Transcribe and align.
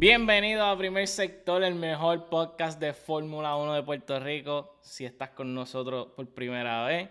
Bienvenido 0.00 0.64
a 0.64 0.78
Primer 0.78 1.06
Sector, 1.06 1.62
el 1.62 1.74
mejor 1.74 2.30
podcast 2.30 2.80
de 2.80 2.94
Fórmula 2.94 3.56
1 3.56 3.74
de 3.74 3.82
Puerto 3.82 4.18
Rico. 4.18 4.78
Si 4.80 5.04
estás 5.04 5.28
con 5.28 5.54
nosotros 5.54 6.08
por 6.16 6.26
primera 6.26 6.86
vez, 6.86 7.10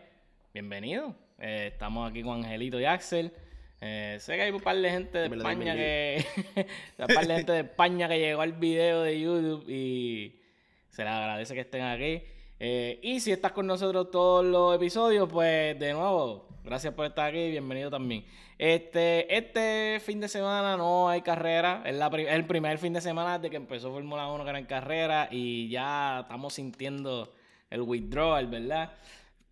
bienvenido. 0.55 1.13
Eh, 1.37 1.69
estamos 1.71 2.09
aquí 2.09 2.23
con 2.23 2.43
Angelito 2.43 2.79
y 2.79 2.85
Axel. 2.85 3.31
Eh, 3.79 4.17
sé 4.19 4.35
que 4.35 4.41
hay 4.41 4.49
un 4.49 4.59
par 4.59 4.75
de 4.75 4.89
gente 4.89 5.19
de 5.19 5.37
España 5.37 5.75
que. 5.75 6.25
un 6.97 7.07
par 7.13 7.27
de 7.27 7.35
gente 7.35 7.51
de 7.51 7.59
España 7.59 8.07
que 8.07 8.17
llegó 8.17 8.41
al 8.41 8.53
video 8.53 9.03
de 9.03 9.21
YouTube 9.21 9.69
y 9.69 10.41
se 10.89 11.03
les 11.03 11.13
agradece 11.13 11.53
que 11.53 11.61
estén 11.61 11.83
aquí. 11.83 12.23
Eh, 12.59 12.99
y 13.03 13.19
si 13.19 13.31
estás 13.31 13.51
con 13.51 13.67
nosotros 13.67 14.09
todos 14.09 14.43
los 14.43 14.75
episodios, 14.75 15.29
pues 15.31 15.77
de 15.77 15.93
nuevo, 15.93 16.47
gracias 16.63 16.91
por 16.95 17.05
estar 17.05 17.29
aquí, 17.29 17.51
bienvenido 17.51 17.91
también. 17.91 18.25
Este, 18.59 19.37
este 19.37 20.01
fin 20.01 20.19
de 20.19 20.27
semana 20.27 20.75
no 20.75 21.07
hay 21.07 21.21
carrera, 21.21 21.81
es, 21.85 21.95
la 21.95 22.07
el 22.07 22.45
primer 22.45 22.77
fin 22.77 22.91
de 22.91 22.99
semana 22.99 23.37
desde 23.39 23.49
que 23.51 23.55
empezó 23.55 23.89
Fórmula 23.89 24.27
1 24.27 24.43
que 24.43 24.49
era 24.49 24.59
en 24.59 24.65
carrera 24.65 25.29
y 25.31 25.69
ya 25.69 26.19
estamos 26.23 26.55
sintiendo 26.55 27.31
el 27.69 27.81
withdrawal, 27.83 28.47
¿verdad? 28.47 28.91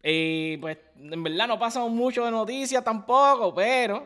Y 0.03 0.57
pues 0.57 0.77
en 0.99 1.23
verdad 1.23 1.47
no 1.47 1.57
pasamos 1.57 1.89
mucho 1.89 2.25
de 2.25 2.31
noticias 2.31 2.83
tampoco, 2.83 3.53
pero 3.55 4.05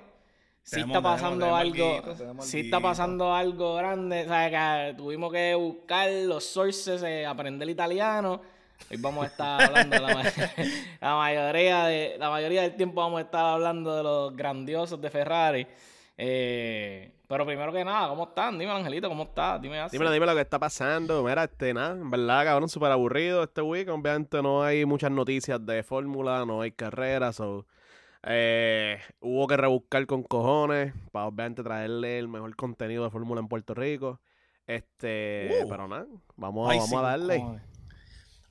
sí 0.61 0.75
Tenemos- 0.75 0.97
está 0.97 1.01
pasando 1.01 1.45
tenemos- 1.47 1.59
algo, 1.59 1.75
tenemos 2.01 2.17
tenemos 2.19 2.45
sí 2.45 2.59
está 2.59 2.79
pasando 2.79 3.33
algo 3.33 3.73
grande, 3.77 4.21
o 4.25 4.27
sea, 4.27 4.49
que 4.91 4.93
tuvimos 4.97 5.31
que 5.33 5.55
buscar 5.55 6.11
los 6.11 6.43
sources, 6.43 7.01
eh, 7.01 7.25
aprender 7.25 7.67
italiano. 7.67 8.39
Hoy 8.89 8.97
vamos 8.99 9.23
a 9.23 9.27
estar 9.27 9.61
hablando 9.63 9.95
de 9.95 10.01
la, 10.01 10.13
ma- 10.15 10.23
la 11.01 11.15
mayoría 11.15 11.85
de 11.85 12.15
la 12.19 12.29
mayoría 12.29 12.61
del 12.63 12.75
tiempo 12.75 13.01
vamos 13.01 13.19
a 13.19 13.21
estar 13.21 13.45
hablando 13.45 13.95
de 13.95 14.03
los 14.03 14.35
grandiosos 14.35 14.99
de 15.01 15.09
Ferrari. 15.09 15.67
Eh, 16.17 17.13
pero 17.27 17.45
primero 17.45 17.71
que 17.71 17.85
nada, 17.85 18.09
¿cómo 18.09 18.25
están? 18.25 18.59
Dime, 18.59 18.71
Angelito, 18.73 19.07
¿cómo 19.07 19.23
estás? 19.23 19.61
Dime. 19.61 19.81
Dímelo, 19.91 20.11
dime 20.11 20.25
lo 20.25 20.35
que 20.35 20.41
está 20.41 20.59
pasando. 20.59 21.23
Mira, 21.23 21.45
este, 21.45 21.73
nada, 21.73 21.93
en 21.93 22.11
verdad, 22.11 22.43
cabrón, 22.43 22.67
súper 22.69 22.91
aburrido 22.91 23.43
este 23.43 23.61
week. 23.61 23.87
Obviamente 23.89 24.41
no 24.41 24.61
hay 24.63 24.85
muchas 24.85 25.09
noticias 25.11 25.65
de 25.65 25.83
fórmula, 25.83 26.45
no 26.45 26.61
hay 26.61 26.71
carreras. 26.73 27.37
So, 27.37 27.65
eh, 28.23 28.99
hubo 29.21 29.47
que 29.47 29.55
rebuscar 29.57 30.05
con 30.05 30.23
cojones 30.23 30.93
para 31.13 31.27
obviamente 31.27 31.63
traerle 31.63 32.19
el 32.19 32.27
mejor 32.27 32.53
contenido 32.57 33.05
de 33.05 33.09
fórmula 33.09 33.39
en 33.39 33.47
Puerto 33.47 33.73
Rico. 33.73 34.19
Este, 34.67 35.61
Uh. 35.63 35.69
pero 35.69 35.87
nada, 35.87 36.05
vamos, 36.35 36.69
Ay, 36.69 36.77
vamos 36.77 36.89
sí, 36.89 36.95
a 36.97 37.01
darle. 37.01 37.37
Cojones. 37.37 37.63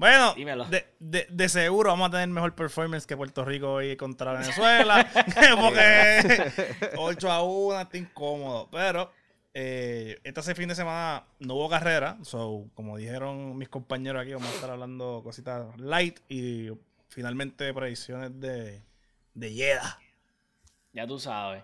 Bueno, 0.00 0.34
de, 0.70 0.86
de- 0.98 1.26
de 1.28 1.48
seguro 1.50 1.90
vamos 1.90 2.08
a 2.08 2.12
tener 2.12 2.28
mejor 2.28 2.54
performance 2.54 3.06
que 3.06 3.16
Puerto 3.18 3.44
Rico 3.44 3.70
hoy 3.74 3.96
contra 3.98 4.32
Venezuela. 4.40 5.06
porque 5.60 6.52
8 6.96 7.30
a 7.30 7.42
1 7.42 7.80
está 7.82 7.98
incómodo. 7.98 8.68
Pero 8.70 9.12
eh, 9.52 10.18
este 10.24 10.54
fin 10.54 10.68
de 10.70 10.74
semana 10.74 11.26
no 11.38 11.54
hubo 11.54 11.68
carrera. 11.68 12.16
So, 12.22 12.70
como 12.74 12.96
dijeron 12.96 13.58
mis 13.58 13.68
compañeros 13.68 14.22
aquí, 14.22 14.32
vamos 14.32 14.48
a 14.50 14.54
estar 14.54 14.70
hablando 14.70 15.20
cositas 15.22 15.66
light 15.78 16.18
y 16.30 16.70
finalmente 17.08 17.72
predicciones 17.74 18.40
de, 18.40 18.82
de 19.34 19.52
Yeda. 19.52 19.98
Ya 20.94 21.06
tú 21.06 21.18
sabes. 21.18 21.62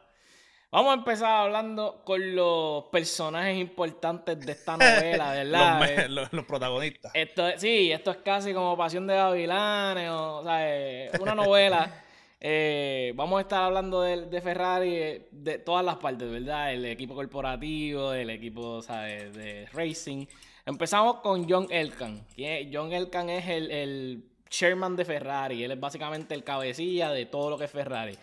Vamos 0.77 0.91
a 0.91 0.95
empezar 0.99 1.31
hablando 1.47 2.03
con 2.05 2.37
los 2.37 2.85
personajes 2.93 3.57
importantes 3.57 4.39
de 4.45 4.53
esta 4.53 4.77
novela, 4.77 5.33
¿verdad? 5.33 5.81
Los, 5.81 5.89
Eh, 5.91 6.09
los- 6.11 6.33
los 6.35 6.45
protagonistas. 6.45 7.13
Esto, 7.15 7.45
sí, 7.57 7.91
esto 7.91 8.11
es 8.11 8.19
casi 8.19 8.53
como 8.53 8.77
Pasión 8.77 9.07
de 9.07 9.15
Gavilanes, 9.15 10.11
o, 10.11 10.37
o 10.41 10.45
sea, 10.45 10.59
eh, 10.69 11.11
una 11.21 11.35
novela. 11.35 12.03
Eh, 12.39 13.13
vamos 13.17 13.39
a 13.39 13.41
estar 13.41 13.63
hablando 13.63 14.03
de, 14.03 14.27
de 14.27 14.41
Ferrari 14.43 14.95
eh, 14.95 15.29
de 15.33 15.59
todas 15.59 15.83
las 15.83 15.97
partes, 15.97 16.31
¿verdad? 16.31 16.71
El 16.75 16.85
equipo 16.85 17.15
corporativo, 17.15 18.13
el 18.13 18.29
equipo 18.29 18.83
¿sabes? 18.83 19.35
de 19.35 19.67
racing. 19.73 20.27
Empezamos 20.67 21.21
con 21.21 21.49
John 21.49 21.67
Elkan. 21.71 22.27
John 22.71 22.93
Elkan 22.93 23.31
es 23.31 23.49
el, 23.49 23.71
el 23.71 24.25
chairman 24.51 24.97
de 24.97 25.07
Ferrari. 25.07 25.65
Él 25.65 25.71
es 25.73 25.81
básicamente 25.81 26.35
el 26.35 26.45
cabecilla 26.45 27.11
de 27.11 27.25
todo 27.25 27.49
lo 27.49 27.57
que 27.59 27.65
es 27.65 27.71
Ferrari. 27.71 28.17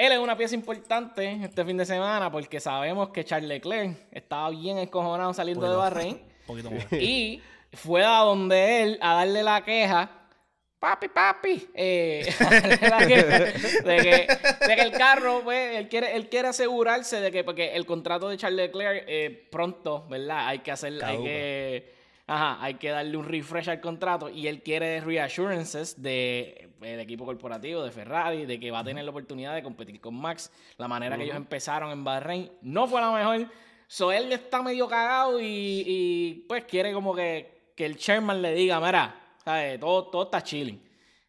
Él 0.00 0.12
es 0.12 0.18
una 0.18 0.34
pieza 0.34 0.54
importante 0.54 1.40
este 1.44 1.62
fin 1.62 1.76
de 1.76 1.84
semana 1.84 2.32
porque 2.32 2.58
sabemos 2.58 3.10
que 3.10 3.22
Charles 3.22 3.46
Leclerc 3.46 3.98
estaba 4.10 4.48
bien 4.48 4.78
escojonado 4.78 5.34
saliendo 5.34 5.70
de 5.70 5.76
Bahrein. 5.76 6.22
Poquito 6.46 6.70
más. 6.70 6.90
Y 6.94 7.42
fue 7.74 8.02
a 8.02 8.20
donde 8.20 8.82
él 8.82 8.98
a 9.02 9.16
darle 9.16 9.42
la 9.42 9.62
queja. 9.62 10.10
Papi, 10.78 11.08
papi. 11.08 11.68
eh, 11.74 12.26
la 12.80 13.06
queja 13.06 13.38
de, 13.40 13.96
que, 13.98 14.66
de 14.66 14.76
que 14.76 14.80
el 14.80 14.92
carro, 14.92 15.42
pues, 15.44 15.76
él 15.76 15.90
quiere, 15.90 16.16
él 16.16 16.30
quiere 16.30 16.48
asegurarse 16.48 17.20
de 17.20 17.30
que, 17.30 17.44
porque 17.44 17.74
el 17.76 17.84
contrato 17.84 18.30
de 18.30 18.38
Charles 18.38 18.56
Leclerc 18.56 19.04
eh, 19.06 19.48
pronto, 19.52 20.06
¿verdad? 20.08 20.48
Hay 20.48 20.60
que 20.60 20.70
hacer, 20.70 21.04
hay 21.04 21.22
que, 21.22 21.92
ajá, 22.26 22.56
hay 22.64 22.76
que 22.76 22.88
darle 22.88 23.18
un 23.18 23.26
refresh 23.26 23.68
al 23.68 23.82
contrato 23.82 24.30
y 24.30 24.46
él 24.48 24.62
quiere 24.62 25.02
reassurances 25.02 26.00
de 26.00 26.69
el 26.82 27.00
equipo 27.00 27.24
corporativo 27.24 27.82
de 27.82 27.90
Ferrari, 27.90 28.46
de 28.46 28.58
que 28.58 28.70
va 28.70 28.80
a 28.80 28.84
tener 28.84 29.04
la 29.04 29.10
oportunidad 29.10 29.54
de 29.54 29.62
competir 29.62 30.00
con 30.00 30.14
Max. 30.14 30.50
La 30.78 30.88
manera 30.88 31.16
que 31.16 31.24
ellos 31.24 31.36
empezaron 31.36 31.90
en 31.90 32.04
Bahrein 32.04 32.50
no 32.62 32.86
fue 32.86 33.00
la 33.00 33.10
mejor. 33.10 33.50
So 33.86 34.12
él 34.12 34.32
está 34.32 34.62
medio 34.62 34.86
cagado 34.88 35.40
y, 35.40 35.44
y, 35.86 36.44
pues 36.48 36.64
quiere 36.64 36.92
como 36.92 37.14
que, 37.14 37.72
que 37.76 37.84
el 37.84 37.96
chairman 37.96 38.40
le 38.40 38.54
diga, 38.54 38.78
mira, 38.80 39.14
¿sabes? 39.44 39.80
Todo, 39.80 40.04
todo 40.06 40.22
está 40.24 40.42
chilling. 40.42 40.80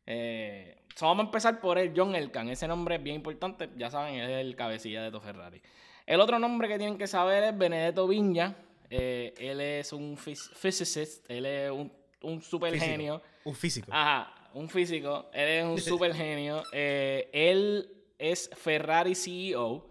Eh, 0.06 0.84
so 0.96 1.08
vamos 1.08 1.24
a 1.24 1.26
empezar 1.28 1.60
por 1.60 1.78
el 1.80 1.92
John 1.96 2.16
Elkan. 2.16 2.50
Ese 2.50 2.68
nombre 2.68 2.96
es 2.96 3.04
bien 3.04 3.16
importante, 3.16 3.70
ya 3.78 3.90
saben, 3.90 4.16
es 4.16 4.30
el 4.30 4.56
cabecilla 4.56 5.02
de 5.02 5.10
todo 5.10 5.22
Ferrari. 5.22 5.62
El 6.06 6.20
otro 6.20 6.38
nombre 6.38 6.68
que 6.68 6.78
tienen 6.78 6.98
que 6.98 7.08
saber 7.08 7.44
es 7.44 7.58
Benedetto 7.58 8.08
Viña. 8.08 8.56
Eh, 8.90 9.34
él 9.38 9.62
es 9.62 9.94
un 9.94 10.18
phys- 10.18 10.54
physicist, 10.54 11.30
él 11.32 11.46
es 11.46 11.72
un, 11.72 11.92
un 12.22 12.42
super 12.42 12.78
genio. 12.78 13.22
Un 13.46 13.56
físico. 13.56 13.90
Ajá, 13.92 14.34
un 14.54 14.70
físico. 14.70 15.30
Él 15.34 15.48
es 15.48 15.66
un 15.66 15.78
super 15.82 16.14
genio. 16.14 16.64
Eh, 16.72 17.30
él 17.34 17.90
es 18.18 18.50
Ferrari 18.54 19.16
CEO. 19.16 19.90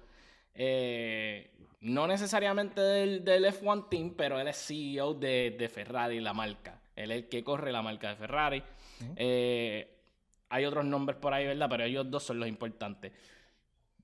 Eh, 0.54 1.50
no 1.80 2.06
necesariamente 2.06 2.80
del, 2.80 3.24
del 3.24 3.44
F1 3.46 3.88
Team, 3.88 4.14
pero 4.16 4.38
él 4.38 4.48
es 4.48 4.56
CEO 4.66 5.14
de, 5.14 5.56
de 5.58 5.68
Ferrari, 5.68 6.20
la 6.20 6.34
marca. 6.34 6.80
Él 6.94 7.10
es 7.10 7.16
el 7.18 7.28
que 7.28 7.42
corre 7.42 7.72
la 7.72 7.82
marca 7.82 8.10
de 8.10 8.16
Ferrari. 8.16 8.62
Eh, 9.16 9.96
hay 10.50 10.64
otros 10.64 10.84
nombres 10.84 11.18
por 11.18 11.32
ahí, 11.32 11.46
¿verdad? 11.46 11.68
Pero 11.70 11.84
ellos 11.84 12.10
dos 12.10 12.22
son 12.22 12.38
los 12.38 12.48
importantes. 12.48 13.12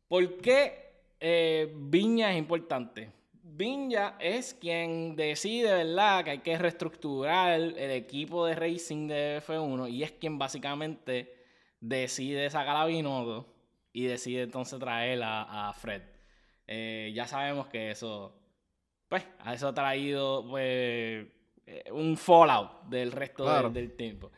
¿Por 0.09 0.39
qué 0.39 0.87
eh, 1.21 1.73
Viña 1.75 2.33
es 2.33 2.39
importante? 2.39 3.11
Viña 3.49 4.17
es 4.19 4.55
quien 4.55 5.17
decide, 5.17 5.73
¿verdad?, 5.73 6.25
que 6.25 6.31
hay 6.31 6.39
que 6.39 6.59
reestructurar 6.59 7.53
el 7.53 7.91
equipo 7.93 8.45
de 8.45 8.55
racing 8.55 9.07
de 9.09 9.41
F1 9.41 9.91
y 9.91 10.03
es 10.03 10.13
quien 10.13 10.39
básicamente 10.39 11.37
decide 11.81 12.51
sacar 12.51 12.77
a 12.77 12.87
Binotto 12.87 13.47
y 13.93 14.05
decide 14.05 14.43
entonces 14.43 14.79
traer 14.79 15.23
a, 15.23 15.69
a 15.69 15.73
Fred. 15.73 16.03
Eh, 16.67 17.13
ya 17.15 17.27
sabemos 17.27 17.69
que 17.69 17.91
eso, 17.91 18.37
pues, 19.09 19.25
a 19.39 19.55
eso 19.55 19.69
ha 19.69 19.75
traído 19.75 20.47
pues, 20.49 21.27
eh, 21.67 21.85
un 21.93 22.17
fallout 22.17 22.85
del 22.89 23.13
resto 23.13 23.71
del 23.71 23.97
tiempo. 23.97 24.31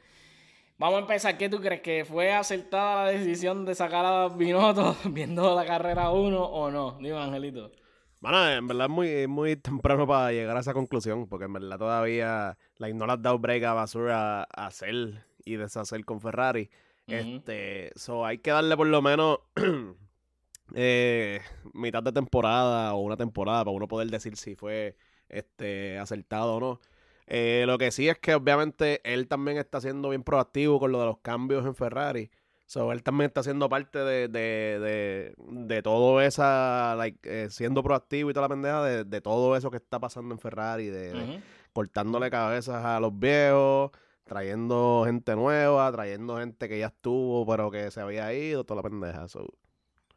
Vamos 0.76 0.98
a 0.98 1.00
empezar. 1.00 1.36
¿Qué 1.36 1.48
tú 1.48 1.60
crees? 1.60 1.80
¿Que 1.80 2.04
fue 2.04 2.32
acertada 2.32 3.06
la 3.06 3.10
decisión 3.10 3.64
de 3.64 3.74
sacar 3.74 4.04
a 4.04 4.28
Binotto 4.28 4.96
viendo 5.10 5.54
la 5.56 5.66
carrera 5.66 6.10
1 6.10 6.40
o 6.40 6.70
no? 6.70 6.98
Dime, 7.00 7.18
Angelito. 7.18 7.72
Bueno, 8.20 8.48
en 8.50 8.66
verdad 8.66 8.86
es 8.86 8.90
muy, 8.90 9.26
muy 9.28 9.56
temprano 9.56 10.06
para 10.06 10.32
llegar 10.32 10.56
a 10.56 10.60
esa 10.60 10.74
conclusión, 10.74 11.28
porque 11.28 11.44
en 11.44 11.52
verdad 11.52 11.78
todavía 11.78 12.58
like, 12.78 12.96
no 12.96 13.06
le 13.06 13.12
has 13.12 13.22
dado 13.22 13.38
break 13.38 13.62
a 13.64 13.74
Basura 13.74 14.42
a 14.42 14.66
hacer 14.66 15.24
y 15.44 15.56
deshacer 15.56 16.04
con 16.04 16.20
Ferrari. 16.20 16.70
Este, 17.06 17.90
so 17.96 18.26
hay 18.26 18.38
que 18.38 18.50
darle 18.50 18.76
por 18.76 18.86
lo 18.86 19.00
menos 19.00 19.38
eh, 20.74 21.40
mitad 21.72 22.02
de 22.02 22.12
temporada 22.12 22.92
o 22.94 23.00
una 23.00 23.16
temporada 23.16 23.64
para 23.64 23.74
uno 23.74 23.88
poder 23.88 24.10
decir 24.10 24.36
si 24.36 24.56
fue 24.56 24.96
este 25.28 25.98
acertado 25.98 26.56
o 26.56 26.60
no. 26.60 26.80
Eh, 27.26 27.64
lo 27.66 27.78
que 27.78 27.90
sí 27.90 28.08
es 28.08 28.18
que 28.18 28.34
obviamente 28.34 29.00
él 29.04 29.28
también 29.28 29.58
está 29.58 29.80
siendo 29.80 30.10
bien 30.10 30.22
proactivo 30.22 30.80
con 30.80 30.92
lo 30.92 31.00
de 31.00 31.06
los 31.06 31.18
cambios 31.18 31.64
en 31.66 31.74
Ferrari. 31.74 32.30
So, 32.68 32.92
él 32.92 33.02
también 33.02 33.28
está 33.28 33.42
siendo 33.42 33.66
parte 33.70 33.98
de, 33.98 34.28
de, 34.28 34.78
de, 34.78 35.34
de 35.38 35.82
todo 35.82 36.20
esa, 36.20 36.94
like, 36.98 37.18
eh, 37.24 37.48
siendo 37.48 37.82
proactivo 37.82 38.28
y 38.28 38.34
toda 38.34 38.44
la 38.44 38.50
pendeja 38.50 38.84
de, 38.84 39.04
de 39.04 39.20
todo 39.22 39.56
eso 39.56 39.70
que 39.70 39.78
está 39.78 39.98
pasando 39.98 40.34
en 40.34 40.38
Ferrari, 40.38 40.88
de, 40.88 41.40
cortándole 41.72 42.30
cabezas 42.30 42.84
a 42.84 43.00
los 43.00 43.18
viejos, 43.18 43.90
trayendo 44.24 45.04
gente 45.06 45.34
nueva, 45.34 45.90
trayendo 45.90 46.36
gente 46.36 46.68
que 46.68 46.78
ya 46.78 46.88
estuvo 46.88 47.46
pero 47.46 47.70
que 47.70 47.90
se 47.90 48.02
había 48.02 48.34
ido, 48.34 48.64
toda 48.64 48.82
la 48.82 48.88
pendeja. 48.90 49.26
So, 49.28 49.46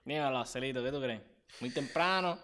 Dímelo, 0.04 0.44
Celito, 0.44 0.84
¿qué 0.84 0.92
tú 0.92 1.00
crees? 1.00 1.22
Muy 1.62 1.70
temprano. 1.70 2.38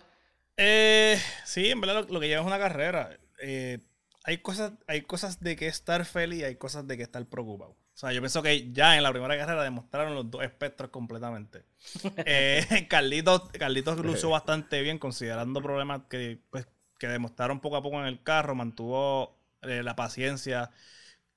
Eh, 0.56 1.20
sí, 1.44 1.70
en 1.70 1.82
verdad 1.82 2.06
lo, 2.08 2.14
lo 2.14 2.20
que 2.22 2.30
lleva 2.30 2.40
es 2.40 2.48
una 2.48 2.60
carrera. 2.60 3.10
Eh, 3.42 3.80
hay 4.24 4.38
cosas, 4.38 4.72
hay 4.88 5.02
cosas 5.02 5.42
de 5.42 5.58
que 5.58 5.68
estar 5.68 6.06
feliz 6.06 6.40
y 6.40 6.44
hay 6.46 6.56
cosas 6.56 6.88
de 6.88 6.96
que 6.96 7.04
estar 7.04 7.26
preocupado. 7.26 7.76
O 7.98 8.00
sea, 8.00 8.14
yo 8.14 8.22
pienso 8.22 8.44
que 8.44 8.72
ya 8.72 8.96
en 8.96 9.02
la 9.02 9.10
primera 9.10 9.36
carrera 9.36 9.64
demostraron 9.64 10.14
los 10.14 10.30
dos 10.30 10.44
espectros 10.44 10.92
completamente. 10.92 11.64
Eh, 12.28 12.86
Carlitos, 12.88 13.50
Carlitos 13.58 13.98
lució 13.98 14.30
bastante 14.38 14.84
bien, 14.84 15.00
considerando 15.00 15.64
problemas 15.64 16.02
que, 16.08 16.40
pues, 16.52 16.68
que 17.00 17.08
demostraron 17.08 17.60
poco 17.60 17.76
a 17.76 17.82
poco 17.82 18.00
en 18.00 18.06
el 18.06 18.22
carro, 18.22 18.54
mantuvo 18.54 19.40
eh, 19.64 19.82
la 19.82 19.96
paciencia 19.96 20.70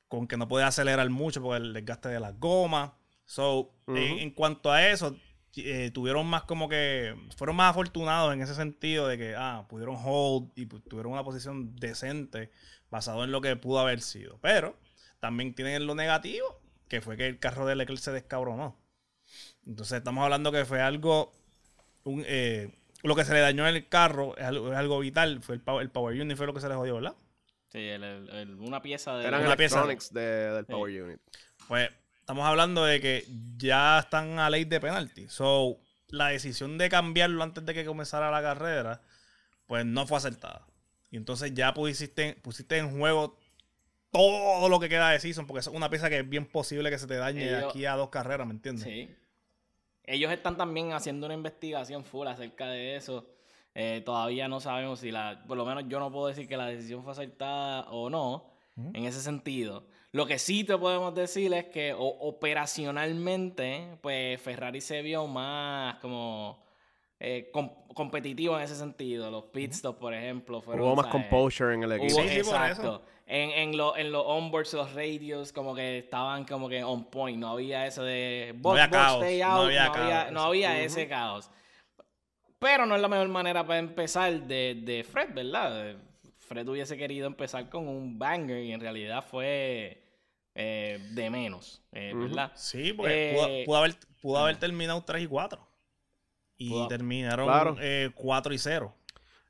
con 0.07 0.27
que 0.27 0.37
no 0.37 0.49
podía 0.49 0.67
acelerar 0.67 1.09
mucho 1.09 1.41
por 1.41 1.57
el 1.57 1.73
desgaste 1.73 2.11
de 2.11 2.21
las 2.21 2.39
gomas. 2.39 2.91
So, 3.25 3.73
en, 3.87 4.31
cuanto 4.33 4.71
a 4.71 4.87
eso, 4.87 5.17
eh, 5.57 5.91
tuvieron 5.95 6.27
más 6.27 6.43
como 6.43 6.69
que, 6.69 7.15
fueron 7.39 7.57
más 7.57 7.71
afortunados 7.71 8.35
en 8.35 8.43
ese 8.43 8.55
sentido 8.55 9.09
de 9.09 9.17
que, 9.17 9.35
ah, 9.35 9.65
pudieron 9.67 9.97
hold 9.99 10.51
y 10.57 10.67
pu- 10.67 10.83
tuvieron 10.87 11.13
una 11.13 11.25
posición 11.25 11.75
decente 11.77 12.51
basado 12.91 13.25
en 13.25 13.33
lo 13.33 13.41
que 13.41 13.57
pudo 13.57 13.79
haber 13.79 14.03
sido. 14.03 14.39
Pero 14.43 14.77
también 15.21 15.55
tienen 15.55 15.87
lo 15.87 15.95
negativo, 15.95 16.61
que 16.89 17.01
fue 17.01 17.17
que 17.17 17.27
el 17.27 17.39
carro 17.39 17.67
de 17.67 17.77
Leclerc 17.77 18.01
se 18.01 18.13
descabronó. 18.13 18.77
Entonces 19.67 19.99
estamos 19.99 20.25
hablando 20.25 20.51
que 20.51 20.65
fue 20.65 20.81
algo, 20.81 21.33
un, 22.05 22.25
eh, 22.27 22.73
lo 23.03 23.15
que 23.15 23.25
se 23.25 23.33
le 23.33 23.41
dañó 23.41 23.67
en 23.69 23.77
el 23.77 23.89
carro 23.89 24.37
es 24.37 24.45
algo, 24.45 24.73
es 24.73 24.79
algo 24.79 24.99
vital, 24.99 25.41
fue 25.43 25.55
el 25.55 25.61
power, 25.61 25.83
el 25.83 25.91
power 25.91 26.21
unit 26.21 26.37
fue 26.37 26.47
lo 26.47 26.55
que 26.55 26.61
se 26.61 26.69
le 26.69 26.75
jodió, 26.75 26.95
¿verdad? 26.97 27.15
Sí, 27.69 27.79
el- 27.79 28.03
el- 28.03 28.29
el- 28.31 28.55
una 28.57 28.83
pieza 28.83 29.17
de... 29.17 29.27
Eran 29.27 29.43
Una 29.47 29.57
pieza. 29.57 29.87
de- 29.87 30.21
del 30.21 30.67
Sí. 30.67 30.73
Power 30.73 31.03
Unit. 31.05 31.21
Pues 31.69 31.89
estamos 32.19 32.45
hablando 32.45 32.85
de 32.85 33.01
que 33.01 33.25
ya 33.57 34.01
están 34.01 34.41
a 34.41 34.51
ley 34.51 34.65
de 34.65 34.81
penalti. 34.81 35.29
So, 35.29 35.79
la 36.09 36.29
decisión 36.29 36.79
de 36.79 36.89
cambiarlo 36.89 37.45
antes 37.45 37.65
de 37.65 37.73
que 37.73 37.85
comenzara 37.85 38.31
la 38.33 38.43
carrera, 38.43 39.03
pues 39.67 39.87
no 39.87 40.05
fue 40.09 40.19
acertada. 40.19 40.67
Y 41.13 41.17
entonces 41.17 41.55
ya 41.55 41.73
pusiste, 41.73 42.35
pusiste 42.43 42.77
en 42.79 42.91
juego 42.99 43.39
todo 44.11 44.69
lo 44.69 44.81
que 44.81 44.89
queda 44.89 45.11
de 45.11 45.21
season, 45.21 45.47
porque 45.47 45.61
es 45.61 45.67
una 45.69 45.89
pieza 45.91 46.09
que 46.11 46.19
es 46.19 46.29
bien 46.29 46.47
posible 46.47 46.91
que 46.91 46.99
se 46.99 47.07
te 47.07 47.17
dañe 47.17 47.45
de 47.45 47.59
Ellos- 47.59 47.71
aquí 47.71 47.85
a 47.87 47.95
dos 47.95 48.09
carreras, 48.11 48.47
¿me 48.47 48.53
entiendes? 48.55 48.85
Sí. 48.85 49.09
Ellos 50.05 50.33
están 50.33 50.57
también 50.57 50.93
haciendo 50.93 51.27
una 51.27 51.35
investigación 51.35 52.05
full 52.05 52.27
acerca 52.27 52.67
de 52.69 52.97
eso. 52.97 53.27
Eh, 53.75 54.03
todavía 54.05 54.49
no 54.49 54.59
sabemos 54.59 54.99
si 54.99 55.13
la, 55.13 55.45
por 55.47 55.57
lo 55.57 55.65
menos 55.65 55.85
yo 55.87 56.01
no 56.01 56.11
puedo 56.11 56.27
decir 56.27 56.49
que 56.49 56.57
la 56.57 56.67
decisión 56.67 57.05
fue 57.05 57.13
acertada 57.13 57.83
o 57.91 58.11
no, 58.11 58.51
en 58.95 59.05
ese 59.05 59.21
sentido. 59.21 59.85
Lo 60.13 60.27
que 60.27 60.39
sí 60.39 60.65
te 60.65 60.77
podemos 60.77 61.15
decir 61.15 61.53
es 61.55 61.67
que 61.67 61.93
o- 61.93 61.99
operacionalmente, 62.85 63.99
pues 64.01 64.41
Ferrari 64.41 64.81
se 64.81 65.03
vio 65.03 65.27
más 65.27 65.97
como 65.97 66.65
eh, 67.23 67.51
com- 67.53 67.71
competitivo 67.95 68.57
en 68.57 68.63
ese 68.65 68.75
sentido. 68.75 69.31
Los 69.31 69.45
pit 69.45 69.73
stops, 69.73 69.99
por 70.01 70.15
ejemplo, 70.15 70.61
fueron... 70.63 70.87
Hubo 70.87 70.97
más 70.97 71.07
¿sabes? 71.07 71.27
composure 71.29 71.75
en 71.75 71.83
el 71.83 71.93
equipo. 71.93 72.15
Hubo- 72.21 72.23
Sí, 72.23 72.29
sí, 72.31 72.35
por 72.43 72.55
exacto. 72.55 73.03
En, 73.33 73.51
en, 73.51 73.77
lo- 73.77 73.97
en 73.97 74.11
los 74.11 74.25
onboards, 74.27 74.73
los 74.75 74.93
radios, 74.93 75.53
como 75.53 75.73
que 75.75 75.99
estaban 75.99 76.45
como 76.45 76.69
que 76.69 76.83
on 76.83 77.05
point. 77.11 77.39
No 77.39 77.51
había 77.51 77.87
eso 77.87 78.03
de 78.03 78.53
box, 78.57 78.73
había 78.81 78.87
box, 78.89 78.97
caos, 78.99 79.23
stay 79.23 79.39
no 79.39 79.47
out. 79.47 79.55
No 79.55 79.63
había 79.67 79.87
había, 79.87 79.93
caos. 80.23 80.33
no 80.33 80.43
había 80.43 80.71
Ujú. 80.73 80.79
ese 80.81 81.09
caos. 81.09 81.51
Pero 82.59 82.87
no 82.87 82.95
es 82.97 83.01
la 83.01 83.09
mejor 83.09 83.29
manera 83.29 83.65
para 83.65 83.79
empezar 83.79 84.33
de, 84.43 84.75
de 84.83 85.05
Fred, 85.05 85.33
¿verdad? 85.33 85.97
Fred 86.39 86.67
hubiese 86.69 86.97
querido 86.97 87.27
empezar 87.27 87.69
con 87.71 87.87
un 87.89 88.19
banger 88.19 88.65
y 88.65 88.73
en 88.73 88.81
realidad 88.81 89.25
fue 89.25 90.03
eh, 90.55 90.99
de 91.13 91.31
menos, 91.31 91.81
eh. 91.93 92.13
¿verdad? 92.15 92.51
Sí, 92.57 92.93
porque 92.93 93.33
pudo, 93.37 93.47
Eh, 93.49 93.63
pudo 93.65 93.77
haber, 93.79 93.95
pudo 94.21 94.39
haber 94.39 94.57
terminado 94.59 95.03
3 95.05 95.23
y 95.23 95.27
4. 95.29 95.67
Y 96.59 96.71
Pudo- 96.71 96.89
terminaron 96.89 97.47
Claro. 97.47 97.77
eh, 97.81 98.11
4 98.15 98.53
y 98.53 98.59
0. 98.59 98.95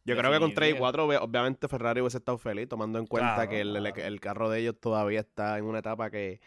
Yo 0.05 0.17
creo 0.17 0.33
que 0.33 0.39
con 0.41 0.55
3 0.55 0.71
y 0.71 0.73
Definitivo. 0.73 0.85
4, 0.85 1.07
obvia- 1.07 1.21
obviamente 1.23 1.69
Ferrari 1.69 2.01
hubiese 2.01 2.19
estado 2.19 2.39
feliz, 2.39 2.69
tomando 2.69 2.99
en 2.99 3.07
cuenta 3.07 3.35
Claro, 3.35 3.51
que 3.51 3.61
el, 3.61 3.77
el- 3.77 3.93
claro. 3.93 4.09
el 4.09 4.21
carro 4.21 4.51
de 4.51 4.61
ellos 4.61 4.77
todavía 4.81 5.21
está 5.21 5.59
en 5.59 5.65
una 5.65 5.81
etapa 5.81 6.11
que, 6.11 6.41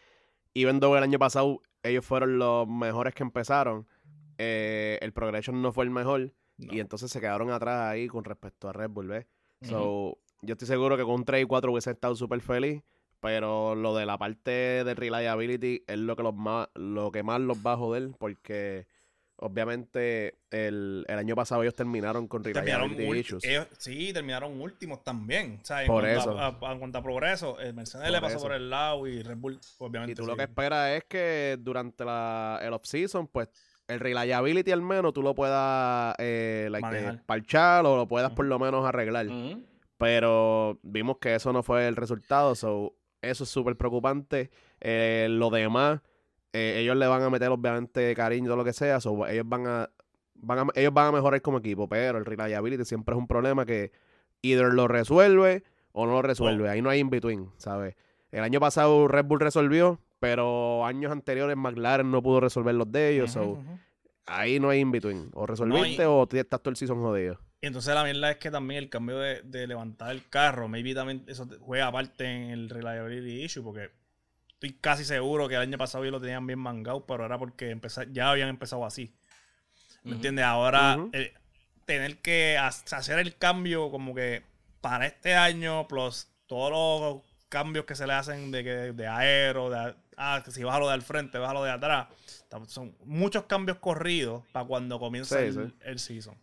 even 0.54 0.80
though 0.80 0.98
el 0.98 1.04
año 1.04 1.20
pasado 1.20 1.62
ellos 1.84 2.06
fueron 2.06 2.38
los 2.40 2.68
mejores 2.68 3.14
que 3.14 3.24
empezaron, 3.24 3.88
eh, 4.38 4.98
el 5.02 5.14
progression 5.14 5.62
no 5.62 5.72
fue 5.72 5.84
el 5.86 5.92
mejor 5.92 6.34
No. 6.58 6.74
y 6.74 6.80
entonces 6.80 7.12
se 7.12 7.20
quedaron 7.22 7.52
atrás 7.52 7.92
ahí 7.92 8.08
con 8.08 8.24
respecto 8.24 8.68
a 8.70 8.74
Red 8.74 8.90
Bull, 8.90 9.08
¿ves? 9.08 9.28
So, 9.62 10.18
yo 10.42 10.54
estoy 10.54 10.68
seguro 10.68 10.98
que 10.98 11.04
con 11.04 11.24
3 11.24 11.44
y 11.44 11.46
4 11.46 11.72
hubiese 11.72 11.92
estado 11.92 12.16
súper 12.16 12.42
feliz, 12.42 12.82
pero 13.22 13.76
lo 13.76 13.96
de 13.96 14.06
la 14.06 14.18
parte 14.18 14.52
de 14.84 14.94
reliability 14.96 15.84
es 15.88 15.98
lo 16.00 16.16
que, 16.18 16.24
los 16.24 16.34
más, 16.36 16.68
lo 16.76 17.12
que 17.12 17.24
más 17.24 17.40
los 17.40 17.58
va 17.66 17.74
a 17.74 17.78
joder, 17.78 18.12
porque 18.18 18.88
obviamente 19.46 20.40
el, 20.52 21.06
el 21.08 21.18
año 21.18 21.36
pasado 21.36 21.62
ellos 21.64 21.76
terminaron 21.76 22.28
con 22.28 22.44
reliability 22.44 23.20
issues. 23.20 23.44
ellos- 23.44 23.68
sí, 23.78 24.14
terminaron 24.14 24.60
últimos 24.62 25.04
también. 25.04 25.60
O 25.62 25.66
sea, 25.66 25.82
en 25.82 25.88
Por 25.88 26.04
cuanto 26.04 26.20
eso. 26.32 26.40
A, 26.40 26.48
a- 26.62 26.72
en 26.72 26.80
cuanto 26.80 26.98
a 26.98 27.04
progreso, 27.04 27.60
el 27.60 27.74
Mercedes 27.74 28.06
Por 28.06 28.12
le 28.14 28.22
pasó 28.22 28.36
eso. 28.38 28.46
por 28.46 28.54
el 28.54 28.70
lado 28.70 29.06
y 29.08 29.22
Red 29.22 29.38
Bull, 29.38 29.60
obviamente. 29.80 30.14
Y 30.14 30.16
tú 30.16 30.24
sí. 30.24 30.30
lo 30.30 30.38
que 30.38 30.44
esperas 30.44 30.92
es 30.92 31.04
que 31.06 31.58
durante 31.60 32.06
la, 32.06 32.60
el 32.64 32.74
off-season, 32.74 33.28
pues, 33.28 33.50
el 33.88 34.00
reliability 34.00 34.72
al 34.72 34.82
menos 34.82 35.14
tú 35.14 35.22
lo 35.22 35.36
puedas 35.36 36.16
eh, 36.18 36.70
like, 36.72 36.88
eh, 36.98 37.20
parchar 37.26 37.86
o 37.86 37.98
lo 37.98 38.08
puedas 38.08 38.32
por 38.32 38.46
lo 38.46 38.58
menos 38.58 38.86
arreglar. 38.86 39.28
Pero 39.98 40.80
vimos 40.84 41.18
que 41.20 41.36
eso 41.36 41.54
no 41.54 41.64
fue 41.64 41.88
el 41.88 41.96
resultado, 41.96 42.56
so, 42.56 42.96
eso 43.22 43.44
es 43.44 43.50
súper 43.50 43.76
preocupante. 43.78 44.52
Eh, 44.82 45.28
lo 45.30 45.50
demás, 45.50 46.02
eh, 46.54 46.80
ellos 46.80 46.96
le 46.96 47.08
van 47.08 47.24
a 47.24 47.30
meter 47.32 47.50
obviamente 47.50 48.14
cariño 48.16 48.46
y 48.46 48.48
todo 48.48 48.58
lo 48.58 48.64
que 48.64 48.74
sea, 48.74 49.00
so, 49.00 49.26
ellos 49.28 49.48
van 49.48 49.66
a, 49.66 49.90
van 50.36 50.60
a 50.60 50.66
ellos 50.76 50.94
van 50.94 51.08
a 51.08 51.12
mejorar 51.12 51.42
como 51.42 51.58
equipo, 51.58 51.90
pero 51.90 52.20
el 52.20 52.26
reliability 52.26 52.86
siempre 52.86 53.16
es 53.16 53.20
un 53.20 53.28
problema 53.28 53.66
que 53.66 53.92
either 54.44 54.72
lo 54.72 54.88
resuelve 54.88 55.64
o 55.94 56.06
no 56.06 56.14
lo 56.14 56.22
resuelve. 56.22 56.70
Ahí 56.70 56.82
no 56.82 56.92
hay 56.92 57.00
in 57.00 57.10
between, 57.10 57.50
¿sabes? 57.58 57.96
El 58.32 58.44
año 58.44 58.60
pasado 58.60 59.08
Red 59.08 59.26
Bull 59.26 59.40
resolvió, 59.40 60.00
pero 60.20 60.86
años 60.86 61.12
anteriores 61.12 61.58
McLaren 61.58 62.12
no 62.12 62.22
pudo 62.22 62.40
resolver 62.40 62.76
los 62.76 62.92
de 62.92 63.10
ellos, 63.10 63.32
so, 63.32 63.58
ahí 64.28 64.60
no 64.60 64.70
hay 64.70 64.80
in 64.80 64.92
between. 64.92 65.32
O 65.34 65.48
resolviste 65.48 66.06
o 66.06 66.28
estás 66.32 66.62
todo 66.62 66.70
el 66.70 66.76
season 66.76 67.02
jodido. 67.02 67.40
Y 67.62 67.68
entonces 67.68 67.96
la 67.96 68.04
mierda 68.04 68.30
es 68.30 68.38
que 68.38 68.52
también 68.52 68.84
el 68.84 68.90
cambio 68.90 69.18
de, 69.18 69.42
de 69.42 69.66
levantar 69.66 70.12
el 70.12 70.28
carro, 70.30 70.68
maybe 70.68 70.94
también 70.94 71.24
eso 71.28 71.48
juega 71.62 71.88
aparte 71.88 72.26
en 72.26 72.52
el 72.52 72.70
reliability 72.70 73.44
issue, 73.44 73.64
porque 73.64 73.90
estoy 74.64 74.80
casi 74.80 75.04
seguro 75.04 75.48
que 75.50 75.56
el 75.56 75.62
año 75.62 75.78
pasado 75.78 76.04
ellos 76.04 76.14
lo 76.14 76.22
tenían 76.22 76.48
bien 76.48 76.60
mangado, 76.60 77.06
pero 77.06 77.26
era 77.26 77.38
porque 77.38 77.70
empezar, 77.70 78.12
ya 78.12 78.30
habían 78.30 78.50
empezado 78.50 78.86
así. 78.86 79.14
¿Me 80.04 80.12
Ujú. 80.12 80.16
entiendes? 80.16 80.46
Ahora 80.46 80.98
eh, 81.12 81.34
tener 81.86 82.18
que 82.20 82.58
ha- 82.58 82.68
hacer 82.68 83.20
el 83.20 83.36
cambio 83.38 83.92
como 83.92 84.16
que 84.16 84.44
para 84.82 85.06
este 85.08 85.36
año, 85.36 85.88
plus 85.88 86.28
todos 86.48 86.72
los 86.72 87.24
cambios 87.50 87.86
que 87.86 87.96
se 87.96 88.08
le 88.08 88.14
hacen 88.14 88.52
de, 88.52 88.64
que, 88.64 88.70
de 88.94 89.08
aero, 89.08 89.70
de, 89.70 89.96
ah, 90.18 90.42
que 90.44 90.52
si 90.52 90.64
bájalo 90.64 90.88
de 90.88 90.94
al 90.94 91.02
frente, 91.02 91.38
bájalo 91.38 91.64
de 91.64 91.72
atrás. 91.72 92.08
Son 92.68 92.96
muchos 93.06 93.44
cambios 93.46 93.80
corridos 93.80 94.44
para 94.52 94.66
cuando 94.66 95.00
comienza 95.00 95.40
Sí, 95.40 95.46
el, 95.46 95.54
sí. 95.54 95.74
el 95.82 96.00
season. 96.00 96.36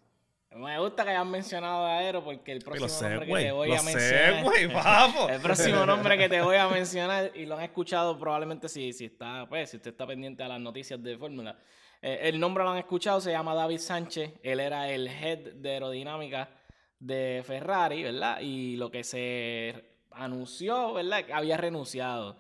Me 0.52 0.78
gusta 0.80 1.04
que 1.04 1.10
hayan 1.10 1.30
mencionado 1.30 1.84
a 1.84 1.98
Aero 1.98 2.24
porque 2.24 2.50
el 2.50 2.58
próximo 2.60 2.88
sé, 2.88 3.08
nombre 3.08 3.26
que 3.26 3.34
te 3.34 3.52
voy 3.52 3.72
a 3.72 3.78
sé, 3.78 3.84
mencionar. 3.84 4.84
vamos. 4.84 5.30
El 5.30 5.40
próximo 5.40 5.86
nombre 5.86 6.18
que 6.18 6.28
te 6.28 6.42
voy 6.42 6.56
a 6.56 6.66
mencionar, 6.68 7.30
y 7.36 7.46
lo 7.46 7.56
han 7.56 7.62
escuchado 7.62 8.18
probablemente 8.18 8.68
si, 8.68 8.92
si 8.92 9.04
está, 9.04 9.46
pues, 9.48 9.70
si 9.70 9.76
usted 9.76 9.92
está 9.92 10.06
pendiente 10.08 10.42
a 10.42 10.48
las 10.48 10.60
noticias 10.60 11.00
de 11.00 11.16
Fórmula. 11.16 11.56
Eh, 12.02 12.18
el 12.24 12.40
nombre 12.40 12.64
lo 12.64 12.70
han 12.70 12.78
escuchado, 12.78 13.20
se 13.20 13.30
llama 13.30 13.54
David 13.54 13.78
Sánchez. 13.78 14.32
Él 14.42 14.58
era 14.58 14.90
el 14.90 15.06
head 15.06 15.52
de 15.54 15.70
aerodinámica 15.70 16.50
de 16.98 17.44
Ferrari, 17.46 18.02
¿verdad? 18.02 18.40
Y 18.40 18.76
lo 18.76 18.90
que 18.90 19.04
se 19.04 19.98
anunció, 20.10 20.94
¿verdad? 20.94 21.24
Que 21.24 21.32
había 21.32 21.58
renunciado. 21.58 22.38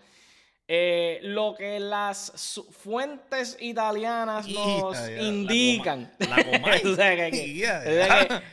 Eh, 0.72 1.18
lo 1.22 1.56
que 1.56 1.80
las 1.80 2.62
fuentes 2.70 3.58
italianas 3.60 4.46
nos 4.46 4.96
ya, 4.96 5.10
la 5.10 5.20
indican. 5.20 6.12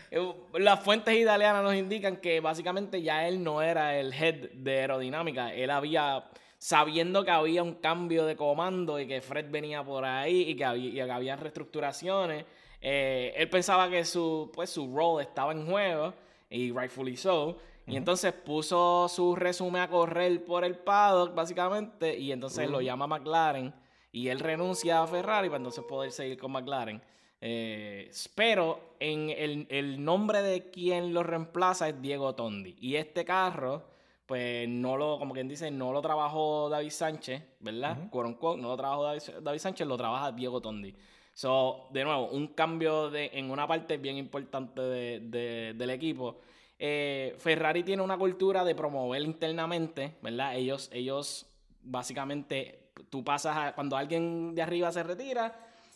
eh, 0.09 0.33
las 0.55 0.79
fuentes 0.79 1.15
italianas 1.15 1.61
nos 1.61 1.75
indican 1.75 2.17
que 2.17 2.39
básicamente 2.39 3.03
ya 3.03 3.27
él 3.27 3.43
no 3.43 3.61
era 3.61 3.99
el 3.99 4.11
head 4.11 4.49
de 4.51 4.79
aerodinámica. 4.79 5.53
Él 5.53 5.69
había, 5.69 6.23
sabiendo 6.57 7.23
que 7.23 7.29
había 7.29 7.61
un 7.61 7.75
cambio 7.75 8.25
de 8.25 8.35
comando 8.35 8.99
y 8.99 9.05
que 9.05 9.21
Fred 9.21 9.51
venía 9.51 9.83
por 9.83 10.03
ahí 10.03 10.49
y 10.49 10.55
que 10.55 10.65
había, 10.65 10.89
y 10.89 10.93
que 10.93 11.11
había 11.11 11.35
reestructuraciones, 11.35 12.45
eh, 12.81 13.35
él 13.37 13.47
pensaba 13.47 13.91
que 13.91 14.03
su, 14.03 14.51
pues, 14.55 14.71
su 14.71 14.91
role 14.91 15.23
estaba 15.23 15.51
en 15.51 15.67
juego 15.67 16.15
y 16.49 16.71
rightfully 16.71 17.15
so. 17.15 17.59
Y 17.87 17.95
entonces 17.95 18.33
puso 18.33 19.07
su 19.07 19.35
resumen 19.35 19.81
a 19.81 19.89
correr 19.89 20.43
por 20.43 20.63
el 20.65 20.75
paddock, 20.75 21.33
básicamente, 21.33 22.17
y 22.17 22.31
entonces 22.31 22.69
lo 22.69 22.81
llama 22.81 23.07
McLaren 23.07 23.73
y 24.11 24.27
él 24.27 24.39
renuncia 24.39 25.01
a 25.01 25.07
Ferrari 25.07 25.47
para 25.47 25.57
entonces 25.57 25.83
poder 25.85 26.11
seguir 26.11 26.37
con 26.37 26.51
McLaren. 26.51 27.01
Eh, 27.39 28.11
pero 28.35 28.95
en 28.99 29.29
el, 29.29 29.67
el 29.69 30.03
nombre 30.03 30.41
de 30.41 30.69
quien 30.69 31.13
lo 31.13 31.23
reemplaza 31.23 31.87
es 31.87 32.01
Diego 32.01 32.33
Tondi. 32.35 32.75
Y 32.81 32.95
este 32.95 33.23
carro, 33.23 33.83
pues 34.25 34.67
no 34.67 34.97
lo, 34.97 35.17
como 35.19 35.33
quien 35.33 35.47
dice, 35.47 35.69
no 35.71 35.93
lo 35.93 36.01
trabajó 36.01 36.67
David 36.69 36.89
Sánchez, 36.89 37.41
¿verdad? 37.61 37.97
Unquote, 38.11 38.61
no 38.61 38.69
lo 38.69 38.75
trabajó 38.75 39.03
David, 39.03 39.21
David 39.41 39.59
Sánchez, 39.59 39.87
lo 39.87 39.95
trabaja 39.95 40.31
Diego 40.33 40.59
Tondi. 40.59 40.93
So, 41.33 41.87
de 41.91 42.03
nuevo, 42.03 42.27
un 42.29 42.47
cambio 42.47 43.09
de, 43.11 43.29
en 43.33 43.51
una 43.51 43.67
parte 43.67 43.97
bien 43.97 44.17
importante 44.17 44.81
de- 44.81 45.19
de- 45.21 45.73
del 45.75 45.89
equipo. 45.91 46.37
Eh, 46.79 47.35
Ferrari 47.39 47.83
tiene 47.83 48.01
una 48.03 48.17
cultura 48.17 48.63
de 48.63 48.75
promover 48.75 49.21
internamente, 49.23 50.15
¿verdad? 50.21 50.55
Ellos, 50.55 50.89
ellos 50.93 51.45
básicamente, 51.81 52.89
tú 53.09 53.23
pasas 53.23 53.57
a, 53.57 53.73
cuando 53.75 53.97
alguien 53.97 54.53
de 54.53 54.61
arriba 54.61 54.91
se 54.91 55.01
retira, 55.03 55.55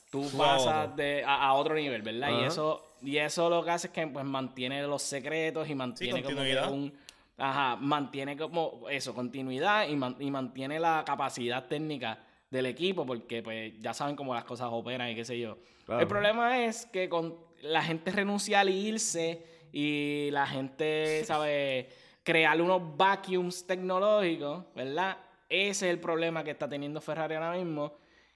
tú 0.10 0.28
pasas 0.38 0.86
otro. 0.86 0.96
de, 0.96 1.24
a, 1.24 1.48
a 1.48 1.54
otro 1.54 1.76
nivel, 1.76 2.02
¿verdad? 2.02 2.30
Y 2.42 2.46
eso, 2.46 2.84
y 3.02 3.18
eso 3.18 3.50
lo 3.50 3.64
que 3.64 3.72
hace 3.72 3.88
es 3.88 3.94
que 3.94 4.08
pues, 4.08 4.26
mantiene 4.26 4.82
los 4.84 5.02
secretos 5.04 5.70
y 5.70 5.76
mantiene 5.76 6.24
como 6.24 6.30
que 6.30 6.36
continuidad. 6.56 6.72
un... 6.72 6.94
Ajá, 7.38 7.76
mantiene 7.76 8.38
como 8.38 8.88
eso, 8.90 9.16
continuidad 9.16 9.88
y, 9.88 9.96
man- 9.96 10.16
y 10.20 10.30
mantiene 10.30 10.80
la 10.80 11.04
capacidad 11.06 11.66
técnica 11.66 12.20
del 12.52 12.68
equipo 12.68 13.04
porque 13.06 13.42
pues 13.42 13.74
ya 13.80 13.94
saben 13.96 14.16
cómo 14.16 14.36
las 14.36 14.44
cosas 14.44 14.68
operan 14.72 15.10
y 15.10 15.16
qué 15.16 15.26
sé 15.26 15.40
yo. 15.40 15.58
Claro. 15.86 16.02
El 16.02 16.08
problema 16.08 16.64
es 16.66 16.86
que 16.86 17.10
con 17.10 17.36
la 17.64 17.82
gente 17.82 18.12
renuncia 18.12 18.60
al 18.60 18.70
irse 18.70 19.44
y 19.72 20.30
la 20.32 20.48
gente, 20.48 21.24
¿sabe? 21.26 21.90
Crear 22.24 22.62
unos 22.62 22.96
vacuums 22.98 23.66
tecnológicos, 23.66 24.66
¿verdad? 24.76 25.18
Ese 25.50 25.88
es 25.88 25.94
el 25.94 26.00
problema 26.00 26.44
que 26.44 26.52
está 26.52 26.70
teniendo 26.70 27.02
Ferrari 27.02 27.36
ahora 27.36 27.54
mismo. 27.54 27.94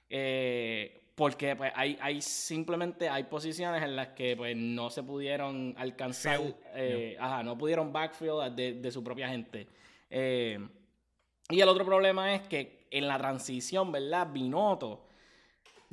eh, 0.10 1.02
porque 1.16 1.56
pues, 1.56 1.72
hay, 1.76 1.98
hay 2.02 2.22
simplemente 2.22 3.08
hay 3.08 3.24
posiciones 3.24 3.82
en 3.82 3.96
las 3.96 4.10
que 4.10 4.36
pues, 4.36 4.56
no 4.56 4.90
se 4.90 5.02
pudieron 5.02 5.74
alcanzar, 5.78 6.38
Fill, 6.38 6.56
eh, 6.76 7.16
ajá, 7.18 7.42
no 7.42 7.58
pudieron 7.58 7.92
backfield 7.94 8.54
de, 8.54 8.74
de 8.74 8.92
su 8.92 9.02
propia 9.02 9.30
gente. 9.30 9.68
Eh, 10.10 10.60
y 11.50 11.62
el 11.62 11.70
otro 11.70 11.86
problema 11.86 12.36
es 12.36 12.42
que 12.48 12.88
en 12.92 13.08
la 13.08 13.18
transición, 13.18 13.92
¿verdad? 13.92 14.28
Binotto, 14.32 15.06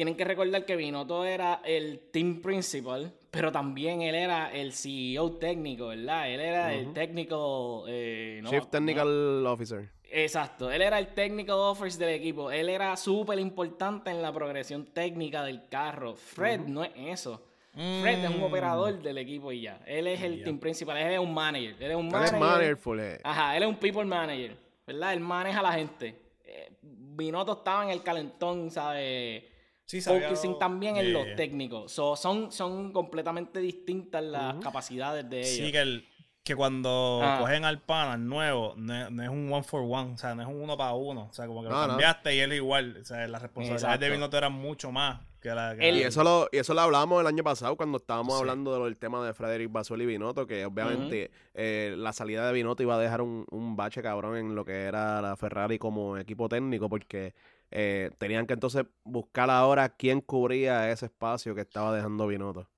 tienen 0.02 0.16
que 0.16 0.24
recordar 0.24 0.64
que 0.64 0.74
Binotto 0.74 1.24
era 1.24 1.60
el 1.64 2.08
team 2.10 2.42
principal, 2.42 3.12
pero 3.30 3.52
también 3.52 4.02
él 4.02 4.16
era 4.16 4.52
el 4.52 4.72
CEO 4.72 5.34
técnico, 5.36 5.86
¿verdad? 5.88 6.28
Él 6.28 6.40
era 6.40 6.74
el 6.74 6.92
técnico... 6.92 7.84
eh, 7.86 8.40
no- 8.42 8.50
Chief 8.50 8.64
no- 8.64 8.68
Technical 8.68 9.46
Officer. 9.46 9.88
Exacto, 10.10 10.72
él 10.72 10.82
era 10.82 10.98
el 10.98 11.14
technical 11.14 11.54
office 11.60 11.96
del 12.00 12.08
equipo. 12.16 12.50
Él 12.50 12.68
era 12.68 12.96
súper 12.96 13.38
importante 13.38 14.10
en 14.10 14.20
la 14.20 14.32
progresión 14.32 14.86
técnica 14.86 15.44
del 15.44 15.68
carro. 15.68 16.16
Fred 16.16 16.62
no 16.66 16.82
es 16.82 16.90
eso. 16.96 17.40
Fred 17.72 18.24
es 18.24 18.28
un 18.30 18.40
Mm. 18.40 18.42
operador 18.42 19.00
del 19.00 19.18
equipo 19.18 19.52
y 19.52 19.60
ya. 19.62 19.80
Él 19.86 20.08
es 20.08 20.20
el 20.20 20.42
team 20.42 20.58
principal, 20.58 20.96
él 20.96 21.12
es 21.12 21.18
un 21.20 21.32
manager. 21.32 21.76
Él 21.78 21.90
es 21.92 21.96
un 21.96 22.06
Él 22.06 22.14
es 22.24 22.32
manager. 22.32 22.40
manager 22.40 22.76
full, 22.76 22.98
eh. 22.98 23.20
Ajá, 23.22 23.56
él 23.56 23.62
es 23.62 23.68
un 23.68 23.76
people 23.76 24.04
manager, 24.04 24.56
¿verdad? 24.84 25.12
Él 25.12 25.20
maneja 25.20 25.60
a 25.60 25.62
la 25.62 25.72
gente. 25.74 26.16
Eh, 26.44 26.72
Binotto 26.82 27.52
estaba 27.52 27.84
en 27.84 27.90
el 27.90 28.02
calentón, 28.02 28.68
¿sabes? 28.72 29.44
Sí, 29.84 30.00
Focusing 30.00 30.58
también 30.58 30.96
en 30.96 31.12
los 31.12 31.24
Yeah. 31.26 31.36
técnicos. 31.36 31.92
So, 31.92 32.16
son, 32.16 32.50
son 32.52 32.92
completamente 32.92 33.60
distintas 33.60 34.22
las 34.22 34.54
capacidades 34.56 35.28
de 35.28 35.40
ellos. 35.40 35.66
Sí, 35.66 35.72
que, 35.72 35.78
el, 35.80 36.08
que 36.44 36.56
cuando 36.56 37.20
Ah. 37.22 37.36
cogen 37.40 37.64
al 37.64 37.80
pana, 37.82 38.14
al 38.14 38.26
nuevo, 38.26 38.74
no, 38.76 38.94
es- 38.94 39.10
no 39.10 39.22
es 39.22 39.28
un 39.28 39.52
one 39.52 39.62
for 39.62 39.82
one, 39.82 40.14
o 40.14 40.16
sea, 40.18 40.34
no 40.34 40.42
es 40.42 40.48
un 40.48 40.60
uno 40.62 40.76
para 40.78 40.94
uno. 40.94 41.28
O 41.30 41.32
sea, 41.34 41.46
como 41.46 41.62
que 41.62 41.68
lo 41.68 41.74
no. 41.80 41.86
cambiaste 41.88 42.34
y 42.34 42.38
él 42.40 42.52
igual. 42.54 42.98
O 43.02 43.04
sea, 43.04 43.26
las 43.28 43.42
responsabilidades 43.42 44.00
de. 44.00 44.10
Binotto 44.10 44.38
eran 44.38 44.52
mucho 44.52 44.90
más 44.92 45.20
que 45.40 45.50
la 45.50 45.76
que 45.76 45.88
Él- 45.88 45.96
Y 45.98 46.02
eso 46.04 46.22
lo, 46.24 46.48
y 46.52 46.56
eso 46.58 46.72
lo 46.72 46.80
hablamos 46.80 47.20
el 47.20 47.26
año 47.26 47.42
pasado 47.44 47.76
cuando 47.76 47.98
estábamos 47.98 48.34
Sí. 48.34 48.40
hablando 48.40 48.82
del 48.84 48.96
tema 48.96 49.24
de 49.26 49.34
Frederick 49.34 49.70
Basoli 49.70 50.04
y 50.04 50.06
Binotto, 50.06 50.46
que 50.46 50.64
obviamente 50.64 51.30
eh, 51.54 51.94
la 51.98 52.12
salida 52.12 52.46
de 52.46 52.52
Binotto 52.54 52.82
iba 52.82 52.94
a 52.94 52.98
dejar 52.98 53.20
un, 53.20 53.44
un 53.50 53.76
bache 53.76 54.00
cabrón 54.02 54.36
en 54.38 54.54
lo 54.54 54.64
que 54.64 54.82
era 54.84 55.20
la 55.20 55.36
Ferrari 55.36 55.78
como 55.78 56.16
equipo 56.16 56.48
técnico, 56.48 56.88
porque 56.88 57.34
eh, 57.72 58.10
tenían 58.18 58.46
que 58.46 58.54
entonces 58.54 58.84
buscar 59.04 59.50
ahora 59.50 59.88
quién 59.96 60.20
cubría 60.20 60.90
ese 60.90 61.06
espacio 61.06 61.54
que 61.54 61.62
estaba 61.62 61.94
dejando 61.94 62.26
Binotto. 62.26 62.68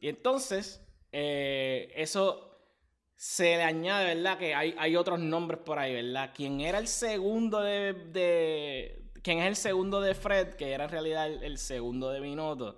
Y 0.00 0.08
entonces, 0.08 0.80
eh, 1.12 1.92
eso 1.96 2.48
se 3.16 3.56
le 3.56 3.62
añade, 3.62 4.14
¿verdad? 4.14 4.38
Que 4.38 4.54
hay, 4.54 4.74
hay 4.78 4.96
otros 4.96 5.20
nombres 5.20 5.60
por 5.60 5.78
ahí, 5.78 5.94
¿verdad? 5.94 6.32
Quien 6.34 6.60
era 6.60 6.78
el 6.78 6.88
segundo 6.88 7.60
de, 7.60 7.92
de- 7.92 9.10
Quien 9.22 9.38
es 9.38 9.46
el 9.46 9.56
segundo 9.56 10.00
de 10.00 10.14
Fred, 10.14 10.54
que 10.54 10.72
era 10.72 10.84
en 10.84 10.90
realidad 10.90 11.26
el, 11.26 11.42
el 11.42 11.58
segundo 11.58 12.10
de 12.10 12.20
Binotto, 12.20 12.76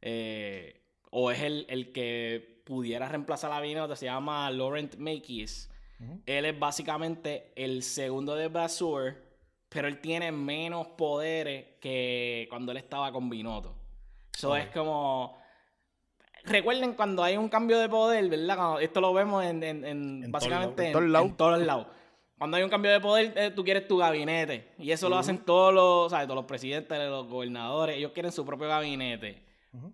eh, 0.00 0.80
o 1.10 1.30
es 1.30 1.40
el, 1.42 1.66
el 1.68 1.92
que 1.92 2.62
pudiera 2.64 3.08
reemplazar 3.08 3.50
a 3.50 3.60
Binotto, 3.60 3.96
se 3.96 4.04
llama 4.06 4.50
Laurent 4.50 4.96
Makis. 4.96 5.68
Ujú. 5.98 6.20
Él 6.26 6.44
es 6.44 6.58
básicamente 6.58 7.52
el 7.56 7.82
segundo 7.82 8.34
de 8.36 8.48
Basur, 8.48 9.16
pero 9.72 9.88
él 9.88 10.00
tiene 10.00 10.30
menos 10.32 10.86
poderes 10.88 11.64
que 11.80 12.46
cuando 12.50 12.72
él 12.72 12.78
estaba 12.78 13.10
con 13.12 13.28
Binotto. 13.30 13.74
Eso 14.34 14.56
es 14.56 14.66
como. 14.68 15.38
Recuerden 16.44 16.94
cuando 16.94 17.22
hay 17.22 17.36
un 17.36 17.48
cambio 17.48 17.78
de 17.78 17.88
poder, 17.88 18.28
¿verdad? 18.28 18.56
Cuando- 18.56 18.80
esto 18.80 19.00
lo 19.00 19.12
vemos 19.14 19.44
en, 19.44 19.62
en- 19.62 19.84
en- 19.84 20.24
En 20.24 20.32
básicamente 20.32 20.90
todos 20.90 21.04
en, 21.04 21.36
todos 21.36 21.58
lados. 21.60 21.86
Cuando 22.36 22.56
hay 22.56 22.64
un 22.64 22.70
cambio 22.70 22.90
de 22.90 22.98
poder, 23.00 23.32
eh, 23.36 23.50
tú 23.52 23.62
quieres 23.62 23.86
tu 23.86 23.98
gabinete. 23.98 24.72
Y 24.78 24.90
eso 24.90 25.08
lo 25.08 25.16
hacen 25.16 25.38
todos 25.38 25.72
los, 25.72 26.10
¿sabes? 26.10 26.26
todos 26.26 26.36
los 26.36 26.46
presidentes, 26.46 26.98
los 26.98 27.28
gobernadores. 27.28 27.96
Ellos 27.96 28.10
quieren 28.10 28.32
su 28.32 28.44
propio 28.44 28.66
gabinete. 28.66 29.44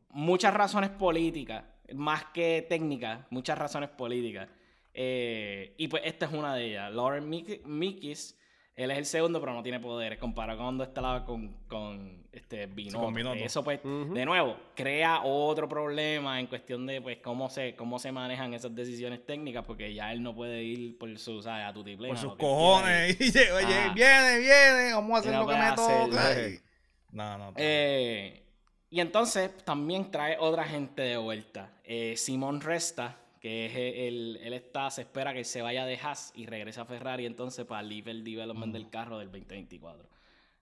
Muchas 0.09 0.55
razones 0.55 0.89
políticas, 0.91 1.65
más 1.95 2.25
que 2.33 2.65
técnicas, 2.67 3.21
muchas 3.29 3.59
razones 3.59 3.91
políticas. 3.91 4.49
Eh, 4.95 5.75
y 5.77 5.89
pues 5.89 6.03
esta 6.07 6.25
es 6.27 6.33
una 6.33 6.55
de 6.55 6.65
ellas. 6.65 6.91
Lauren 6.95 7.29
Mik- 7.31 7.63
Mikis, 7.67 8.38
él 8.79 8.93
es 8.93 8.99
el 8.99 9.07
segundo, 9.07 9.41
pero 9.41 9.53
no 9.55 9.63
tiene 9.63 9.81
poderes, 9.81 10.21
comparado 10.21 10.57
con 10.59 10.67
cuando 10.67 10.85
estaba 10.85 11.25
con, 11.25 11.49
con 11.67 12.23
este 12.31 12.67
Binotto. 12.67 13.05
con 13.07 13.13
Binotto. 13.13 13.37
Eso 13.45 13.65
pues, 13.65 13.81
de 13.83 14.25
nuevo, 14.25 14.57
crea 14.77 15.23
otro 15.25 15.69
problema 15.69 16.39
en 16.39 16.47
cuestión 16.47 16.87
de 16.87 17.03
pues 17.03 17.19
cómo 17.19 17.51
se, 17.51 17.75
cómo 17.75 17.99
se 17.99 18.13
manejan 18.13 18.55
esas 18.55 18.73
decisiones 18.73 19.27
técnicas, 19.27 19.65
porque 19.65 19.93
ya 19.93 20.13
él 20.13 20.23
no 20.23 20.33
puede 20.33 20.63
ir 20.63 20.97
por 20.97 21.19
su, 21.19 21.43
¿sabes? 21.43 21.67
A 21.67 21.73
tu 21.73 21.83
Por 21.83 22.17
sus 22.17 22.37
cojones. 22.37 23.17
Y 23.21 23.37
oye, 23.51 23.75
Ah. 23.75 23.93
viene, 23.95 24.39
viene, 24.39 24.93
vamos 24.95 25.17
a 25.17 25.19
hacer 25.19 25.35
lo 25.35 25.47
que 25.49 25.55
me 25.57 25.73
toca. 25.73 26.63
No, 27.11 27.39
no. 27.39 27.53
Eh, 27.57 28.45
y 28.91 29.01
entonces 29.01 29.57
también 29.65 30.09
trae 30.13 30.37
otra 30.39 30.63
gente 30.65 31.03
de 31.03 31.17
vuelta. 31.17 31.73
Eh, 31.83 32.15
Simón 32.17 32.61
Resta, 32.61 33.17
que 33.41 33.67
es 33.67 33.73
el, 33.75 34.39
él 34.43 34.53
está, 34.53 34.91
se 34.91 35.03
espera 35.03 35.33
que 35.33 35.45
se 35.45 35.63
vaya 35.63 35.85
de 35.87 35.97
Haas 35.97 36.33
y 36.35 36.47
regrese 36.47 36.81
a 36.81 36.85
Ferrari 36.85 37.27
entonces 37.27 37.65
para 37.65 37.81
el 37.81 37.93
el 38.09 38.25
development 38.25 38.73
del 38.73 38.91
carro 38.91 39.19
del 39.19 39.31
2024. 39.31 40.09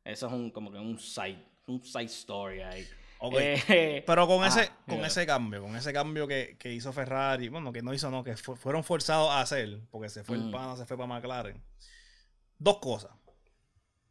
Eso 0.04 0.26
es 0.26 0.33
un, 0.33 0.50
como 0.50 0.71
que 0.71 0.78
un 0.78 0.99
side, 0.99 1.42
un 1.66 1.83
side 1.85 2.04
story 2.04 2.61
ahí. 2.62 2.87
Eh, 3.33 4.02
Pero 4.06 4.26
con 4.26 4.45
ah, 4.45 4.49
ese, 4.49 4.71
con 4.87 5.04
ese 5.04 5.26
cambio, 5.26 5.62
con 5.62 5.75
ese 5.75 5.92
cambio 5.92 6.28
que, 6.28 6.56
que 6.59 6.73
hizo 6.73 6.92
Ferrari, 6.92 7.49
bueno, 7.49 7.73
que 7.73 7.83
no 7.83 7.95
hizo, 7.95 8.11
no, 8.11 8.23
que 8.23 8.37
fu- 8.37 8.56
fueron 8.56 8.85
forzados 8.85 9.30
a 9.30 9.40
hacer, 9.40 9.80
porque 9.90 10.09
se 10.11 10.23
fue 10.23 10.37
el 10.37 10.45
Mm. 10.45 10.50
pana, 10.52 10.76
se 10.76 10.85
fue 10.87 10.97
para 10.97 11.09
McLaren. 11.09 11.62
Dos 12.59 12.78
cosas. 12.78 13.11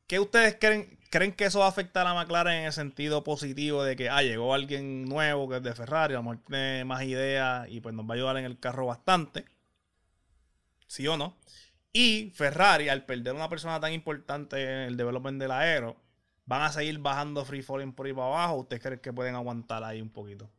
¿Qué 0.07 0.19
ustedes 0.19 0.57
creen, 0.59 0.99
creen 1.09 1.33
que 1.33 1.45
eso 1.45 1.59
va 1.59 1.65
a 1.65 1.69
afectar 1.69 2.05
a 2.05 2.13
McLaren 2.13 2.53
en 2.59 2.65
el 2.65 2.73
sentido 2.73 3.23
positivo 3.23 3.83
de 3.83 3.95
que, 3.95 4.09
ah, 4.09 4.21
llegó 4.21 4.53
alguien 4.53 5.05
nuevo 5.05 5.49
que 5.49 5.57
es 5.57 5.63
de 5.63 5.73
Ferrari, 5.73 6.13
a 6.13 6.17
lo 6.17 6.23
mejor 6.23 6.39
tiene 6.47 6.85
más 6.85 7.03
ideas 7.03 7.67
y 7.69 7.81
pues 7.81 7.95
nos 7.95 8.05
va 8.05 8.13
a 8.13 8.15
ayudar 8.15 8.37
en 8.37 8.45
el 8.45 8.59
carro 8.59 8.85
bastante? 8.85 9.45
¿Sí 10.87 11.07
o 11.07 11.17
no? 11.17 11.37
Y 11.91 12.31
Ferrari, 12.35 12.89
al 12.89 13.05
perder 13.05 13.33
una 13.33 13.49
persona 13.49 13.79
tan 13.79 13.93
importante 13.93 14.61
en 14.61 14.79
el 14.89 14.97
development 14.97 15.39
del 15.41 15.51
aero, 15.51 15.95
van 16.45 16.61
a 16.63 16.71
seguir 16.71 16.99
bajando 16.99 17.45
free 17.45 17.63
falling 17.63 17.93
por 17.93 18.05
ahí 18.05 18.13
para 18.13 18.27
abajo. 18.27 18.55
¿Ustedes 18.57 18.83
creen 18.83 18.99
que 18.99 19.13
pueden 19.13 19.35
aguantar 19.35 19.83
ahí 19.83 20.01
un 20.01 20.09
poquito? 20.11 20.49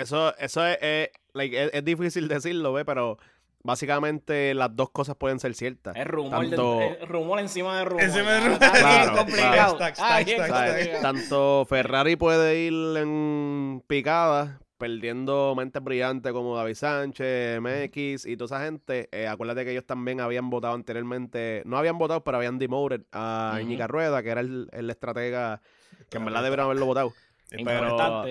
Eso, 0.00 0.36
eso 0.36 0.66
es, 0.66 0.78
es- 0.80 1.10
like, 1.32 1.64
es, 1.64 1.70
es 1.72 1.84
difícil 1.84 2.28
decirlo, 2.28 2.72
¿ve? 2.72 2.84
Pero 2.84 3.18
básicamente 3.64 4.54
las 4.54 4.76
dos 4.76 4.90
cosas 4.90 5.16
pueden 5.16 5.40
ser 5.40 5.54
ciertas. 5.54 5.96
es 5.96 6.06
rumor, 6.06 6.40
de- 6.44 6.48
tanto- 6.56 6.80
es 6.82 7.08
rumor 7.08 7.40
encima 7.40 7.78
de 7.78 7.84
rumor. 7.86 8.02
Encima 8.04 8.30
de 8.32 8.36
Ah, 8.36 8.44
rumor. 8.44 8.58
Claro, 8.58 9.16
complicado. 9.16 9.76
claro. 9.78 9.94
Complicado. 10.26 10.74
Tanto 11.02 11.66
Ferrari 11.68 12.14
puede 12.16 12.58
ir 12.64 12.72
en 12.98 13.82
picada, 13.86 14.60
perdiendo 14.78 15.54
mentes 15.56 15.82
brillantes 15.82 16.32
como 16.32 16.56
David 16.56 16.74
Sánchez, 16.74 17.58
MX 17.60 18.26
y 18.26 18.36
toda 18.36 18.56
esa 18.58 18.64
gente. 18.66 19.08
Eh, 19.12 19.26
acuérdate 19.26 19.64
que 19.64 19.70
ellos 19.72 19.86
también 19.86 20.20
habían 20.20 20.50
votado 20.50 20.74
anteriormente, 20.74 21.62
no 21.64 21.78
habían 21.78 21.96
votado, 21.96 22.22
pero 22.22 22.36
habían 22.36 22.58
demoted 22.58 23.02
a. 23.12 23.58
Iñiga 23.62 23.86
Rueda, 23.86 24.22
que 24.22 24.28
era 24.30 24.40
el, 24.42 24.68
el 24.72 24.90
estratega 24.90 25.60
que 26.10 26.18
en 26.18 26.24
verdad 26.26 26.42
deberían 26.42 26.66
haberlo 26.66 26.86
votado. 26.86 27.12
Pero-. 27.50 28.26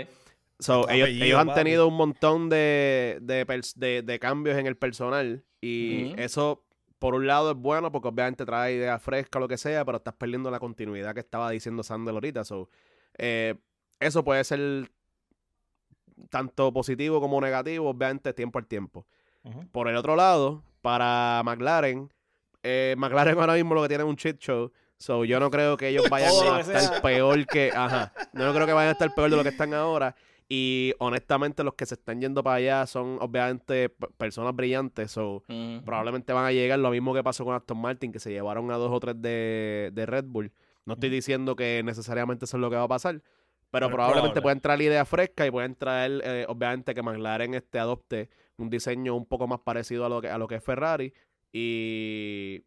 So, 0.63 0.87
ellos, 0.89 1.07
apellido, 1.07 1.25
ellos 1.25 1.39
han 1.39 1.53
tenido 1.53 1.87
un 1.87 1.95
montón 1.95 2.49
de, 2.49 3.17
de, 3.21 3.45
de- 3.75 4.01
de 4.01 4.19
cambios 4.19 4.57
en 4.57 4.65
el 4.67 4.75
personal 4.77 5.43
y 5.61 6.13
eso 6.17 6.63
por 6.99 7.15
un 7.15 7.27
lado 7.27 7.51
es 7.51 7.57
bueno 7.57 7.91
porque 7.91 8.07
obviamente 8.07 8.45
trae 8.45 8.75
ideas 8.75 9.01
frescas 9.01 9.37
o 9.37 9.41
lo 9.41 9.47
que 9.49 9.57
sea, 9.57 9.83
pero 9.83 9.97
estás 9.97 10.13
perdiendo 10.13 10.49
la 10.49 10.59
continuidad 10.59 11.13
que 11.13 11.19
estaba 11.19 11.49
diciendo 11.51 11.83
Sandel 11.83 12.15
ahorita. 12.15 12.43
So, 12.45 12.69
eh, 13.17 13.55
eso 13.99 14.23
puede 14.23 14.43
ser 14.45 14.89
tanto 16.29 16.71
positivo 16.71 17.19
como 17.19 17.41
negativo, 17.41 17.89
obviamente 17.89 18.33
tiempo 18.33 18.59
al 18.59 18.65
tiempo. 18.67 19.05
Por 19.73 19.89
el 19.89 19.97
otro 19.97 20.15
lado, 20.15 20.63
para 20.81 21.41
McLaren, 21.43 22.09
eh, 22.63 22.95
McLaren 22.97 23.37
ahora 23.37 23.55
mismo 23.55 23.75
lo 23.75 23.81
que 23.81 23.89
tiene 23.89 24.05
es 24.05 24.09
un 24.09 24.15
shit 24.15 24.39
show. 24.39 24.71
So, 24.97 25.25
yo 25.25 25.37
no 25.41 25.51
creo 25.51 25.75
que 25.75 25.89
ellos 25.89 26.05
vayan 26.09 26.31
a 26.53 26.61
estar 26.61 26.79
sea. 26.81 27.01
peor 27.01 27.45
que. 27.45 27.69
Ajá. 27.75 28.13
No 28.31 28.53
creo 28.53 28.65
que 28.65 28.71
vayan 28.71 28.89
a 28.89 28.93
estar 28.93 29.13
peor 29.13 29.29
de 29.29 29.35
lo 29.35 29.43
que 29.43 29.49
están 29.49 29.73
ahora. 29.73 30.15
Y 30.55 30.93
honestamente, 30.99 31.63
los 31.63 31.73
que 31.73 31.87
se 31.87 31.95
están 31.95 32.21
yendo 32.21 32.43
para 32.43 32.57
allá 32.57 32.85
son 32.85 33.17
obviamente 33.21 33.89
personas 34.17 34.55
brillantes. 34.55 35.09
So, 35.09 35.43
probablemente 35.83 36.31
van 36.31 36.45
a 36.45 36.51
llegar 36.51 36.77
lo 36.77 36.91
mismo 36.91 37.11
que 37.15 37.23
pasó 37.23 37.43
con 37.43 37.55
Aston 37.55 37.79
Martin, 37.79 38.11
que 38.11 38.19
se 38.19 38.29
llevaron 38.31 38.69
a 38.69 38.77
dos 38.77 38.91
o 38.91 38.99
tres 38.99 39.19
de, 39.19 39.89
de 39.93 40.05
Red 40.05 40.25
Bull. 40.25 40.51
No 40.85 40.93
estoy 40.93 41.09
diciendo 41.09 41.55
que 41.55 41.81
necesariamente 41.83 42.45
eso 42.45 42.57
es 42.57 42.61
lo 42.61 42.69
que 42.69 42.75
va 42.75 42.83
a 42.83 42.87
pasar, 42.87 43.19
Pero 43.71 43.87
probablemente 43.89 44.33
probable. 44.33 44.41
pueden 44.43 44.59
traer 44.61 44.81
ideas 44.83 45.09
frescas 45.09 45.47
y 45.47 45.51
pueden 45.51 45.73
traer, 45.75 46.21
eh, 46.23 46.45
obviamente, 46.47 46.93
que 46.93 47.01
McLaren 47.01 47.55
este, 47.55 47.79
adopte 47.79 48.29
un 48.57 48.69
diseño 48.69 49.15
un 49.15 49.25
poco 49.25 49.47
más 49.47 49.59
parecido 49.61 50.05
a 50.05 50.09
lo 50.09 50.21
que, 50.21 50.29
a 50.29 50.37
lo 50.37 50.47
que 50.47 50.55
es 50.55 50.63
Ferrari 50.63 51.11
y 51.51 52.59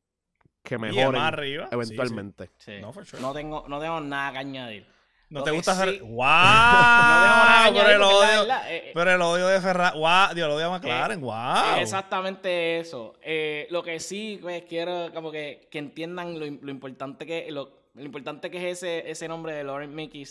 que 0.64 0.74
Y 0.74 0.78
mejoren 0.78 1.12
más 1.12 1.32
arriba. 1.32 1.68
eventualmente. 1.70 2.50
Sí. 2.58 2.72
No, 2.80 2.92
for 2.92 3.04
sure. 3.06 3.22
no, 3.22 3.32
tengo, 3.32 3.64
no 3.68 3.78
tengo 3.78 4.00
nada 4.00 4.32
que 4.32 4.38
añadir. 4.38 4.86
¿No 5.28 5.40
Lo 5.40 5.44
te 5.44 5.50
gusta 5.50 5.72
hacer. 5.72 5.90
sí- 5.94 6.00
¡Wow! 6.00 6.06
no 7.66 7.72
que 7.74 7.80
Pero 7.80 7.90
el 7.96 8.02
odio. 8.02 8.40
verdad, 8.40 8.72
eh, 8.72 8.76
eh, 8.76 8.90
Pero 8.94 9.10
el 9.12 9.22
odio 9.22 9.48
de 9.48 9.60
Ferrari. 9.60 9.98
¡Wow! 9.98 10.34
Dios, 10.34 10.46
el 10.46 10.52
odio 10.52 10.64
de 10.66 10.70
McLaren. 10.78 11.20
¡Wow! 11.20 11.78
Exactamente 11.80 12.78
eso. 12.78 13.14
Eh, 13.22 13.66
lo 13.70 13.82
que 13.82 13.98
sí, 13.98 14.38
pues, 14.40 14.62
quiero 14.68 15.12
como 15.12 15.32
que, 15.32 15.68
que 15.70 15.78
entiendan 15.78 16.38
lo, 16.38 16.46
lo 16.46 16.70
importante 16.70 17.26
que 17.26 17.50
lo, 17.50 17.86
lo 17.94 18.04
importante 18.04 18.50
que 18.50 18.58
es 18.70 18.78
ese, 18.78 19.10
ese 19.10 19.26
nombre 19.26 19.52
de 19.54 19.64
Lauren 19.64 19.94
Mickey 19.94 20.24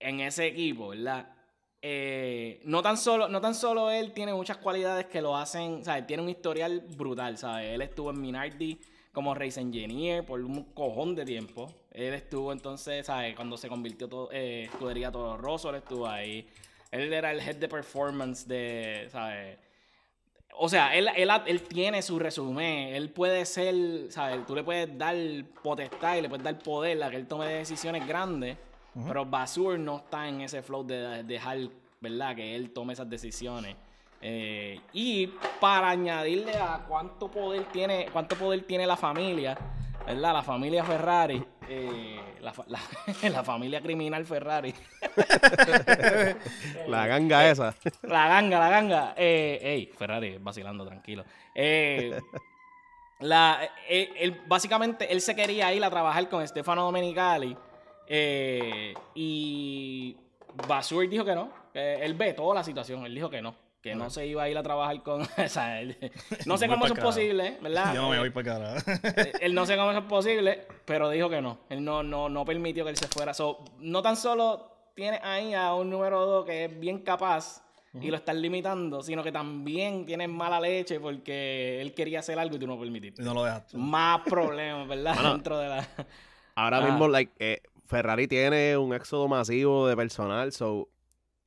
en 0.00 0.20
ese 0.20 0.46
equipo, 0.48 0.88
¿verdad? 0.88 1.28
Eh, 1.80 2.60
no 2.64 2.82
tan 2.82 2.96
solo, 2.96 3.28
no 3.28 3.40
tan 3.40 3.54
solo 3.54 3.90
él 3.90 4.12
tiene 4.12 4.32
muchas 4.34 4.56
cualidades 4.58 5.06
que 5.06 5.20
lo 5.22 5.36
hacen, 5.36 5.84
¿sabes? 5.84 6.06
Tiene 6.06 6.22
un 6.22 6.28
historial 6.30 6.82
brutal, 6.96 7.36
¿sabes? 7.38 7.68
Él 7.74 7.82
estuvo 7.82 8.10
en 8.10 8.20
Minardi 8.20 8.80
como 9.14 9.32
race 9.32 9.60
engineer 9.60 10.26
por 10.26 10.40
un 10.40 10.64
cojón 10.74 11.14
de 11.14 11.24
tiempo. 11.24 11.72
Él 11.92 12.12
estuvo 12.12 12.52
entonces, 12.52 13.06
¿sabes? 13.06 13.34
Cuando 13.34 13.56
se 13.56 13.68
convirtió 13.68 14.08
todo, 14.08 14.28
eh, 14.32 14.64
escudería 14.64 15.10
Toro 15.10 15.38
Rosso, 15.38 15.70
él 15.70 15.76
estuvo 15.76 16.06
ahí. 16.06 16.46
Él 16.90 17.12
era 17.12 17.30
el 17.30 17.40
head 17.40 17.56
de 17.56 17.68
performance 17.68 18.46
de, 18.46 19.06
¿sabes? 19.10 19.56
O 20.56 20.68
sea, 20.68 20.94
él, 20.94 21.08
él, 21.16 21.30
él 21.46 21.62
tiene 21.62 22.02
su 22.02 22.18
resumen. 22.18 22.94
Él 22.94 23.10
puede 23.10 23.46
ser, 23.46 24.10
¿sabes? 24.10 24.44
Tú 24.46 24.54
le 24.54 24.64
puedes 24.64 24.98
dar 24.98 25.16
potestad 25.62 26.16
y 26.16 26.22
le 26.22 26.28
puedes 26.28 26.44
dar 26.44 26.58
poder 26.58 27.02
a 27.02 27.10
que 27.10 27.16
él 27.16 27.26
tome 27.26 27.46
decisiones 27.46 28.06
grandes. 28.06 28.58
Pero 29.08 29.24
Basur 29.24 29.76
no 29.78 29.98
está 29.98 30.28
en 30.28 30.40
ese 30.40 30.62
flow 30.62 30.84
de 30.84 31.24
dejar, 31.24 31.58
¿verdad? 32.00 32.36
Que 32.36 32.54
él 32.54 32.72
tome 32.72 32.92
esas 32.92 33.10
decisiones. 33.10 33.74
Eh, 34.26 34.80
y 34.94 35.26
para 35.60 35.90
añadirle 35.90 36.56
a 36.56 36.82
cuánto 36.88 37.30
poder 37.30 37.64
tiene, 37.64 38.06
cuánto 38.10 38.36
poder 38.36 38.62
tiene 38.62 38.86
la 38.86 38.96
familia, 38.96 39.54
¿verdad? 40.06 40.32
La 40.32 40.42
familia 40.42 40.82
Ferrari, 40.82 41.44
eh, 41.68 42.20
la, 42.40 42.52
fa- 42.54 42.64
la- 42.68 42.80
la 43.30 43.44
familia 43.44 43.82
criminal 43.82 44.24
Ferrari. 44.24 44.72
La 46.88 47.06
ganga 47.06 47.50
esa. 47.50 47.74
La 48.02 48.28
ganga, 48.28 48.58
la 48.58 48.68
ganga. 48.70 49.14
Eh, 49.16 49.58
ey, 49.62 49.86
Ferrari, 49.96 50.38
vacilando, 50.38 50.84
tranquilo. 50.86 51.24
Eh, 51.54 52.18
la, 53.20 53.68
eh, 53.88 54.10
él- 54.18 54.40
básicamente, 54.46 55.10
él 55.12 55.20
se 55.20 55.34
quería 55.34 55.72
ir 55.72 55.84
a 55.84 55.90
trabajar 55.90 56.28
con 56.28 56.46
Stefano 56.46 56.82
Domenicali. 56.84 57.56
eh, 58.08 58.94
y 59.14 60.16
Basur 60.68 61.08
dijo 61.08 61.24
que 61.24 61.34
no. 61.34 61.50
él 61.74 62.14
ve 62.14 62.32
toda 62.34 62.54
la 62.54 62.64
situación. 62.64 63.04
Él 63.06 63.14
dijo 63.14 63.28
que 63.30 63.42
no. 63.42 63.54
Que 63.84 63.94
no 63.94 64.08
se 64.08 64.26
iba 64.26 64.42
a 64.42 64.48
ir 64.48 64.56
a 64.56 64.62
trabajar 64.62 65.02
con. 65.02 65.20
o 65.38 65.48
sea, 65.48 65.80
él- 65.80 65.96
no 66.46 66.56
sé 66.56 66.66
cómo 66.68 66.86
eso 66.86 66.94
es 66.94 67.00
posible, 67.00 67.58
¿verdad? 67.60 67.94
Yo 67.94 68.00
no 68.02 68.08
me 68.10 68.16
Eh, 68.16 68.18
voy 68.20 68.30
para 68.30 68.52
carajo. 68.54 68.90
eh, 68.90 69.32
él 69.42 69.54
no 69.54 69.66
sé 69.66 69.76
cómo 69.76 69.90
eso 69.90 70.00
es 70.00 70.06
posible, 70.06 70.66
pero 70.86 71.10
dijo 71.10 71.28
que 71.28 71.42
no. 71.42 71.58
Él 71.68 71.84
no, 71.84 72.02
no, 72.02 72.28
no 72.30 72.44
permitió 72.46 72.82
que 72.84 72.90
él 72.90 72.96
se 72.96 73.08
fuera. 73.08 73.34
So, 73.34 73.62
no 73.80 74.00
tan 74.00 74.16
solo 74.16 74.70
tiene 74.94 75.20
ahí 75.22 75.52
a 75.54 75.74
un 75.74 75.90
número 75.90 76.24
2 76.24 76.46
que 76.46 76.64
es 76.64 76.80
bien 76.80 77.00
capaz 77.00 77.62
y 78.00 78.10
lo 78.10 78.16
están 78.16 78.40
limitando, 78.42 79.02
sino 79.02 79.22
que 79.22 79.30
también 79.30 80.04
tiene 80.06 80.26
mala 80.26 80.58
leche 80.60 80.98
porque 80.98 81.80
él 81.80 81.94
quería 81.94 82.20
hacer 82.20 82.38
algo 82.40 82.56
y 82.56 82.58
tú 82.58 82.66
no 82.66 82.76
permitiste. 82.80 83.22
Y 83.22 83.24
no 83.24 83.34
lo 83.34 83.44
dejaste. 83.44 83.76
Más 83.76 84.20
problemas, 84.22 84.88
¿verdad? 84.88 85.14
Bueno. 85.14 85.32
Dentro 85.34 85.58
de 85.58 85.68
la... 85.68 85.88
Ahora 86.56 86.78
Ah. 86.78 86.80
mismo, 86.88 87.06
like, 87.06 87.32
eh, 87.38 87.60
Ferrari 87.86 88.26
tiene 88.26 88.76
un 88.78 88.94
éxodo 88.94 89.28
masivo 89.28 89.86
de 89.86 89.94
personal, 89.94 90.52
so 90.52 90.88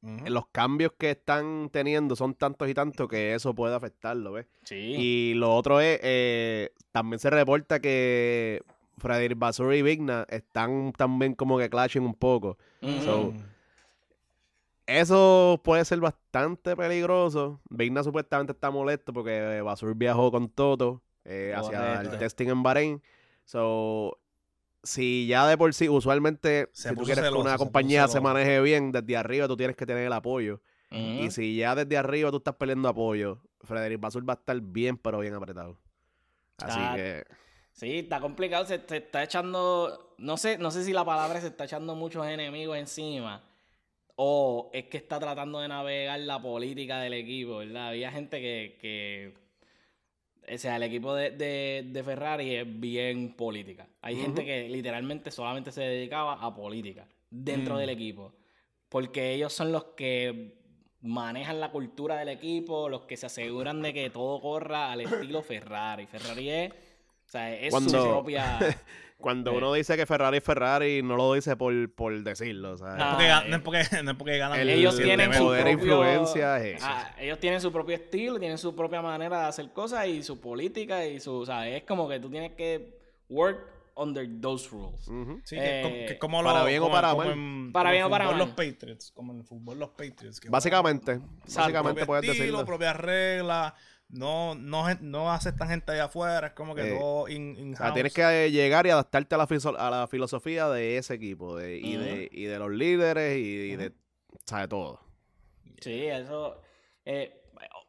Los 0.02 0.48
cambios 0.48 0.94
que 0.98 1.12
están 1.12 1.70
teniendo 1.72 2.16
son 2.16 2.36
tantos 2.36 2.70
y 2.70 2.74
tantos 2.74 3.08
que 3.10 3.34
eso 3.34 3.54
puede 3.54 3.76
afectarlo, 3.76 4.34
¿ves? 4.34 4.46
Sí. 4.64 4.76
Y 4.76 5.34
lo 5.34 5.54
otro 5.54 5.82
es, 5.82 6.00
eh, 6.04 6.70
también 6.92 7.20
se 7.20 7.30
reporta 7.30 7.80
que 7.80 8.62
Frederick 8.98 9.38
Basur 9.38 9.74
y 9.74 9.82
Vigna 9.82 10.26
están 10.30 10.94
también 10.94 11.34
como 11.34 11.58
que 11.58 11.70
clashing 11.70 12.04
un 12.04 12.14
poco. 12.14 12.58
So-. 13.04 13.34
Eso 14.86 15.60
puede 15.64 15.84
ser 15.84 16.00
bastante 16.00 16.76
peligroso. 16.76 17.60
Vigna 17.70 18.04
supuestamente 18.04 18.54
está 18.54 18.72
molesto 18.72 19.12
porque 19.12 19.62
Basur 19.62 19.94
viajó 19.96 20.32
con 20.32 20.50
Toto 20.50 21.02
eh, 21.26 21.54
hacia 21.56 22.02
el 22.02 22.18
testing 22.18 22.48
en 22.48 22.64
Bahrein. 22.64 23.04
So, 23.44 24.18
si 24.88 25.28
ya 25.28 25.48
de 25.48 25.58
por 25.58 25.74
sí, 25.74 25.90
usualmente, 25.90 26.70
Se 26.72 26.90
si 26.90 26.96
tú 26.96 27.04
quieres 27.04 27.24
que 27.30 27.36
una 27.36 27.58
compañía 27.58 28.08
se 28.08 28.20
maneje 28.22 28.62
bien, 28.62 28.92
desde 28.92 29.18
arriba 29.18 29.48
tú 29.48 29.56
tienes 29.58 29.76
que 29.76 29.86
tener 29.86 30.06
el 30.06 30.14
apoyo. 30.14 30.62
Ujú. 30.92 31.26
Y 31.26 31.32
si 31.32 31.58
ya 31.58 31.76
desde 31.76 31.98
arriba 31.98 32.32
tú 32.32 32.38
estás 32.38 32.56
peleando 32.56 32.88
apoyo, 32.90 33.42
Frederick 33.62 34.00
Basur 34.00 34.28
va 34.28 34.34
a 34.34 34.38
estar 34.38 34.60
bien, 34.62 34.98
pero 34.98 35.20
bien 35.20 35.34
apretado. 35.34 35.78
Así 36.58 36.80
Ah, 36.80 36.94
que, 36.96 37.26
Sí, 37.74 38.00
está 38.00 38.20
complicado. 38.20 38.66
Se, 38.66 38.82
se 38.88 38.98
está 38.98 39.24
echando. 39.24 40.16
No 40.18 40.36
sé, 40.38 40.58
no 40.58 40.72
sé 40.72 40.84
si 40.84 40.94
la 40.94 41.06
palabra 41.06 41.40
se 41.40 41.48
está 41.48 41.66
echando 41.66 41.94
muchos 41.94 42.26
enemigos 42.26 42.76
encima. 42.78 43.44
O 44.16 44.72
es 44.74 44.86
que 44.86 44.98
está 44.98 45.20
tratando 45.20 45.60
de 45.60 45.68
navegar 45.68 46.20
la 46.22 46.42
política 46.42 47.00
del 47.02 47.14
equipo, 47.14 47.58
¿verdad? 47.58 47.90
Había 47.90 48.12
gente 48.12 48.42
que. 48.42 48.78
que 48.82 49.47
o 50.54 50.58
sea, 50.58 50.78
el 50.78 50.84
equipo 50.84 51.14
de, 51.14 51.32
de- 51.32 51.84
de 51.88 52.04
Ferrari 52.04 52.56
es 52.56 52.80
bien 52.80 53.34
política. 53.36 53.88
Hay 54.02 54.16
gente 54.16 54.46
que 54.46 54.70
literalmente 54.70 55.32
solamente 55.32 55.72
se 55.72 55.82
dedicaba 55.82 56.34
a 56.34 56.56
política 56.56 57.08
dentro 57.30 57.76
Mm. 57.76 57.78
del 57.80 57.90
equipo. 57.90 58.34
Porque 58.90 59.34
ellos 59.34 59.52
son 59.52 59.72
los 59.74 59.84
que 59.98 60.56
manejan 61.02 61.60
la 61.60 61.72
cultura 61.72 62.16
del 62.18 62.30
equipo, 62.30 62.88
los 62.90 63.02
que 63.02 63.18
se 63.18 63.26
aseguran 63.26 63.82
de 63.82 63.94
que 63.94 64.10
todo 64.10 64.40
corra 64.42 64.92
al 64.92 65.02
estilo 65.02 65.42
Ferrari. 65.44 66.06
Ferrari 66.08 66.50
es, 66.50 66.72
o 66.72 67.30
sea, 67.30 67.54
es 67.54 67.74
su 67.74 67.92
propia... 67.92 68.60
cuando 69.18 69.52
Eh. 69.52 69.58
uno 69.58 69.74
dice 69.74 69.98
que 69.98 70.06
Ferrari 70.06 70.38
es 70.38 70.44
Ferrari, 70.44 71.02
no 71.02 71.16
lo 71.18 71.34
dice 71.34 71.56
por, 71.58 71.74
por 71.94 72.18
decirlo. 72.24 72.74
o 72.74 72.78
sea, 72.78 72.96
Porque 73.12 73.28
ga- 73.28 73.46
eh. 73.46 73.50
no, 73.50 73.56
es 73.58 73.62
porque, 73.64 73.84
no 74.04 74.12
es 74.12 74.18
porque 74.18 74.38
ganan 74.38 74.60
El- 74.60 74.70
ellos 74.70 74.98
el 75.00 75.06
tienen 75.06 75.34
su 75.34 75.44
poder 75.44 75.68
e 75.68 75.72
propio, 75.78 75.94
influencia 76.04 76.60
es- 76.66 76.84
Ah, 76.84 77.16
ellos 77.20 77.40
tienen 77.40 77.60
su 77.60 77.72
propio 77.72 77.96
estilo, 77.96 78.40
tienen 78.40 78.58
su 78.58 78.76
propia 78.76 79.02
manera 79.02 79.42
de 79.42 79.46
hacer 79.48 79.72
cosas 79.74 80.08
y 80.08 80.22
su 80.24 80.40
política 80.40 81.06
y 81.06 81.20
su, 81.20 81.34
o 81.34 81.46
sea, 81.46 81.68
es 81.68 81.84
como 81.84 82.08
que 82.08 82.20
tú 82.20 82.30
tienes 82.30 82.52
que 82.54 82.96
work 83.30 83.58
under 83.96 84.28
those 84.40 84.70
rules. 84.70 85.08
ujú. 85.08 85.42
Sí, 85.44 85.56
Eh, 85.60 86.06
que 86.08 86.20
como 86.20 86.44
para 86.44 86.60
lo- 86.60 86.66
bien 86.68 86.80
o 86.80 86.84
como- 86.84 86.94
para 86.96 87.10
como 87.10 87.24
mal. 87.24 87.32
en- 87.34 87.72
Para 87.74 87.90
como 87.90 87.92
bien 87.94 88.02
en 88.02 88.08
o 88.08 88.10
para 88.12 88.26
mal. 88.26 88.38
los 88.38 88.50
Patriots, 88.50 89.12
como 89.12 89.34
en 89.34 89.40
el 89.40 89.44
fútbol 89.46 89.80
los 89.80 89.90
Patriots. 89.90 90.40
que 90.40 90.50
Básicamente, 90.50 91.20
básicamente 91.56 92.06
puedes 92.06 92.28
decirlo. 92.28 92.64
propias 92.64 92.96
reglas, 92.96 93.74
no, 94.10 94.56
no, 94.56 94.86
no 95.02 95.32
aceptan 95.32 95.70
gente 95.70 95.92
allá 95.92 96.06
afuera, 96.06 96.48
es 96.48 96.54
como 96.54 96.74
que 96.76 96.82
Eh, 96.96 96.98
todo 96.98 97.28
in, 97.28 97.58
in 97.58 97.74
O 97.74 97.78
sea, 97.78 97.94
tienes 97.94 98.14
que 98.14 98.22
eh, 98.46 98.52
llegar 98.52 98.86
y 98.88 98.90
adaptarte 98.90 99.36
a 99.36 99.38
la, 99.38 99.48
fiso- 99.48 99.76
a 99.78 99.90
la 99.90 100.08
filosofía 100.08 100.70
de 100.70 100.98
ese 100.98 101.16
equipo 101.16 101.58
de, 101.58 101.78
y, 101.78 101.96
de, 101.98 102.30
y 102.32 102.46
de 102.46 102.60
los 102.60 102.72
líderes 102.72 103.38
y, 103.38 103.42
y 103.72 103.76
de, 103.76 103.88
o 103.88 104.40
sea, 104.46 104.60
de 104.62 104.68
todo. 104.70 105.02
Sí, 105.82 106.06
eso. 106.06 106.62
eh, 107.06 107.42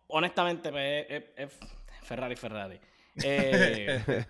honestamente, 0.08 0.70
pues, 0.70 1.06
es, 1.08 1.24
es- 1.36 1.52
es 1.52 1.58
Ferrari, 2.02 2.36
Ferrari. 2.36 2.80
Eh, 3.24 4.24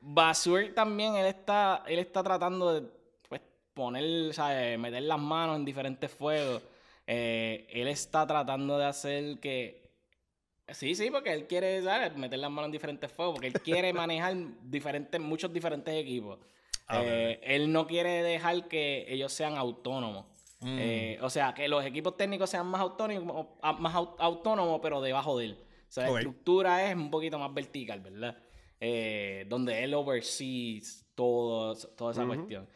Basur 0.00 0.72
también, 0.74 1.16
él 1.16 1.26
está, 1.26 1.82
él 1.86 1.98
está 1.98 2.22
tratando 2.22 2.74
de 2.74 2.86
pues, 3.28 3.40
poner, 3.72 4.34
¿sabes? 4.34 4.78
meter 4.78 5.02
las 5.02 5.18
manos 5.18 5.56
en 5.56 5.64
diferentes 5.64 6.10
fuegos. 6.10 6.62
Eh, 7.06 7.66
él 7.70 7.88
está 7.88 8.26
tratando 8.26 8.78
de 8.78 8.84
hacer 8.84 9.38
que. 9.40 9.85
Sí, 10.68 10.94
sí, 10.94 11.10
porque 11.10 11.32
él 11.32 11.46
quiere, 11.46 11.80
¿sabes? 11.82 12.16
Meter 12.16 12.38
las 12.40 12.50
manos 12.50 12.66
en 12.66 12.72
diferentes 12.72 13.10
fuegos, 13.12 13.34
porque 13.34 13.46
él 13.48 13.52
quiere 13.60 13.92
manejar 13.92 14.34
diferentes, 14.62 15.20
muchos 15.20 15.52
diferentes 15.52 15.94
equipos. 15.94 16.38
Ah, 16.88 17.02
Eh, 17.04 17.40
él 17.42 17.72
no 17.72 17.86
quiere 17.86 18.22
dejar 18.22 18.66
que 18.68 19.04
ellos 19.08 19.32
sean 19.32 19.56
autónomos. 19.56 20.26
Mm. 20.60 20.78
Eh, 20.80 21.18
o 21.20 21.30
sea, 21.30 21.52
que 21.54 21.68
los 21.68 21.84
equipos 21.84 22.16
técnicos 22.16 22.50
sean 22.50 22.66
más 22.66 22.80
autónomos, 22.80 23.46
más 23.78 23.94
au- 23.94 24.16
autónomos, 24.18 24.80
pero 24.82 25.00
debajo 25.00 25.38
de 25.38 25.44
él. 25.46 25.58
O 25.88 25.92
sea, 25.92 26.04
la 26.10 26.18
estructura 26.18 26.88
es 26.90 26.96
un 26.96 27.10
poquito 27.10 27.38
más 27.38 27.52
vertical, 27.54 28.00
¿verdad? 28.00 28.36
Eh, 28.80 29.46
donde 29.48 29.84
él 29.84 29.94
oversees 29.94 31.06
todo, 31.14 31.74
toda 31.96 32.12
esa 32.12 32.26
cuestión. 32.26 32.68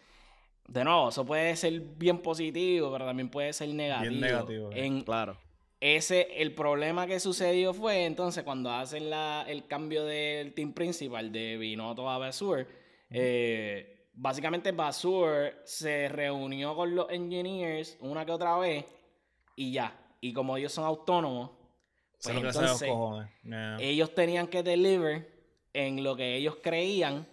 De 0.68 0.85
nuevo, 0.85 1.09
eso 1.09 1.24
puede 1.26 1.57
ser 1.57 1.81
bien 1.81 2.18
positivo, 2.22 2.92
pero 2.92 3.05
también 3.05 3.29
puede 3.29 3.53
ser 3.53 3.68
negativo. 3.70 4.12
negativo, 4.20 4.70
eh. 4.72 4.87
En 4.87 5.03
Claro. 5.03 5.37
Ese, 5.81 6.43
el 6.43 6.55
problema 6.55 7.07
que 7.07 7.19
sucedió 7.21 7.73
fue 7.73 8.05
entonces 8.05 8.45
cuando 8.45 8.71
hacen 8.71 9.09
la, 9.09 9.45
el 9.49 9.66
cambio 9.66 10.05
del 10.05 10.53
team 10.53 10.73
principal 10.73 11.33
de 11.33 11.57
Binotto 11.57 12.09
a 12.09 12.19
Basur, 12.19 12.66
eh, 13.11 14.09
básicamente 14.12 14.73
Basur 14.73 15.55
se 15.64 16.09
reunió 16.09 16.77
con 16.77 16.95
los 16.95 17.11
engineers 17.11 17.97
una 18.01 18.27
que 18.27 18.33
otra 18.33 18.59
vez 18.59 18.85
y 19.57 19.73
ya. 19.73 19.97
Y 20.21 20.33
como 20.35 20.57
ellos 20.57 20.73
son 20.73 20.85
autónomos, 20.85 21.51
pues 22.23 22.37
entonces. 22.37 22.90
Yeah. 23.43 23.79
ellos 23.81 24.14
tenían 24.14 24.49
que 24.49 24.62
deliver 24.62 25.31
en 25.73 26.05
lo 26.05 26.14
que 26.14 26.37
ellos 26.37 26.59
creían 26.62 27.27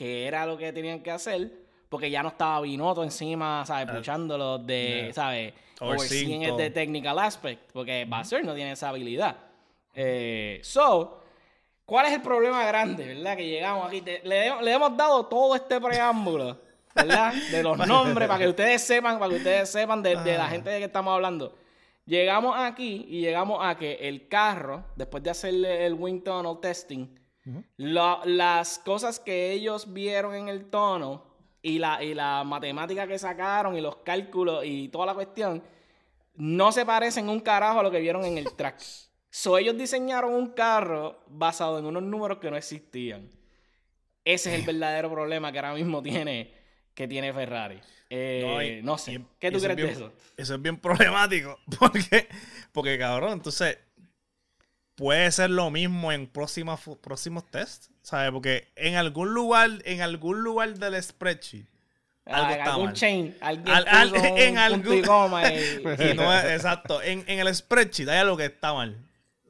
que 0.00 0.26
era 0.26 0.46
lo 0.46 0.56
que 0.56 0.72
tenían 0.72 1.02
que 1.02 1.10
hacer, 1.10 1.59
porque 1.90 2.10
ya 2.10 2.22
no 2.22 2.30
estaba 2.30 2.62
Binotto 2.62 3.04
encima, 3.04 3.66
¿sabes? 3.66 3.86
Ah, 3.90 3.96
Puchándolo 3.96 4.56
de, 4.58 5.02
yeah. 5.04 5.12
¿sabes? 5.12 5.52
Overseeing 5.80 6.42
el 6.44 6.56
de 6.56 6.70
technical 6.70 7.18
aspect, 7.18 7.70
porque 7.72 8.06
Basser 8.08 8.42
no 8.44 8.54
tiene 8.54 8.72
esa 8.72 8.88
habilidad. 8.90 9.36
Eh, 9.94 10.60
so, 10.62 11.20
¿cuál 11.84 12.06
es 12.06 12.12
el 12.12 12.22
problema 12.22 12.64
grande, 12.64 13.04
verdad? 13.06 13.36
Que 13.36 13.46
llegamos 13.48 13.86
aquí, 13.88 14.00
te- 14.02 14.20
le, 14.24 14.62
le 14.62 14.72
hemos 14.72 14.96
dado 14.96 15.26
todo 15.26 15.54
este 15.56 15.80
preámbulo, 15.80 16.58
¿verdad? 16.94 17.32
De 17.50 17.62
los 17.62 17.76
nombres, 17.88 18.28
para 18.28 18.38
que 18.40 18.48
ustedes 18.48 18.82
sepan, 18.82 19.18
para 19.18 19.30
que 19.30 19.36
ustedes 19.38 19.68
sepan 19.70 20.02
de, 20.02 20.16
de 20.16 20.36
la 20.38 20.46
Ah. 20.46 20.48
gente 20.50 20.70
de 20.70 20.78
que 20.78 20.84
estamos 20.84 21.12
hablando. 21.14 21.56
Llegamos 22.06 22.54
aquí 22.58 23.06
y 23.08 23.20
llegamos 23.20 23.58
a 23.62 23.76
que 23.76 23.94
el 24.08 24.28
carro, 24.28 24.84
después 24.96 25.22
de 25.22 25.30
hacerle 25.30 25.86
el 25.86 25.94
wind 25.94 26.22
tunnel 26.24 26.58
testing, 26.60 27.06
la- 27.78 28.20
las 28.24 28.78
cosas 28.78 29.18
que 29.18 29.50
ellos 29.52 29.92
vieron 29.92 30.34
en 30.34 30.48
el 30.48 30.68
tono 30.70 31.24
y 31.62 31.78
la, 31.78 32.02
y 32.02 32.14
la 32.14 32.42
matemática 32.44 33.06
que 33.06 33.18
sacaron 33.18 33.76
y 33.76 33.80
los 33.80 33.96
cálculos 33.96 34.64
y 34.64 34.88
toda 34.88 35.06
la 35.06 35.14
cuestión 35.14 35.62
no 36.36 36.72
se 36.72 36.86
parecen 36.86 37.28
un 37.28 37.40
carajo 37.40 37.80
a 37.80 37.82
lo 37.82 37.90
que 37.90 38.00
vieron 38.00 38.24
en 38.24 38.38
el 38.38 38.52
track. 38.54 38.80
So 39.32 39.56
ellos 39.58 39.78
diseñaron 39.78 40.32
un 40.34 40.48
carro 40.54 41.20
basado 41.28 41.78
en 41.78 41.84
unos 41.86 42.02
números 42.02 42.38
que 42.38 42.50
no 42.50 42.56
existían. 42.56 43.30
Ese 44.24 44.52
es 44.52 44.58
el 44.60 44.66
verdadero 44.66 45.08
problema 45.08 45.52
que 45.52 45.58
ahora 45.60 45.72
mismo 45.74 46.02
tiene, 46.02 46.52
que 46.94 47.06
tiene 47.06 47.32
Ferrari. 47.32 47.80
Eh, 48.10 48.80
No, 48.82 48.98
sé. 48.98 49.12
y- 49.12 49.26
¿Qué 49.38 49.52
tú 49.52 49.58
es 49.58 49.62
crees 49.62 49.76
de 49.76 49.88
eso? 49.92 50.12
Eso 50.36 50.54
es 50.56 50.60
bien 50.62 50.78
problemático. 50.78 51.60
Porque, 51.78 52.26
porque 52.72 52.98
cabrón, 52.98 53.34
entonces 53.34 53.78
puede 55.00 55.32
ser 55.32 55.50
lo 55.50 55.70
mismo 55.70 56.12
en 56.12 56.28
próximas, 56.28 56.78
fu- 56.78 56.96
próximos 57.00 57.44
tests. 57.50 57.90
¿Sabes? 58.02 58.30
Porque 58.30 58.68
en 58.76 58.94
algún 58.94 59.34
lugar, 59.34 59.70
en 59.84 60.00
algún 60.02 60.42
lugar 60.42 60.74
del 60.78 61.02
spreadsheet. 61.02 61.66
Algo 62.26 62.46
Ah, 62.46 62.52
está 62.52 62.70
algún 62.74 62.84
mal. 62.86 62.94
chain, 62.94 63.36
alguien 63.40 63.68
Al- 63.76 63.88
al- 63.88 64.10
puso 64.10 64.32
un 64.32 64.38
en 64.38 64.54
y 64.54 64.56
algún- 64.58 65.02
coma 65.02 65.52
y- 65.52 65.82
Y 66.12 66.14
no 66.14 66.32
es- 66.32 66.44
exacto. 66.44 67.02
En, 67.02 67.24
en 67.26 67.40
el 67.40 67.52
spreadsheet 67.54 68.08
hay 68.08 68.18
algo 68.18 68.36
que 68.36 68.44
está 68.44 68.72
mal. 68.72 68.96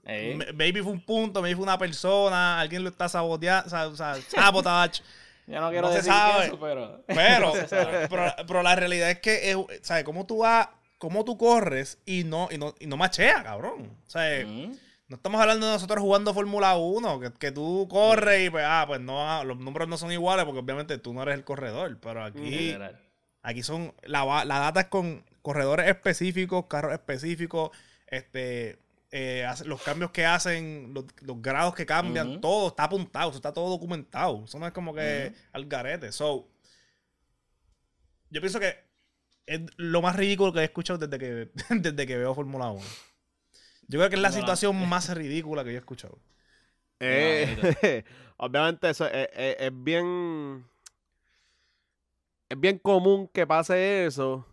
Eh, 0.06 0.38
Maybe 0.54 0.82
fue 0.82 0.92
un 0.92 1.00
punto, 1.00 1.42
maybe 1.42 1.56
fue 1.56 1.62
una 1.64 1.78
persona, 1.78 2.58
alguien 2.60 2.82
lo 2.82 2.88
está 2.90 3.08
saboteando, 3.08 3.68
sabotage. 4.28 5.02
yo 5.46 5.60
no 5.60 5.70
quiero 5.70 5.88
no 5.88 5.94
decir 5.94 6.12
eso, 6.44 6.58
pero... 6.58 7.02
Pero, 7.06 7.52
pero, 8.08 8.34
pero 8.46 8.62
la 8.62 8.74
realidad 8.76 9.10
es 9.10 9.20
que, 9.20 9.50
es, 9.50 9.56
¿sabes? 9.82 10.04
Cómo 10.04 10.26
tú 10.26 10.38
vas, 10.38 10.68
cómo 10.98 11.24
tú 11.24 11.36
corres 11.36 11.98
y 12.06 12.24
no, 12.24 12.48
y 12.50 12.58
no, 12.58 12.74
y 12.80 12.86
no 12.86 12.96
machea, 12.96 13.42
cabrón. 13.44 13.90
O 14.06 14.10
sea, 14.10 14.44
Mm. 14.46 14.72
No 15.10 15.16
estamos 15.16 15.40
hablando 15.40 15.66
de 15.66 15.72
nosotros 15.72 16.00
jugando 16.00 16.32
Fórmula 16.32 16.76
1, 16.76 17.20
que, 17.20 17.32
que 17.32 17.52
tú 17.52 17.88
corres 17.90 18.46
y 18.46 18.50
pues, 18.50 18.64
ah, 18.66 18.84
pues 18.86 19.00
no, 19.00 19.28
ah, 19.28 19.42
los 19.44 19.58
números 19.58 19.88
no 19.88 19.98
son 19.98 20.12
iguales 20.12 20.44
porque 20.44 20.60
obviamente 20.60 20.96
tú 20.98 21.12
no 21.12 21.22
eres 21.22 21.34
el 21.34 21.44
corredor. 21.44 21.98
Pero 22.00 22.22
aquí, 22.24 22.76
aquí 23.42 23.62
son, 23.64 23.92
la, 24.04 24.44
la 24.44 24.58
data 24.60 24.80
es 24.82 24.86
con 24.86 25.24
corredores 25.42 25.88
específicos, 25.88 26.66
carros 26.66 26.92
específicos, 26.92 27.70
este... 28.06 28.78
eh, 29.10 29.44
los 29.64 29.82
cambios 29.82 30.12
que 30.12 30.24
hacen, 30.24 30.94
los, 30.94 31.04
los 31.22 31.42
grados 31.42 31.74
que 31.74 31.84
cambian, 31.84 32.40
todo 32.40 32.68
está 32.68 32.84
apuntado, 32.84 33.30
eso 33.30 33.38
está 33.38 33.52
todo 33.52 33.68
documentado. 33.68 34.44
Eso 34.44 34.60
no 34.60 34.66
es 34.68 34.72
como 34.72 34.94
que 34.94 35.34
al 35.52 35.66
garete. 35.66 36.12
So, 36.12 36.46
yo 38.30 38.40
pienso 38.40 38.60
que 38.60 38.76
es 39.46 39.60
lo 39.76 40.02
más 40.02 40.14
ridículo 40.14 40.52
que 40.52 40.60
he 40.60 40.64
escuchado 40.64 41.04
desde 41.04 41.18
que, 41.18 41.50
desde 41.74 42.06
que 42.06 42.16
veo 42.16 42.32
Fórmula 42.32 42.70
1. 42.70 42.80
Yo 43.90 43.98
creo 43.98 44.08
que 44.08 44.16
es 44.16 44.22
la 44.22 44.28
No, 44.28 44.34
no. 44.34 44.40
situación 44.40 44.88
más 44.88 45.14
ridícula 45.14 45.64
que 45.64 45.70
yo 45.72 45.76
he 45.76 45.80
escuchado. 45.80 46.18
Eh, 47.00 48.04
obviamente 48.36 48.88
eso 48.90 49.06
es, 49.06 49.28
es- 49.34 49.56
es 49.58 49.70
bien 49.74 50.64
es 52.48 52.60
bien 52.60 52.78
común 52.78 53.28
que 53.32 53.46
pase 53.46 54.06
eso 54.06 54.46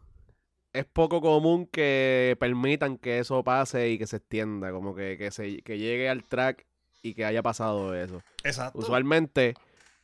es 0.74 0.86
poco 0.86 1.20
común 1.22 1.66
que 1.66 2.38
permitan 2.40 2.98
que 2.98 3.20
eso 3.20 3.44
pase 3.44 3.90
y 3.90 3.98
que 3.98 4.06
se 4.08 4.18
extienda 4.18 4.72
como 4.72 4.94
que, 4.96 5.18
que 5.18 5.32
se 5.32 5.62
que 5.64 5.78
llegue 5.78 6.08
al 6.10 6.24
track 6.24 6.66
y 7.02 7.14
que 7.16 7.26
haya 7.26 7.42
pasado 7.42 7.96
eso 7.96 8.22
Exacto. 8.44 8.78
usualmente 8.80 9.56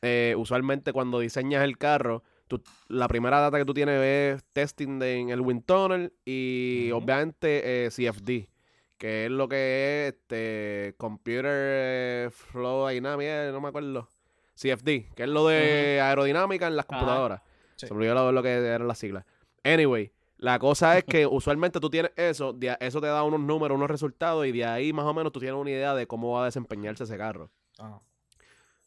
eh, 0.02 0.34
usualmente 0.36 0.92
cuando 0.92 1.20
diseñas 1.20 1.62
el 1.64 1.78
carro 1.78 2.22
tú- 2.48 2.62
la 2.88 3.08
primera 3.08 3.38
data 3.40 3.58
que 3.58 3.64
tú 3.64 3.72
tienes 3.74 4.00
es 4.02 4.44
testing 4.52 4.98
de- 4.98 5.16
en 5.18 5.30
el 5.30 5.40
wind 5.40 5.64
tunnel 5.64 6.12
y 6.24 6.90
obviamente 6.92 7.86
eh, 7.86 7.90
CFD 7.90 8.48
que 8.98 9.26
es 9.26 9.30
lo 9.30 9.48
que 9.48 10.06
es 10.06 10.14
este 10.14 10.94
Computer 10.96 12.30
Flow 12.30 12.88
Dynamics, 12.88 13.52
no 13.52 13.60
me 13.60 13.68
acuerdo. 13.68 14.08
CFD, 14.54 15.14
que 15.14 15.24
es 15.24 15.28
lo 15.28 15.48
de 15.48 16.00
aerodinámica 16.00 16.66
en 16.66 16.76
las 16.76 16.86
computadoras. 16.86 17.42
Sí. 17.76 17.88
Se 17.88 17.94
me 17.94 17.98
olvidó 17.98 18.32
lo, 18.32 18.42
que 18.42 18.52
eran 18.52 18.86
las 18.86 18.98
siglas. 18.98 19.24
Anyway, 19.64 20.12
la 20.38 20.58
cosa 20.58 20.96
es 20.96 21.04
que 21.04 21.26
usualmente 21.26 21.80
tú 21.80 21.90
tienes 21.90 22.12
eso, 22.16 22.52
de 22.52 22.76
eso 22.80 23.00
te 23.00 23.08
da 23.08 23.22
unos 23.24 23.40
números, 23.40 23.76
unos 23.76 23.90
resultados, 23.90 24.46
y 24.46 24.52
de 24.52 24.64
ahí 24.64 24.92
más 24.92 25.06
o 25.06 25.14
menos 25.14 25.32
tú 25.32 25.40
tienes 25.40 25.58
una 25.58 25.70
idea 25.70 25.94
de 25.94 26.06
cómo 26.06 26.32
va 26.32 26.42
a 26.42 26.44
desempeñarse 26.46 27.04
ese 27.04 27.16
carro. 27.16 27.50
Ah. 27.78 28.00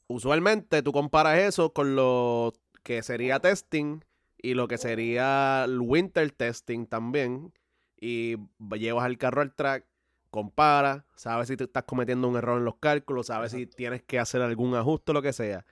Usualmente 0.08 0.82
tú 0.82 0.94
comparas 0.94 1.38
eso 1.40 1.74
con 1.74 1.96
lo 1.96 2.54
que 2.84 3.04
sería 3.04 3.40
testing 3.40 4.00
y 4.38 4.54
lo 4.54 4.70
que 4.70 4.78
sería 4.78 5.66
el 5.66 5.82
winter 5.82 6.32
testing 6.32 6.86
también. 6.86 7.54
Y 8.00 8.38
llevas 8.78 9.08
el 9.08 9.18
carro 9.18 9.42
al 9.42 9.54
track, 9.54 9.86
comparas, 10.38 11.04
sabes 11.16 11.48
si 11.48 11.58
te 11.58 11.64
estás 11.64 11.84
cometiendo 11.84 12.28
un 12.28 12.36
error 12.38 12.60
en 12.60 12.66
los 12.66 12.76
cálculos, 12.76 13.26
sabes 13.28 13.52
si 13.52 13.66
tienes 13.66 14.04
que 14.04 14.20
hacer 14.20 14.42
algún 14.44 14.76
ajuste 14.76 15.12
o 15.12 15.14
lo 15.16 15.22
que 15.24 15.34
sea. 15.34 15.66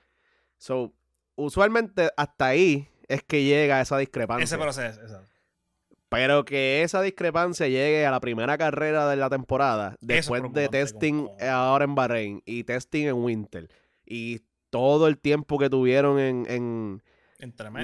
So, 0.57 0.91
usualmente 1.35 2.09
hasta 2.17 2.47
ahí 2.47 2.87
es 3.07 3.21
que 3.23 3.43
llega 3.43 3.79
esa 3.79 3.99
discrepancia. 3.99 4.43
Ese 4.43 4.57
proceso, 4.57 5.01
exacto. 5.01 5.29
Pero 6.09 6.45
que 6.45 6.81
esa 6.81 7.01
discrepancia 7.03 7.67
llegue 7.67 8.05
a 8.07 8.11
la 8.11 8.19
primera 8.19 8.57
carrera 8.57 9.07
de 9.07 9.17
la 9.17 9.29
temporada, 9.29 9.97
después 10.01 10.41
de 10.53 10.67
testing 10.69 11.25
como- 11.27 11.37
ahora 11.49 11.85
en 11.85 11.93
Bahrein 11.95 12.41
y 12.45 12.63
testing 12.63 13.05
en 13.05 13.15
Winter, 13.23 13.69
y 14.03 14.41
todo 14.71 15.07
el 15.07 15.19
tiempo 15.19 15.59
que 15.59 15.69
tuvieron 15.69 16.19
en, 16.19 17.03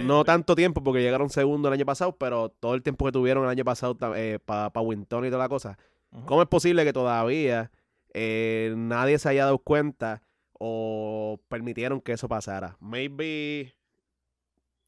no 0.03 0.23
tanto 0.23 0.55
tiempo 0.55 0.81
porque 0.83 1.01
llegaron 1.01 1.29
segundo 1.29 1.67
el 1.67 1.73
año 1.73 1.85
pasado, 1.85 2.15
pero 2.17 2.49
todo 2.49 2.73
el 2.73 2.81
tiempo 2.83 3.05
que 3.05 3.11
tuvieron 3.11 3.43
el 3.43 3.49
año 3.49 3.65
pasado 3.65 3.97
para 3.97 4.69
pa 4.71 4.81
Winton 4.81 5.25
y 5.25 5.29
toda 5.29 5.43
la 5.43 5.49
cosa. 5.49 5.77
¿Cómo 6.25 6.41
es 6.41 6.47
posible 6.47 6.83
que 6.83 6.93
todavía 6.93 7.71
eh, 8.13 8.73
nadie 8.75 9.17
se 9.19 9.29
haya 9.29 9.45
dado 9.45 9.59
cuenta 9.59 10.21
o 10.53 11.39
permitieron 11.47 12.01
que 12.01 12.11
eso 12.13 12.27
pasara? 12.27 12.75
Maybe 12.79 13.73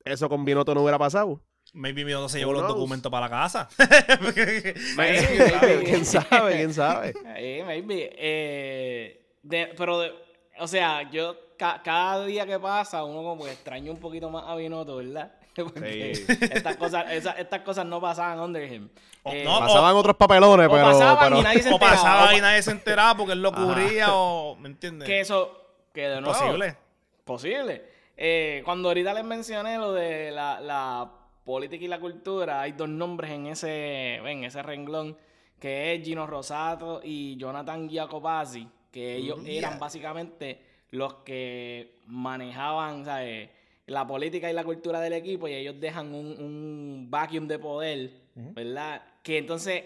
eso 0.06 0.28
con 0.30 0.44
Binotto 0.46 0.74
no 0.76 0.82
hubiera 0.82 1.00
pasado. 1.00 1.42
Maybe 1.74 2.04
no 2.04 2.28
se 2.30 2.40
llevó 2.40 2.52
los 2.54 2.68
documentos 2.68 3.10
para 3.12 3.28
la 3.28 3.30
casa. 3.32 3.70
Maybe, 4.22 4.74
maybe. 4.98 5.84
¿Quién 5.86 6.06
sabe? 6.06 6.56
¿Quién 6.58 6.74
sabe? 6.74 7.14
Eh, 7.38 7.64
maybe. 7.66 8.12
Eh, 8.18 9.26
de- 9.42 9.74
pero, 9.78 10.00
de- 10.00 10.12
o 10.60 10.68
sea, 10.68 11.10
yo 11.10 11.36
ca- 11.58 11.82
cada 11.84 12.26
día 12.26 12.46
que 12.46 12.60
pasa, 12.60 13.04
uno 13.06 13.24
como 13.24 13.46
que 13.46 13.52
extraña 13.54 13.92
un 13.92 13.98
poquito 13.98 14.30
más 14.30 14.44
a 14.46 14.56
Binotto, 14.56 14.98
¿verdad? 14.98 15.32
Porque 15.64 16.16
Sí. 16.16 16.26
estas, 16.52 16.76
cosas, 16.78 17.12
esas- 17.12 17.38
estas 17.40 17.62
cosas 17.62 17.86
no 17.86 18.02
pasaban 18.02 18.40
under 18.40 18.72
him. 18.72 18.90
O- 19.24 19.32
Eh, 19.32 19.44
no, 19.44 19.60
Pasaban 19.60 19.96
otros 19.96 20.16
papelones, 20.16 20.68
o 20.68 20.72
pero... 20.72 20.84
pasaban 20.84 21.18
pero- 21.30 21.40
y 21.40 21.44
nadie 21.44 21.62
se 21.62 21.70
o 21.70 21.74
enteraba. 21.74 21.96
pasaba 21.96 22.24
o 22.30 22.32
y 22.32 22.36
pa- 22.36 22.42
nadie 22.42 22.62
se 22.64 22.72
enteraba 22.72 23.18
porque 23.18 23.34
él 23.34 23.42
lo 23.42 23.50
Ajá. 23.54 23.64
cubría 23.64 24.08
o... 24.14 24.56
¿Me 24.56 24.70
entiendes? 24.70 25.08
Que 25.08 25.20
eso, 25.20 25.56
que 25.94 26.02
de 26.10 26.22
nuevo, 26.22 26.38
Posible. 26.38 26.78
Posible. 27.24 27.84
Eh, 28.18 28.62
cuando 28.66 28.90
ahorita 28.90 29.14
les 29.14 29.24
mencioné 29.24 29.78
lo 29.78 29.94
de 29.94 30.32
la, 30.32 30.60
la 30.60 31.10
política 31.46 31.84
y 31.86 31.88
la 31.88 32.00
cultura, 32.00 32.62
hay 32.62 32.72
dos 32.74 32.90
nombres 32.90 33.32
en 33.32 33.48
ese, 33.48 34.16
en 34.16 34.44
ese 34.44 34.62
renglón, 34.64 35.18
que 35.60 35.96
es 35.96 36.04
Gino 36.04 36.28
Rosato 36.28 37.00
y 37.04 37.38
Jonathan 37.38 37.88
Giacopazzi, 37.90 38.68
que 38.92 39.16
ellos 39.16 39.40
Mm, 39.40 39.48
eran 39.48 39.80
básicamente 39.80 40.62
los 40.92 41.16
que 41.26 42.00
manejaban 42.06 43.06
¿sabes? 43.06 43.50
La 43.88 44.08
política 44.08 44.50
y 44.50 44.54
la 44.54 44.64
cultura 44.64 45.00
del 45.02 45.14
equipo 45.14 45.48
y 45.48 45.54
ellos 45.54 45.80
dejan 45.80 46.14
un, 46.14 46.26
un 46.40 47.08
vacuum 47.10 47.48
de 47.48 47.60
poder. 47.60 48.12
¿verdad? 48.36 49.02
Que 49.22 49.38
entonces 49.38 49.84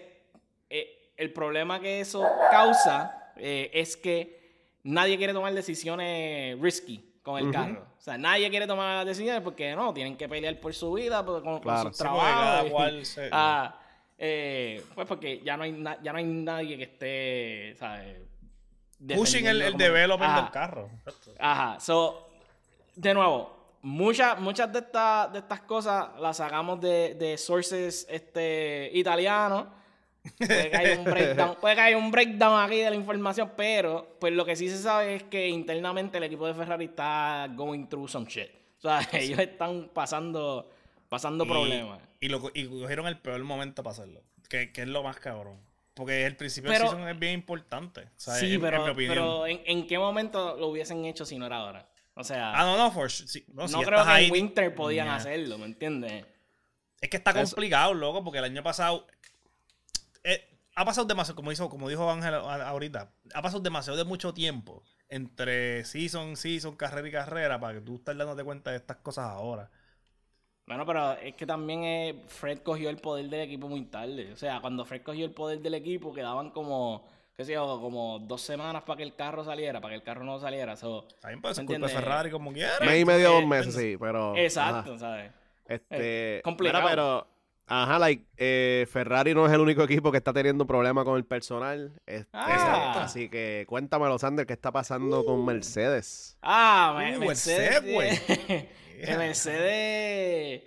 eh, 0.70 1.10
el 1.16 1.32
problema 1.32 1.80
que 1.80 2.00
eso 2.00 2.24
causa 2.50 3.32
eh, 3.36 3.70
es 3.74 3.96
que 3.96 4.38
nadie 4.84 5.16
quiere 5.18 5.32
tomar 5.32 5.52
decisiones 5.52 6.58
risky 6.60 7.04
con 7.22 7.38
el 7.44 7.52
carro. 7.52 7.86
O 7.98 8.00
sea, 8.00 8.16
nadie 8.16 8.48
quiere 8.48 8.66
tomar 8.66 8.96
las 8.96 9.06
decisiones 9.06 9.42
porque 9.42 9.74
no, 9.76 9.92
tienen 9.92 10.16
que 10.16 10.28
pelear 10.28 10.58
por 10.60 10.72
su 10.72 10.92
vida, 10.94 11.22
por, 11.26 11.42
con, 11.42 11.54
con 11.54 11.60
Claro. 11.62 11.92
Sí, 11.92 11.98
trabajos. 11.98 12.66
y- 12.66 12.70
cual 12.70 13.04
se- 13.06 13.28
Ah, 13.32 13.78
eh, 14.16 14.82
pues 14.94 15.06
porque 15.06 15.40
ya 15.44 15.56
no 15.56 15.64
hay 15.64 15.72
na- 15.72 16.00
ya 16.02 16.12
no 16.12 16.18
hay 16.18 16.24
nadie 16.24 16.76
que 16.78 16.84
esté, 16.84 17.74
¿sabes? 17.78 18.16
Pushing 19.14 19.46
el, 19.46 19.60
el 19.60 19.72
como- 19.72 19.84
development 19.84 20.30
Ajá. 20.32 20.40
del 20.42 20.50
carro. 20.50 20.90
Ajá, 21.38 21.80
so, 21.80 22.28
de 22.96 23.12
nuevo, 23.14 23.57
muchas, 23.82 24.38
muchas 24.40 24.72
de, 24.72 24.80
estas 24.80 25.32
de 25.32 25.38
estas 25.40 25.60
cosas 25.62 26.08
las 26.20 26.36
sacamos 26.38 26.80
de, 26.80 27.14
de 27.14 27.36
sources 27.38 28.06
este, 28.10 28.90
italianos. 28.94 29.66
Puede 30.36 30.70
que, 30.70 30.76
haya 30.76 30.98
un 30.98 31.04
breakdown, 31.04 31.56
puede 31.60 31.74
que 31.74 31.80
haya 31.80 31.96
un 31.96 32.10
breakdown 32.10 32.60
aquí 32.60 32.78
de 32.80 32.90
la 32.90 32.96
información, 32.96 33.52
pero 33.56 34.16
pues 34.20 34.32
lo 34.32 34.44
que 34.44 34.56
sí 34.56 34.68
se 34.68 34.76
sabe 34.78 35.14
es 35.16 35.22
que 35.22 35.48
internamente 35.48 36.18
el 36.18 36.24
equipo 36.24 36.46
de 36.46 36.54
Ferrari 36.54 36.86
está 36.86 37.48
going 37.54 37.86
through 37.86 38.08
some 38.08 38.26
shit. 38.28 38.50
O 38.78 38.80
sea, 38.82 39.00
ellos 39.12 39.38
están 39.38 39.90
pasando, 39.94 40.70
pasando 41.08 41.44
Y- 41.44 41.48
problemas. 41.48 42.00
Y, 42.20 42.28
lo, 42.28 42.42
y 42.52 42.66
cogieron 42.66 43.06
el 43.06 43.18
peor 43.18 43.42
momento 43.44 43.82
para 43.82 43.92
hacerlo. 43.92 44.20
Que, 44.48 44.72
que 44.72 44.82
es 44.82 44.88
lo 44.88 45.02
más 45.02 45.16
cabrón. 45.18 45.60
Porque 45.94 46.26
el 46.26 46.36
principio 46.36 46.70
Pero- 46.70 46.84
del 46.84 46.90
season 46.90 47.08
es 47.08 47.18
bien 47.18 47.32
importante. 47.34 48.02
o 48.02 48.08
sea, 48.16 48.34
sí, 48.34 48.46
en- 48.46 48.52
en 48.54 48.60
pero, 48.60 48.84
mi 48.84 48.90
opinión. 48.90 49.14
pero 49.14 49.46
¿en, 49.46 49.60
en 49.64 49.86
qué 49.86 49.98
momento 49.98 50.56
lo 50.58 50.66
hubiesen 50.68 51.04
hecho 51.06 51.24
si 51.24 51.38
no 51.38 51.46
era 51.46 51.56
ahora? 51.58 51.88
O 52.20 52.24
sea, 52.24 52.52
Ah, 52.52 52.64
no, 52.64 52.76
no, 52.76 52.90
for 52.90 53.08
sure. 53.10 53.28
Sí, 53.28 53.44
no, 53.52 53.66
no 53.68 53.80
creo 53.82 54.04
que 54.04 54.10
ahí, 54.10 54.26
en 54.26 54.32
Winter 54.32 54.74
podían 54.74 55.08
hacerlo, 55.08 55.56
¿me 55.56 55.66
entiendes? 55.66 56.24
Es 57.00 57.08
que 57.08 57.16
está 57.16 57.30
Eso- 57.30 57.54
complicado, 57.54 57.94
loco, 57.94 58.24
porque 58.24 58.38
el 58.38 58.44
año 58.44 58.62
pasado. 58.62 59.06
eh, 60.24 60.44
ha 60.74 60.84
pasado 60.84 61.06
demasiado, 61.06 61.36
como, 61.36 61.52
hizo, 61.52 61.68
como 61.68 61.88
dijo 61.88 62.10
Ángel 62.10 62.34
ahorita, 62.34 63.12
ha 63.34 63.42
pasado 63.42 63.62
demasiado 63.62 63.96
de 63.96 64.04
mucho 64.04 64.34
tiempo 64.34 64.82
entre 65.08 65.84
season, 65.84 66.36
season, 66.36 66.76
carrera 66.76 67.08
y 67.08 67.12
carrera 67.12 67.58
para 67.60 67.74
que 67.74 67.80
tú 67.80 67.96
estés 67.96 68.16
dándote 68.16 68.44
cuenta 68.44 68.70
de 68.72 68.76
estas 68.78 68.96
cosas 68.98 69.26
ahora. 69.26 69.70
Bueno, 70.66 70.84
pero 70.84 71.12
es 71.14 71.34
que 71.34 71.46
también 71.46 71.82
eh, 71.84 72.22
Fred 72.26 72.58
cogió 72.58 72.90
el 72.90 72.98
poder 72.98 73.28
del 73.30 73.40
equipo 73.42 73.68
muy 73.68 73.86
tarde. 73.86 74.32
O 74.32 74.36
sea, 74.36 74.60
cuando 74.60 74.84
Fred 74.84 75.02
cogió 75.02 75.24
el 75.24 75.32
poder 75.32 75.60
del 75.60 75.74
equipo, 75.74 76.12
quedaban 76.12 76.50
como, 76.50 77.08
qué 77.38 77.44
sé 77.44 77.52
yo, 77.52 77.78
como 77.80 78.18
dos 78.18 78.40
semanas 78.42 78.82
para 78.82 78.96
que 78.96 79.04
el 79.04 79.14
carro 79.14 79.44
saliera, 79.44 79.80
para 79.80 79.92
que 79.92 79.98
el 79.98 80.02
carro 80.02 80.24
no 80.24 80.40
saliera. 80.40 80.74
So, 80.74 81.06
También 81.20 81.40
puede 81.40 81.54
ser 81.54 81.62
¿Me 81.64 81.68
culpa 81.74 81.86
de? 81.86 81.92
Ferrari 81.94 82.30
como 82.32 82.52
quiera. 82.52 82.72
Mes 82.80 83.00
y 83.00 83.04
medio, 83.04 83.30
dos 83.30 83.46
meses, 83.46 83.74
sí, 83.76 83.96
pero... 83.96 84.36
exacto, 84.36 84.90
ajá. 84.94 84.98
¿sabes? 84.98 85.32
Este, 85.68 86.40
complicado. 86.42 86.82
mira, 86.82 86.90
pero, 86.90 87.26
ajá, 87.68 87.96
like, 88.00 88.24
eh, 88.38 88.88
Ferrari 88.90 89.34
no 89.34 89.46
es 89.46 89.52
el 89.52 89.60
único 89.60 89.84
equipo 89.84 90.10
que 90.10 90.18
está 90.18 90.32
teniendo 90.32 90.66
problemas 90.66 91.04
con 91.04 91.16
el 91.16 91.24
personal. 91.24 91.92
Este, 92.06 92.28
Ah. 92.32 93.02
Así 93.04 93.28
que 93.28 93.66
cuéntamelo, 93.68 94.18
Sander, 94.18 94.44
¿qué 94.44 94.54
está 94.54 94.72
pasando 94.72 95.24
con 95.24 95.44
Mercedes? 95.44 96.36
Ah, 96.42 96.92
Uh, 97.14 97.20
Mercedes. 97.20 97.84
El 98.98 99.16
Mercedes. 99.16 100.62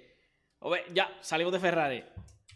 Oye, 0.60 0.84
Ya, 0.94 1.12
salimos 1.20 1.52
de 1.52 1.60
Ferrari. 1.60 2.06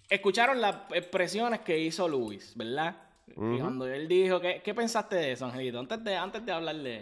Escucharon 0.08 0.62
las 0.62 0.78
expresiones 0.94 1.60
que 1.62 1.78
hizo 1.80 2.08
Luis, 2.08 2.54
¿verdad? 2.56 2.96
Ujú. 3.36 3.60
Cuando 3.60 3.88
él 3.88 4.08
dijo, 4.08 4.40
¿qué, 4.40 4.62
qué 4.64 4.74
pensaste 4.74 5.16
de 5.16 5.32
eso, 5.34 5.46
Angelito? 5.46 5.80
Antes 5.80 6.04
de, 6.04 6.16
antes 6.16 6.46
de 6.46 6.52
hablarle. 6.52 6.96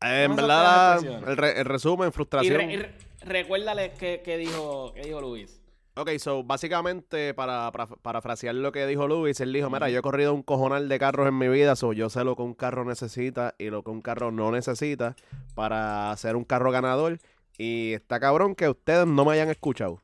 Eh, 0.00 0.24
en 0.24 0.36
verdad, 0.36 0.98
el, 0.98 1.04
expresiones. 1.06 1.36
re- 1.38 1.58
el 1.60 1.64
resumen, 1.64 2.08
Y, 2.08 2.12
frustración. 2.12 2.56
re- 2.58 2.72
y 2.72 2.76
re- 2.76 2.94
recuérdale 3.22 3.92
qué, 3.98 4.22
qué 4.24 4.36
dijo, 4.36 4.92
qué 4.94 5.02
dijo 5.02 5.20
Luis. 5.20 5.60
Ok, 5.96 6.10
so, 6.18 6.44
básicamente, 6.44 7.34
para, 7.34 7.72
para 7.72 7.88
parafrasear 7.88 8.54
lo 8.54 8.70
que 8.70 8.86
dijo 8.86 9.08
Luis, 9.08 9.40
él 9.40 9.52
dijo, 9.52 9.68
mira, 9.68 9.90
yo 9.90 9.98
he 9.98 10.02
corrido 10.02 10.32
un 10.32 10.44
cojonal 10.44 10.88
de 10.88 10.96
carros 11.00 11.26
en 11.26 11.36
mi 11.36 11.48
vida, 11.48 11.74
so 11.74 11.92
yo 11.92 12.08
sé 12.08 12.22
lo 12.22 12.36
que 12.36 12.42
un 12.42 12.54
carro 12.54 12.84
necesita 12.84 13.56
y 13.58 13.70
lo 13.70 13.82
que 13.82 13.90
un 13.90 14.00
carro 14.00 14.30
no 14.30 14.52
necesita 14.52 15.16
para 15.56 16.16
ser 16.16 16.36
un 16.36 16.44
carro 16.44 16.70
ganador. 16.70 17.18
Y 17.56 17.94
está 17.94 18.20
cabrón 18.20 18.54
que 18.54 18.68
ustedes 18.68 19.08
no 19.08 19.24
me 19.24 19.32
hayan 19.32 19.48
escuchado. 19.50 20.00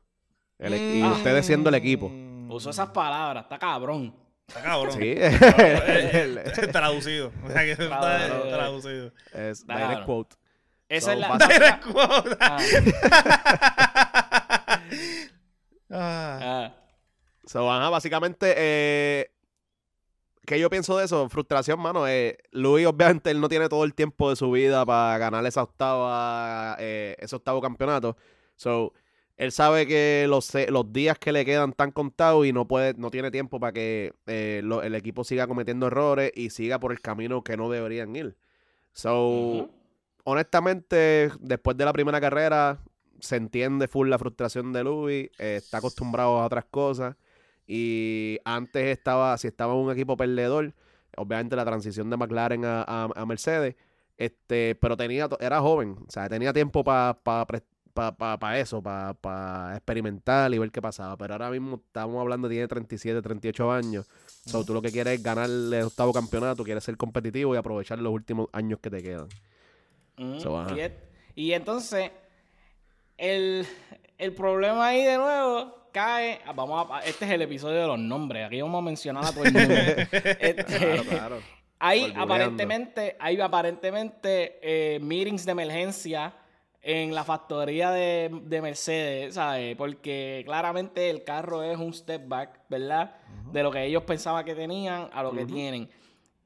El 0.59 0.73
e- 0.73 0.97
y 0.97 1.03
Mm. 1.03 1.11
ustedes 1.13 1.45
siendo 1.45 1.69
el 1.69 1.75
equipo. 1.75 2.11
Usó 2.49 2.71
esas 2.71 2.89
palabras, 2.89 3.43
está 3.45 3.57
cabrón. 3.57 4.13
Está 4.47 4.61
cabrón. 4.61 4.93
Sí, 4.93 4.99
Eh, 5.17 6.43
eh, 6.57 6.67
traducido. 6.71 7.31
O 7.43 7.49
sea, 7.51 7.61
que 7.63 7.71
está 7.71 7.89
Traducido. 7.99 8.49
traducido. 8.49 9.11
es 9.33 9.65
direct 9.67 10.05
quote. 10.05 10.35
Esa 10.87 11.05
So, 11.05 11.11
es 11.13 11.19
la. 11.19 11.37
Direct 11.47 11.83
quote. 11.85 12.37
Ah, 12.39 12.59
Ah. 15.89 16.39
ah. 16.41 16.73
So, 17.45 17.71
ajá, 17.71 17.89
básicamente, 17.89 18.53
eh, 18.57 19.31
¿qué 20.45 20.59
yo 20.59 20.69
pienso 20.69 20.97
de 20.97 21.05
eso? 21.05 21.29
Frustración, 21.29 21.79
mano. 21.79 22.07
Eh, 22.07 22.37
Luis, 22.51 22.87
obviamente, 22.87 23.29
él 23.31 23.39
no 23.39 23.49
tiene 23.49 23.69
todo 23.69 23.83
el 23.83 23.93
tiempo 23.93 24.29
de 24.31 24.35
su 24.35 24.49
vida 24.51 24.83
para 24.85 25.17
ganar 25.19 25.45
esa 25.45 25.61
octava, 25.63 26.75
eh, 26.79 27.15
ese 27.19 27.35
octavo 27.35 27.61
campeonato. 27.61 28.17
So, 28.55 28.93
él 29.37 29.51
sabe 29.51 29.85
que 29.87 30.25
los, 30.29 30.51
los 30.69 30.93
días 30.93 31.19
que 31.19 31.31
le 31.31 31.45
quedan 31.45 31.71
están 31.71 31.91
contados 31.91 32.45
y 32.45 32.53
no 32.53 32.67
puede, 32.67 32.93
no 32.95 33.11
tiene 33.11 33.31
tiempo 33.31 33.59
para 33.59 33.73
que 33.73 34.13
eh, 34.27 34.61
lo- 34.63 34.81
el 34.83 34.95
equipo 34.95 35.23
siga 35.23 35.47
cometiendo 35.47 35.87
errores 35.87 36.31
y 36.35 36.49
siga 36.51 36.79
por 36.79 36.91
el 36.91 37.01
camino 37.01 37.43
que 37.43 37.57
no 37.57 37.69
deberían 37.69 38.15
ir. 38.15 38.37
So, 38.93 39.69
honestamente, 40.23 41.31
después 41.39 41.77
de 41.77 41.85
la 41.85 41.93
primera 41.93 42.21
carrera, 42.21 42.79
se 43.19 43.35
entiende 43.37 43.87
full 43.87 44.09
la 44.09 44.19
frustración 44.19 44.73
de 44.73 44.83
Louis. 44.83 45.29
eh, 45.39 45.55
está 45.57 45.77
acostumbrado 45.79 46.39
a 46.39 46.45
otras 46.45 46.65
cosas. 46.65 47.15
Y 47.67 48.39
antes 48.45 48.85
estaba, 48.87 49.37
si 49.37 49.47
estaba 49.47 49.73
en 49.73 49.79
un 49.79 49.91
equipo 49.91 50.15
perdedor, 50.17 50.73
obviamente 51.17 51.55
la 51.55 51.65
transición 51.65 52.09
de 52.09 52.17
McLaren 52.17 52.65
a, 52.65 52.83
a- 52.83 53.09
a 53.15 53.25
Mercedes, 53.25 53.75
este, 54.17 54.75
pero 54.75 54.95
tenía, 54.97 55.27
era 55.39 55.59
joven, 55.61 55.97
o 56.07 56.11
sea, 56.11 56.29
tenía 56.29 56.53
tiempo 56.53 56.83
para 56.83 57.17
eso, 58.55 58.81
para 58.81 59.71
experimentar 59.75 60.53
y 60.53 60.57
ver 60.57 60.71
qué 60.71 60.81
pasaba. 60.81 61.15
Pero 61.17 61.33
ahora 61.33 61.49
mismo 61.49 61.81
estamos 61.85 62.19
hablando, 62.19 62.49
tiene 62.49 62.67
37, 62.67 63.21
38 63.21 63.71
años. 63.71 64.05
So, 64.45 64.63
tú 64.65 64.73
lo 64.73 64.81
que 64.81 64.91
quieres 64.91 65.15
es 65.15 65.23
ganar 65.23 65.49
el 65.49 65.73
octavo 65.83 66.13
campeonato, 66.13 66.63
quieres 66.63 66.83
ser 66.83 66.97
competitivo 66.97 67.55
y 67.55 67.57
aprovechar 67.57 67.99
los 67.99 68.13
últimos 68.13 68.47
años 68.53 68.79
que 68.79 68.89
te 68.89 69.01
quedan. 69.01 69.27
Mm, 70.17 70.39
So, 70.39 70.65
y, 71.35 71.51
entonces, 71.51 72.11
el, 73.17 73.65
el 74.17 74.33
problema 74.33 74.87
ahí 74.87 75.03
de 75.03 75.17
nuevo 75.17 75.89
cae. 75.91 76.41
ah, 76.45 76.53
Vamos 76.53 76.87
a, 76.91 76.99
este 76.99 77.25
es 77.25 77.31
el 77.31 77.41
episodio 77.41 77.81
de 77.81 77.87
los 77.87 77.99
nombres. 77.99 78.45
Aquí 78.47 78.61
vamos 78.61 78.79
a 78.79 78.81
mencionar 78.81 79.25
a 79.25 79.31
todo 79.31 79.43
el 79.43 79.53
mundo. 79.53 79.73
Este, 80.39 80.63
Claro, 80.63 81.03
claro. 81.03 81.41
Bordureando. 82.01 82.23
aparentemente, 82.23 83.15
hay 83.19 83.39
aparentemente 83.41 84.59
eh, 84.61 84.99
meetings 85.01 85.45
de 85.45 85.51
emergencia 85.51 86.33
en 86.87 87.15
la 87.15 87.23
factoría 87.23 87.89
de, 87.89 88.29
de 88.43 88.61
Mercedes, 88.61 89.33
¿sabes? 89.33 89.75
Porque 89.75 90.43
claramente 90.45 91.09
el 91.09 91.23
carro 91.23 91.63
es 91.63 91.77
un 91.79 91.91
step 91.93 92.27
back, 92.27 92.59
¿verdad? 92.69 93.15
De 93.51 93.63
lo 93.63 93.71
que 93.71 93.83
ellos 93.85 94.03
pensaban 94.03 94.45
que 94.45 94.53
tenían 94.53 95.09
a 95.11 95.23
lo 95.23 95.31
que 95.31 95.45
tienen. 95.45 95.89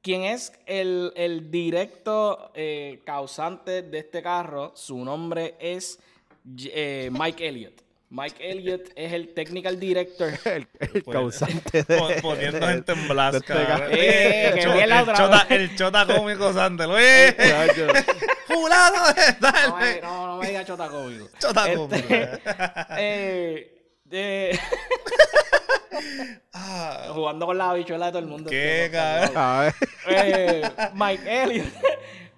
¿Quién 0.00 0.22
es 0.22 0.50
el, 0.64 1.12
el 1.14 1.50
directo 1.50 2.52
eh, 2.54 3.02
causante 3.04 3.82
de 3.82 3.98
este 3.98 4.22
carro? 4.22 4.72
Su 4.74 5.04
nombre 5.04 5.56
es 5.60 5.98
eh, 6.72 7.10
Mike 7.12 7.46
Elliott. 7.46 7.82
Mike 8.08 8.50
Elliott 8.50 8.88
es 8.96 9.12
el 9.12 9.34
technical 9.34 9.78
director. 9.78 10.32
el, 10.46 10.66
el 10.80 11.02
Pues, 11.02 11.14
causante 11.14 11.82
de, 11.84 11.98
Po- 11.98 12.08
Poniendo 12.22 12.66
gente 12.66 12.92
en 12.92 13.08
blast, 13.08 13.46
de 13.46 13.54
este 13.54 13.54
Eh, 13.92 14.48
el, 14.54 15.14
chota, 15.14 15.46
el 15.50 15.76
chota 15.76 16.06
cómico 16.06 16.50
Sandel. 16.54 16.90
¡Fulano 18.52 19.02
de 19.14 20.00
No 20.02 20.08
no, 20.08 20.26
no 20.26 20.36
me 20.38 20.48
diga 20.48 20.64
chota 20.64 20.88
cómico. 20.88 21.28
Chota 21.38 21.66
Este, 21.70 21.76
cómico. 21.76 22.08
eh, 22.98 23.92
eh, 24.10 24.58
Ah, 26.52 27.10
jugando 27.12 27.46
con 27.46 27.58
la 27.58 27.72
bichuela 27.74 28.06
de 28.06 28.12
todo 28.12 28.18
el 28.20 28.26
mundo. 28.26 28.50
Qué 28.50 28.84
Este, 28.86 28.96
cabrón. 28.96 29.72
Eh, 30.08 30.62
Mike 30.94 31.42
Elliott. 31.42 31.68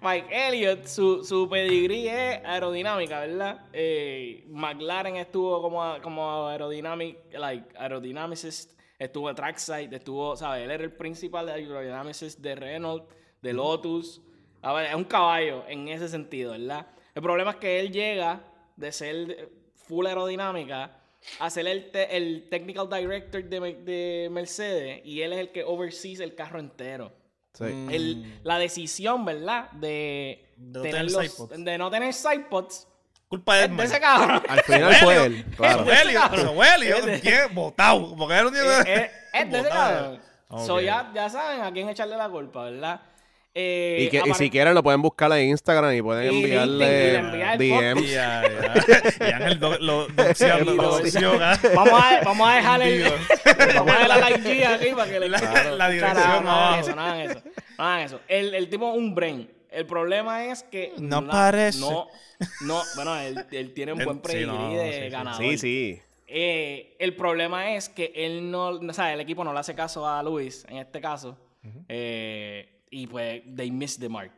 Mike 0.01 0.27
Elliott, 0.49 0.85
su, 0.85 1.23
su 1.23 1.47
pedigrí 1.49 2.09
es 2.09 2.39
aerodinámica, 2.43 3.21
¿verdad? 3.21 3.65
Eh, 3.71 4.43
McLaren 4.49 5.15
estuvo 5.15 5.61
como, 5.61 5.95
como 6.01 6.47
aerodynamic, 6.49 7.17
like, 7.33 7.69
aerodynamicist, 7.77 8.77
estuvo 8.99 9.33
trackside, 9.33 9.93
estuvo, 9.95 10.35
¿sabes? 10.35 10.65
Él 10.65 10.71
era 10.71 10.83
el 10.83 10.91
principal 10.91 11.45
de 11.45 11.53
aerodynamicist 11.53 12.39
de 12.39 12.55
Renault, 12.55 13.09
de 13.41 13.53
Lotus. 13.53 14.21
A 14.63 14.73
ver, 14.73 14.85
es 14.87 14.95
un 14.95 15.03
caballo 15.03 15.63
en 15.67 15.87
ese 15.89 16.07
sentido, 16.09 16.51
¿verdad? 16.53 16.87
El 17.13 17.21
problema 17.21 17.51
es 17.51 17.57
que 17.57 17.79
él 17.79 17.91
llega 17.91 18.41
de 18.75 18.91
ser 18.91 19.49
full 19.75 20.07
aerodinámica 20.07 20.97
a 21.39 21.49
ser 21.49 21.67
el, 21.67 21.91
te- 21.91 22.15
el 22.17 22.47
technical 22.49 22.89
director 22.89 23.43
de, 23.43 23.59
de 23.59 24.29
Mercedes 24.31 25.01
y 25.05 25.21
él 25.21 25.33
es 25.33 25.39
el 25.39 25.51
que 25.51 25.63
oversees 25.63 26.19
el 26.19 26.33
carro 26.35 26.59
entero 26.59 27.11
Sí. 27.53 27.65
el- 27.65 28.39
la 28.43 28.57
decisión, 28.57 29.23
¿verdad? 29.25 29.69
De, 29.73 30.43
De 30.57 30.79
no 30.79 30.81
tener 30.81 30.91
tener 31.07 31.11
los- 31.11 31.23
sidepods. 31.31 31.63
de 31.63 31.77
no 31.77 31.91
tener 31.91 32.13
sidepods. 32.13 32.87
Culpa 33.27 33.55
de 33.57 33.83
ese 33.83 33.99
cabrón. 33.99 34.41
Al 34.49 34.61
final 34.63 34.93
fue 35.03 35.25
él. 35.25 35.45
Claro. 35.55 35.85
¿qué? 37.21 37.45
Botado. 37.53 38.15
Porque 38.15 38.33
era 38.33 38.41
el 38.41 38.47
único 38.47 38.63
es, 38.71 38.85
de 39.51 39.59
ese 39.59 39.69
cabrón. 39.69 40.19
So, 40.65 40.79
ya, 40.81 41.11
ya 41.15 41.29
saben 41.29 41.61
a 41.61 41.71
quién 41.71 41.89
echarle 41.89 42.15
la 42.17 42.29
culpa, 42.29 42.65
¿verdad? 42.65 43.01
Eh, 43.55 44.05
Y, 44.05 44.09
que, 44.09 44.21
y 44.27 44.33
si 44.33 44.49
quieren 44.49 44.73
lo 44.73 44.81
pueden 44.81 45.01
buscar 45.01 45.31
en 45.33 45.49
Instagram 45.49 45.93
y 45.93 46.01
pueden 46.01 46.33
enviarle 46.33 47.21
DMs. 47.57 48.15
Vamos 51.75 51.93
a, 52.01 52.21
vamos 52.23 52.49
a 52.49 52.55
dejar 52.55 52.81
el, 52.81 53.03
vamos 53.75 53.95
a 53.95 53.99
dejar 53.99 54.07
la 54.19 54.31
IG 54.31 54.65
aquí 54.65 54.89
para 54.95 55.11
que 55.11 55.19
le 55.19 55.29
La- 55.29 55.39
Claro. 55.39 55.75
la 55.75 55.89
dirección 55.89 56.43
no 56.45 56.75
eso, 56.75 56.95
no 56.95 57.01
hagan 57.01 57.19
eso. 57.31 57.41
No 57.77 57.83
hagan 57.83 57.99
eso. 58.01 58.19
El, 58.27 58.53
el 58.55 58.69
tipo 58.69 58.91
es 58.91 58.97
un 58.97 59.13
brain. 59.15 59.49
El 59.71 59.85
problema 59.85 60.45
es 60.45 60.63
que 60.63 60.93
No 60.97 61.21
la- 61.21 61.31
parece. 61.31 61.79
No, 61.79 62.07
no, 62.61 62.81
bueno, 62.95 63.17
él, 63.19 63.45
él 63.51 63.73
tiene 63.73 63.93
un 63.93 64.03
buen 64.03 64.21
sí, 64.25 64.45
no, 64.45 64.73
de 64.75 64.93
sí, 64.93 64.99
sí. 65.03 65.09
ganador. 65.09 65.41
Sí, 65.43 65.57
sí. 65.57 66.01
Eh, 66.27 66.95
el 66.99 67.15
problema 67.15 67.75
es 67.75 67.89
que 67.89 68.11
él 68.15 68.49
no, 68.49 68.69
o 68.69 68.93
sea, 68.93 69.13
el 69.13 69.19
equipo 69.19 69.43
no 69.43 69.53
le 69.53 69.59
hace 69.59 69.75
caso 69.75 70.07
a 70.07 70.21
Luis 70.23 70.65
en 70.69 70.77
este 70.77 70.99
caso. 71.01 71.37
Eh, 71.87 72.69
y 72.93 73.07
pues, 73.07 73.41
they 73.55 73.71
miss 73.71 73.97
the 73.97 74.07
mark. 74.09 74.31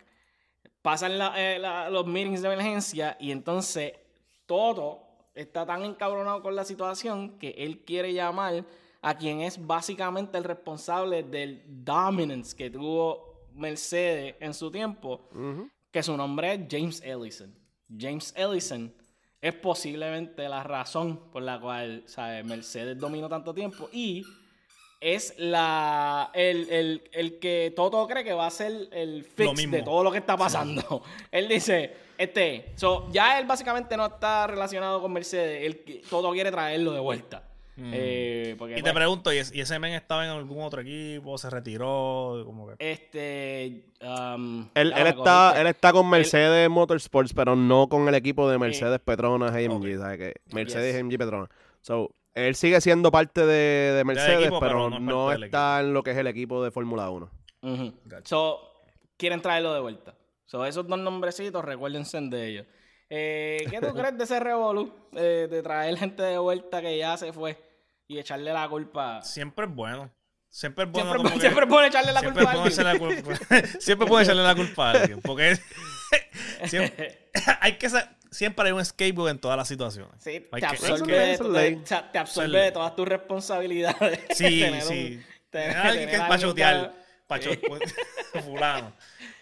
Pasan 0.81 1.17
la- 1.17 1.33
eh, 1.37 1.59
la- 1.59 1.89
los 1.89 2.05
meetings 2.05 2.41
de 2.41 2.47
emergencia 2.53 3.17
y 3.19 3.31
entonces 3.31 3.93
Toto 4.45 5.01
está 5.33 5.65
tan 5.65 5.83
encabronado 5.83 6.41
con 6.41 6.55
la 6.55 6.63
situación 6.63 7.37
que 7.39 7.49
él 7.57 7.83
quiere 7.83 8.13
llamar 8.13 8.63
a 9.01 9.17
quien 9.17 9.41
es 9.41 9.63
básicamente 9.65 10.37
el 10.37 10.43
responsable 10.43 11.23
del 11.23 11.61
dominance 11.67 12.55
que 12.55 12.69
tuvo 12.69 13.47
Mercedes 13.53 14.35
en 14.39 14.53
su 14.53 14.69
tiempo, 14.71 15.29
que 15.91 16.03
su 16.03 16.15
nombre 16.17 16.53
es 16.53 16.61
James 16.69 17.01
Ellison. 17.03 17.53
James 17.97 18.33
Ellison 18.35 18.93
es 19.41 19.53
posiblemente 19.53 20.47
la 20.49 20.63
razón 20.63 21.29
por 21.31 21.41
la 21.43 21.59
cual 21.59 22.03
¿sabes? 22.05 22.43
Mercedes 22.45 22.97
dominó 22.97 23.27
tanto 23.29 23.53
tiempo 23.53 23.89
y 23.93 24.23
es 25.13 25.35
la 25.37 26.31
el, 26.33 26.67
el- 26.69 27.03
el 27.11 27.39
que 27.39 27.71
Toto 27.75 28.07
cree 28.07 28.23
que 28.23 28.33
va 28.33 28.47
a 28.47 28.51
ser 28.51 28.89
el 28.91 29.23
fix 29.23 29.69
de 29.71 29.83
todo 29.83 30.03
lo 30.03 30.11
que 30.11 30.17
está 30.17 30.35
pasando. 30.35 31.03
él 31.31 31.47
dice, 31.47 31.93
este, 32.17 32.71
so, 32.75 33.07
ya 33.11 33.37
él 33.39 33.45
básicamente 33.45 33.95
no 33.95 34.07
está 34.07 34.47
relacionado 34.47 35.01
con 35.01 35.13
Mercedes, 35.13 35.63
él, 35.63 36.01
Toto 36.09 36.31
quiere 36.31 36.49
traerlo 36.51 36.91
de 36.91 36.99
vuelta. 36.99 37.43
Eh, 37.77 38.55
porque, 38.57 38.75
Mm. 38.75 38.77
Y 38.77 38.81
te 38.81 38.83
pues, 38.83 38.93
pregunto, 38.93 39.33
¿y, 39.33 39.37
es- 39.37 39.53
y 39.53 39.59
ese 39.59 39.77
men 39.79 39.93
estaba 39.93 40.23
en 40.23 40.31
algún 40.31 40.63
otro 40.63 40.79
equipo? 40.81 41.37
¿Se 41.37 41.49
retiró? 41.49 42.41
Como 42.45 42.67
que... 42.69 42.75
este, 42.79 43.83
um, 44.01 44.69
Él, 44.73 44.93
está, 44.93 45.59
él 45.59 45.67
está 45.67 45.91
con 45.91 46.09
Mercedes 46.09 46.69
Motorsports, 46.69 47.33
pero 47.33 47.55
no 47.57 47.89
con 47.89 48.07
el 48.07 48.15
equipo 48.15 48.49
de 48.49 48.57
Mercedes 48.57 48.99
Petronas 49.01 49.51
AMG. 49.53 49.71
Ok. 49.73 49.85
¿sabes 49.99 50.17
qué? 50.17 50.33
Mercedes 50.53 50.93
Yes. 50.93 51.01
AMG 51.01 51.17
Petronas. 51.17 51.49
So, 51.81 52.11
él 52.35 52.55
sigue 52.55 52.79
siendo 52.81 53.11
parte 53.11 53.45
de, 53.45 53.93
de 53.93 54.03
Mercedes, 54.03 54.41
equipo, 54.41 54.59
pero, 54.59 54.89
pero 54.89 54.99
no 54.99 55.31
es 55.31 55.41
está 55.41 55.79
en 55.79 55.93
lo 55.93 56.03
que 56.03 56.11
es 56.11 56.17
el 56.17 56.27
equipo 56.27 56.63
de 56.63 56.69
Fórmula 56.69 57.09
1. 57.09 57.31
Ujú. 57.61 57.93
Gotcha. 58.03 58.21
So, 58.25 58.59
quieren 59.17 59.41
traerlo 59.41 59.73
de 59.73 59.79
vuelta. 59.79 60.15
So, 60.45 60.65
esos 60.65 60.85
dos 60.85 60.99
nombrecitos, 60.99 61.63
recuérdense 61.63 62.19
de 62.21 62.47
ellos. 62.47 62.65
Eh, 63.09 63.65
¿Qué 63.69 63.79
tú 63.79 63.93
crees 63.95 64.17
de 64.17 64.23
ese 64.25 64.39
revolú? 64.39 64.93
Eh, 65.13 65.47
de 65.49 65.63
traer 65.63 65.97
gente 65.97 66.23
de 66.23 66.37
vuelta 66.37 66.81
que 66.81 66.97
ya 66.97 67.15
se 67.17 67.31
fue 67.31 67.57
y 68.07 68.19
echarle 68.19 68.51
la 68.51 68.67
culpa. 68.67 69.21
Siempre 69.21 69.65
es 69.65 69.73
bueno. 69.73 70.11
Siempre 70.49 70.85
es 70.85 70.91
bueno. 70.91 71.11
Siempre, 71.11 71.29
como 71.29 71.41
siempre 71.41 71.63
es 71.63 71.69
bueno 71.69 71.87
echarle 71.87 72.11
la 72.11 72.19
siempre 72.19 72.43
culpa 72.43 72.61
a 72.61 72.83
la 72.83 72.99
culpa. 72.99 73.35
siempre 73.79 74.07
puedo 74.07 74.21
echarle 74.21 74.43
la 74.43 74.55
culpa 74.55 74.91
a 74.91 74.91
alguien. 74.91 75.21
Porque 75.21 75.57
siempre, 76.65 77.29
hay 77.61 77.77
que 77.77 77.89
siempre 78.35 78.65
hay 78.67 78.71
un 78.73 78.83
scapegoat 78.85 79.31
en 79.31 79.39
todas 79.39 79.57
las 79.57 79.67
situaciones. 79.67 80.11
Sí, 80.19 80.45
Hay 80.51 80.61
te 80.61 80.65
absorbe, 80.67 81.37
de, 81.37 81.81
te 82.11 82.17
absorbe 82.17 82.71
todas 82.71 82.95
tus 82.95 83.07
responsabilidades. 83.07 84.19
Sí, 84.31 84.59
Tener 84.61 84.83
un- 84.83 84.89
sí. 84.89 85.21
tener- 85.49 85.77
alguien 85.77 86.09
que 86.09 86.15
es 86.15 86.21
para 86.21 86.37
chotear. 86.39 86.91
que- 86.91 87.05
Para 87.27 87.43
cho- 87.43 87.51
fulano. 88.43 88.93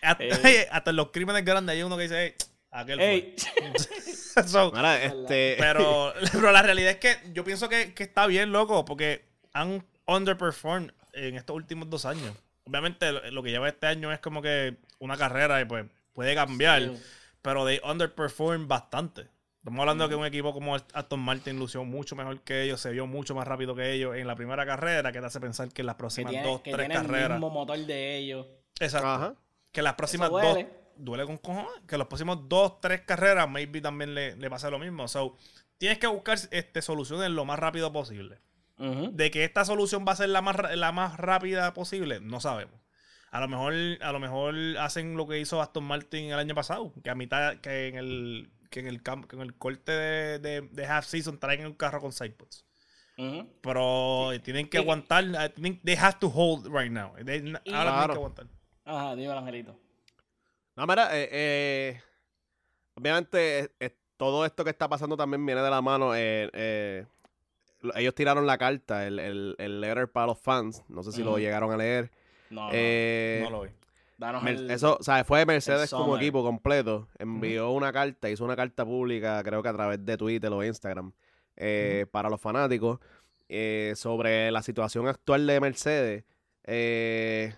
Hasta, 0.01 0.23
Eh. 0.23 0.67
hasta 0.71 0.89
en 0.91 0.95
los 0.95 1.11
crímenes 1.11 1.43
grandes 1.45 1.75
hay 1.75 1.83
uno 1.83 1.95
que 1.97 2.03
dice, 2.03 2.35
hey, 2.39 2.47
aquel 2.71 2.99
Ey, 2.99 3.35
fue. 3.37 4.43
So, 4.47 4.73
este, 4.75 5.55
pero, 5.59 6.11
pero 6.31 6.51
la 6.51 6.61
realidad 6.63 6.89
es 6.91 6.97
que 6.97 7.17
yo 7.33 7.43
pienso 7.43 7.69
que, 7.69 7.93
que 7.93 8.01
está 8.03 8.25
bien, 8.25 8.51
loco, 8.51 8.83
porque 8.83 9.25
han 9.53 9.85
underperformed 10.07 10.91
en 11.13 11.35
estos 11.35 11.55
últimos 11.55 11.89
dos 11.89 12.05
años. 12.05 12.35
Obviamente 12.65 13.11
lo, 13.11 13.29
lo 13.31 13.43
que 13.43 13.51
lleva 13.51 13.67
este 13.69 13.85
año 13.87 14.11
es 14.11 14.19
como 14.19 14.41
que 14.41 14.77
una 14.99 15.17
carrera 15.17 15.61
y 15.61 15.65
pues 15.65 15.85
puede 16.13 16.33
cambiar, 16.33 16.81
Sí. 16.81 16.97
Pero 17.43 17.63
they 17.67 17.79
underperform 17.87 18.67
bastante. 18.67 19.27
Estamos 19.59 19.79
hablando 19.79 20.05
de 20.05 20.09
que 20.09 20.15
un 20.15 20.25
equipo 20.25 20.51
como 20.51 20.75
Aston 20.75 21.19
Martin 21.19 21.57
lució 21.59 21.85
mucho 21.85 22.15
mejor 22.15 22.41
que 22.41 22.63
ellos, 22.63 22.81
se 22.81 22.89
vio 22.89 23.05
mucho 23.07 23.33
más 23.35 23.47
rápido 23.47 23.75
que 23.75 23.93
ellos 23.93 24.15
en 24.15 24.25
la 24.27 24.35
primera 24.35 24.65
carrera, 24.65 25.11
que 25.11 25.19
te 25.21 25.25
hace 25.27 25.39
pensar 25.39 25.69
que 25.69 25.83
en 25.83 25.85
las 25.85 25.95
que 25.95 25.99
próximas 25.99 26.31
tiene, 26.31 26.47
dos, 26.47 26.61
que 26.61 26.71
tres 26.71 26.87
tiene 26.87 26.99
el 26.99 27.07
carreras. 27.07 27.29
mismo 27.31 27.49
motor 27.51 27.77
de 27.77 28.17
ellos. 28.17 28.47
Exacto. 28.79 29.07
Ajá. 29.07 29.35
Que 29.71 29.81
las 29.83 29.93
próximas 29.93 30.29
Eso 30.29 30.37
dos. 30.39 30.53
duele. 30.53 30.69
Duele 30.97 31.25
con 31.25 31.37
cojones. 31.37 31.71
Que 31.87 31.97
los 31.97 32.07
próximos 32.07 32.49
dos, 32.49 32.81
tres 32.81 33.01
carreras, 33.01 33.49
maybe 33.49 33.79
también 33.79 34.13
le, 34.13 34.35
le 34.35 34.49
pasa 34.49 34.69
lo 34.69 34.79
mismo. 34.79 35.07
So, 35.07 35.35
tienes 35.77 35.97
que 35.97 36.07
buscar 36.07 36.37
este, 36.51 36.81
soluciones 36.81 37.29
lo 37.29 37.45
más 37.45 37.57
rápido 37.59 37.91
posible. 37.93 38.39
De 38.77 39.31
que 39.31 39.45
esta 39.45 39.63
solución 39.63 40.03
va 40.05 40.11
a 40.11 40.15
ser 40.17 40.27
la 40.29 40.41
más, 40.41 40.57
ra- 40.57 40.75
la 40.75 40.91
más 40.91 41.15
rápida 41.17 41.73
posible, 41.73 42.19
no 42.19 42.41
sabemos. 42.41 42.75
A 43.33 43.39
lo 43.39 43.47
mejor, 43.47 43.73
a 44.01 44.11
lo 44.11 44.19
mejor 44.19 44.53
hacen 44.79 45.17
lo 45.17 45.27
que 45.27 45.39
hizo 45.39 45.59
Aston 45.59 45.83
Martin 45.83 46.25
el 46.31 46.37
año 46.37 46.53
pasado, 46.53 46.93
que 47.03 47.09
a 47.09 47.15
mitad, 47.15 47.55
que 47.61 47.87
en 47.87 47.95
el, 47.95 48.51
que 48.69 48.79
en 48.81 48.87
el 48.87 49.01
camp- 49.01 49.25
que 49.25 49.35
en 49.35 49.41
el 49.41 49.55
corte 49.55 49.91
de, 49.91 50.37
de, 50.39 50.61
de 50.61 50.85
half 50.85 51.05
season 51.07 51.39
traen 51.39 51.65
un 51.65 51.73
carro 51.73 51.99
con 51.99 52.11
sidepods. 52.11 52.63
Ujú. 53.17 53.47
Pero 53.61 54.29
tienen 54.43 54.69
que 54.69 54.77
aguantar. 54.77 55.23
I 55.25 55.49
think 55.59 55.81
they 55.83 55.95
have 55.95 56.17
to 56.19 56.27
hold 56.27 56.67
right 56.67 56.91
now. 56.91 57.13
They- 57.15 57.39
ahora 57.41 57.61
tienen 57.63 58.07
que 58.09 58.11
aguantar. 58.13 58.45
Ajá, 58.85 59.15
dímelo, 59.15 59.39
Angelito. 59.39 59.79
No, 60.75 60.85
mira, 60.85 61.09
eh, 61.17 61.29
eh, 61.31 62.01
obviamente 62.95 63.59
eh, 63.59 63.71
eh, 63.79 63.97
todo 64.17 64.45
esto 64.45 64.63
que 64.63 64.69
está 64.69 64.87
pasando 64.87 65.17
también 65.17 65.43
viene 65.45 65.61
de 65.61 65.69
la 65.71 65.81
mano. 65.81 66.13
eh, 66.15 66.49
eh, 66.53 67.05
lo- 67.81 67.95
ellos 67.95 68.13
tiraron 68.13 68.45
la 68.45 68.57
carta, 68.59 69.07
el, 69.07 69.17
el, 69.19 69.55
el 69.57 69.81
letter 69.81 70.11
para 70.11 70.27
los 70.27 70.39
fans. 70.39 70.83
No 70.87 71.01
sé 71.03 71.11
si 71.11 71.23
lo 71.23 71.37
llegaron 71.39 71.71
a 71.71 71.77
leer. 71.77 72.11
No, 72.53 72.69
Eh, 72.71 73.39
No 73.43 73.49
lo 73.49 73.61
vi. 73.63 73.69
danos 74.17 74.43
Mer- 74.43 74.55
el- 74.55 74.71
Eso, 74.71 74.97
o 74.99 75.03
sea, 75.03 75.23
fue 75.23 75.45
Mercedes 75.45 75.89
como 75.91 76.17
equipo 76.17 76.43
completo. 76.43 77.07
Envió 77.19 77.71
una 77.71 77.91
carta, 77.91 78.29
hizo 78.29 78.45
una 78.45 78.55
carta 78.55 78.85
pública, 78.85 79.41
creo 79.43 79.61
que 79.63 79.69
a 79.69 79.73
través 79.73 80.05
de 80.05 80.17
Twitter 80.17 80.51
o 80.51 80.63
Instagram, 80.63 81.11
eh, 81.55 82.05
para 82.11 82.29
los 82.29 82.39
fanáticos, 82.39 82.99
eh, 83.49 83.93
sobre 83.95 84.51
la 84.51 84.61
situación 84.63 85.07
actual 85.07 85.45
de 85.47 85.59
Mercedes. 85.59 86.23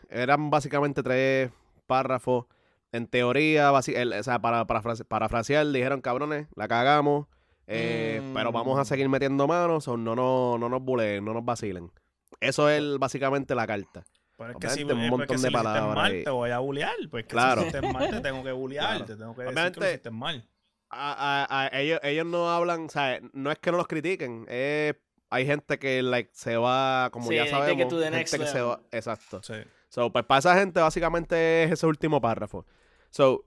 Eran 0.10 0.50
básicamente 0.50 1.04
tres 1.04 1.52
párrafos. 1.86 2.46
En 2.92 3.08
teoría, 3.08 3.72
el- 3.94 4.14
o 4.14 4.24
sea, 4.24 4.40
para, 4.40 4.66
para 4.66 4.82
parafrasear, 5.08 5.68
dijeron, 5.68 6.02
cabrones, 6.02 6.48
la 6.56 6.68
cagamos, 6.68 7.28
Mm. 7.68 8.34
pero 8.34 8.52
vamos 8.52 8.80
a 8.80 8.86
seguir 8.86 9.10
metiendo 9.10 9.48
manos, 9.48 9.88
o 9.88 9.98
no, 9.98 10.16
no, 10.16 10.58
no 10.58 10.70
nos 10.70 10.82
buleen, 10.82 11.26
no 11.26 11.34
nos 11.34 11.44
vacilen. 11.44 11.92
Eso 12.40 12.70
es 12.70 12.98
básicamente 13.00 13.54
la 13.56 13.68
carta. 13.68 14.04
Pero 14.38 14.52
es 14.52 14.58
que 14.58 14.70
si, 14.70 14.84
un 14.84 14.90
pues 14.90 15.10
montón 15.10 15.38
que 15.38 15.42
de 15.44 15.52
palabras 15.52 15.96
mal, 15.96 16.24
te 16.24 16.30
voy 16.30 16.50
a 16.52 16.60
bullear. 16.60 16.94
Pues 17.10 17.24
que 17.24 17.30
Claro. 17.30 17.62
si 17.64 17.72
lo 17.72 17.94
mal, 17.94 18.10
te 18.12 18.20
tengo 18.22 18.44
que 18.44 18.52
bullear. 18.52 18.90
Claro. 18.90 19.06
Te 19.06 19.16
tengo 19.16 19.36
que 19.36 19.42
decir 19.44 19.54
que 19.56 19.60
Obviamente- 19.62 19.80
lo 19.80 19.86
hiciste 19.88 20.12
mal. 20.12 20.48
a, 20.90 21.46
a- 21.50 21.64
a 21.74 21.80
ellos, 21.80 22.00
ellos 22.04 22.26
no 22.26 22.50
hablan, 22.52 22.86
o 22.86 22.90
sea, 22.90 23.20
no 23.34 23.52
es 23.52 23.60
que 23.60 23.72
no 23.72 23.78
los 23.78 23.88
critiquen, 23.88 24.46
es- 24.50 24.96
hay 25.30 25.46
gente 25.46 25.80
que 25.80 26.02
like, 26.04 26.30
se 26.34 26.56
va, 26.56 27.10
como 27.12 27.28
Sí, 27.28 27.36
ya 27.36 27.48
sabemos, 27.48 27.88
to 27.90 27.98
the 27.98 28.04
gente 28.06 28.18
next 28.18 28.38
que 28.38 28.46
se 28.46 28.62
va, 28.62 28.80
exacto. 28.92 29.42
Sí. 29.44 29.56
So, 29.90 30.12
pues 30.12 30.24
para 30.26 30.40
esa 30.40 30.56
gente 30.56 30.80
básicamente 30.80 31.64
es 31.64 31.72
ese 31.72 31.86
último 31.88 32.22
párrafo. 32.22 32.66
So, 33.10 33.46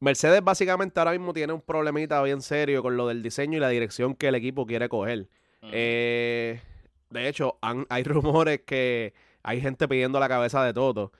Mercedes 0.00 0.42
básicamente 0.42 0.98
ahora 1.00 1.10
mismo 1.12 1.32
tiene 1.32 1.52
un 1.52 1.60
problemita 1.60 2.22
bien 2.22 2.40
serio 2.40 2.82
con 2.82 2.96
lo 2.96 3.08
del 3.08 3.22
diseño 3.22 3.58
y 3.58 3.60
la 3.60 3.68
dirección 3.68 4.14
que 4.14 4.28
el 4.28 4.36
equipo 4.36 4.64
quiere 4.66 4.88
coger. 4.88 5.28
Ujú. 5.62 5.70
Eh, 5.72 6.60
de 7.10 7.28
hecho, 7.28 7.58
han- 7.60 7.86
hay 7.90 8.02
rumores 8.04 8.60
que 8.66 9.12
hay 9.48 9.60
gente 9.60 9.88
pidiendo 9.88 10.20
la 10.20 10.28
cabeza 10.28 10.62
de 10.64 10.72
Toto, 10.74 11.12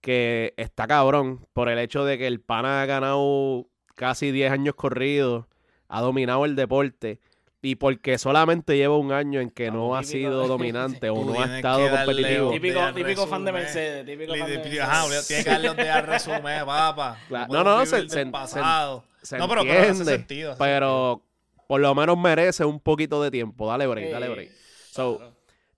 que 0.00 0.54
está 0.56 0.86
cabrón 0.86 1.46
por 1.52 1.68
el 1.68 1.78
hecho 1.78 2.04
de 2.04 2.18
que 2.18 2.26
el 2.26 2.40
pana 2.40 2.82
ha 2.82 2.86
ganado 2.86 3.66
casi 3.94 4.30
10 4.30 4.52
años 4.52 4.74
corridos, 4.74 5.46
ha 5.88 6.00
dominado 6.00 6.44
el 6.44 6.56
deporte 6.56 7.20
y 7.62 7.76
porque 7.76 8.18
solamente 8.18 8.76
lleva 8.76 8.98
un 8.98 9.12
año 9.12 9.40
en 9.40 9.48
que 9.50 9.70
no 9.70 9.96
ha 9.96 10.02
sido 10.02 10.46
dominante 10.46 11.08
o 11.08 11.24
no 11.24 11.40
ha 11.40 11.56
estado 11.56 11.88
competitivo. 11.90 12.50
Típico, 12.50 12.92
típico 12.94 13.26
fan 13.26 13.44
de. 13.44 13.52
Mercedes. 13.52 14.04
Típico 14.06 14.34
fan 14.36 14.50
de 14.50 14.58
Mercedes. 14.58 14.80
Ajá, 14.80 15.04
tiene 15.26 15.44
que 15.44 15.50
darle 15.50 15.70
un 15.70 15.76
día 15.76 16.00
resumen, 16.02 16.42
papá. 16.66 17.18
Claro. 17.28 17.52
No, 17.52 17.64
no, 17.64 17.78
no, 17.78 17.86
se- 17.86 18.08
se- 18.08 18.26
pasado. 18.26 19.04
Se 19.22 19.38
no, 19.38 19.48
pero, 19.48 19.62
pero 19.62 19.72
hace 19.72 19.88
entiende, 19.88 20.12
sentido. 20.12 20.52
hace 20.52 20.58
pero 20.62 21.22
por 21.66 21.80
lo 21.80 21.94
menos 21.94 22.18
merece 22.18 22.66
un 22.66 22.78
poquito 22.80 23.22
de 23.22 23.30
tiempo. 23.30 23.66
Dale 23.66 23.86
break, 23.86 24.10
dale 24.10 24.26
Eh, 24.26 24.28
break. 24.28 24.50
So, 24.90 25.16
claro. 25.16 25.33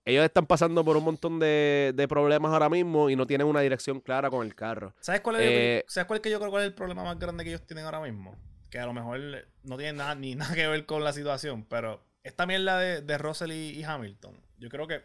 Ellos 0.07 0.23
están 0.23 0.45
pasando 0.45 0.83
por 0.85 0.95
un 0.97 1.03
montón 1.03 1.37
de, 1.39 1.91
de 1.95 2.07
problemas 2.07 2.51
ahora 2.53 2.69
mismo 2.69 3.09
y 3.09 3.15
no 3.15 3.27
tienen 3.27 3.45
una 3.47 3.61
dirección 3.61 3.99
clara 3.99 4.29
con 4.29 4.45
el 4.45 4.55
carro. 4.55 4.93
¿Sabes 5.01 5.21
cuál 5.21 5.37
es, 5.37 5.41
Eh, 5.43 5.85
¿Sabes 5.87 6.07
cuál 6.07 6.21
que 6.21 6.29
yo 6.29 6.39
creo 6.39 6.49
cuál 6.49 6.63
es 6.63 6.67
el 6.67 6.73
problema 6.73 7.03
más 7.03 7.19
grande 7.19 7.43
que 7.43 7.49
ellos 7.49 7.65
tienen 7.65 7.85
ahora 7.85 7.99
mismo? 7.99 8.35
Que 8.69 8.79
a 8.79 8.85
lo 8.85 8.93
mejor 8.93 9.19
no 9.63 9.77
tiene 9.77 9.93
nada, 9.93 10.15
ni 10.15 10.35
nada 10.35 10.55
que 10.55 10.67
ver 10.67 10.85
con 10.85 11.03
la 11.03 11.13
situación, 11.13 11.65
pero 11.65 12.01
esta 12.23 12.45
mierda 12.45 12.79
de, 12.79 13.01
de 13.01 13.17
Russell 13.17 13.51
y, 13.51 13.71
y 13.79 13.83
Hamilton, 13.83 14.35
yo 14.57 14.69
creo 14.69 14.87
que 14.87 15.01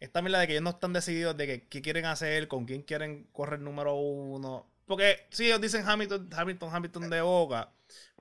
esta 0.00 0.22
mierda 0.22 0.40
de 0.40 0.46
que 0.46 0.52
ellos 0.54 0.64
no 0.64 0.70
están 0.70 0.92
decididos 0.92 1.36
de 1.36 1.46
que, 1.46 1.68
qué 1.68 1.82
quieren 1.82 2.06
hacer, 2.06 2.48
con 2.48 2.64
quién 2.64 2.82
quieren 2.82 3.28
correr 3.32 3.60
número 3.60 3.94
uno. 3.94 4.66
Porque 4.86 5.26
sí, 5.30 5.46
ellos 5.46 5.60
dicen 5.60 5.88
Hamilton, 5.88 6.30
Hamilton, 6.34 6.74
Hamilton 6.74 7.10
de 7.10 7.20
boca, 7.20 7.72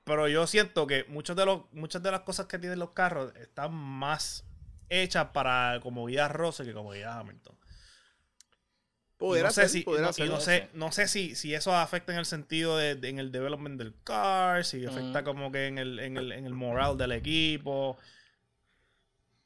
pero 0.03 0.27
yo 0.27 0.45
siento 0.45 0.85
que 0.87 1.05
muchos 1.07 1.35
de 1.35 1.45
los, 1.45 1.61
muchas 1.71 2.03
de 2.03 2.11
las 2.11 2.21
cosas 2.21 2.47
que 2.47 2.59
tienen 2.59 2.79
los 2.79 2.91
carros 2.91 3.33
están 3.37 3.73
más 3.73 4.45
hechas 4.89 5.27
para 5.33 5.79
comodidad 5.81 6.31
Russell 6.31 6.65
que 6.67 6.73
comodidad 6.73 7.19
Hamilton. 7.19 7.55
Y 7.55 9.17
Pudiera 9.17 9.49
no 9.49 9.53
sé 9.53 9.61
ser, 9.63 9.69
si, 9.69 9.81
pudiera 9.81 10.05
no, 10.05 10.09
y 10.11 10.13
ser. 10.13 10.29
no 10.29 10.39
sé, 10.39 10.69
no 10.73 10.91
sé 10.93 11.07
si, 11.09 11.35
si 11.35 11.53
eso 11.53 11.75
afecta 11.75 12.13
en 12.13 12.19
el 12.19 12.25
sentido 12.25 12.77
de, 12.77 12.95
de- 12.95 13.09
en 13.09 13.19
el 13.19 13.31
development 13.33 13.77
del 13.77 13.93
car, 14.03 14.63
si 14.63 14.85
afecta 14.85 15.21
Mm. 15.21 15.25
como 15.25 15.51
que 15.51 15.67
en 15.67 15.77
el, 15.77 15.99
en 15.99 16.15
el, 16.17 16.31
en 16.31 16.45
el 16.45 16.53
moral 16.53 16.97
del 16.97 17.11
equipo. 17.11 17.97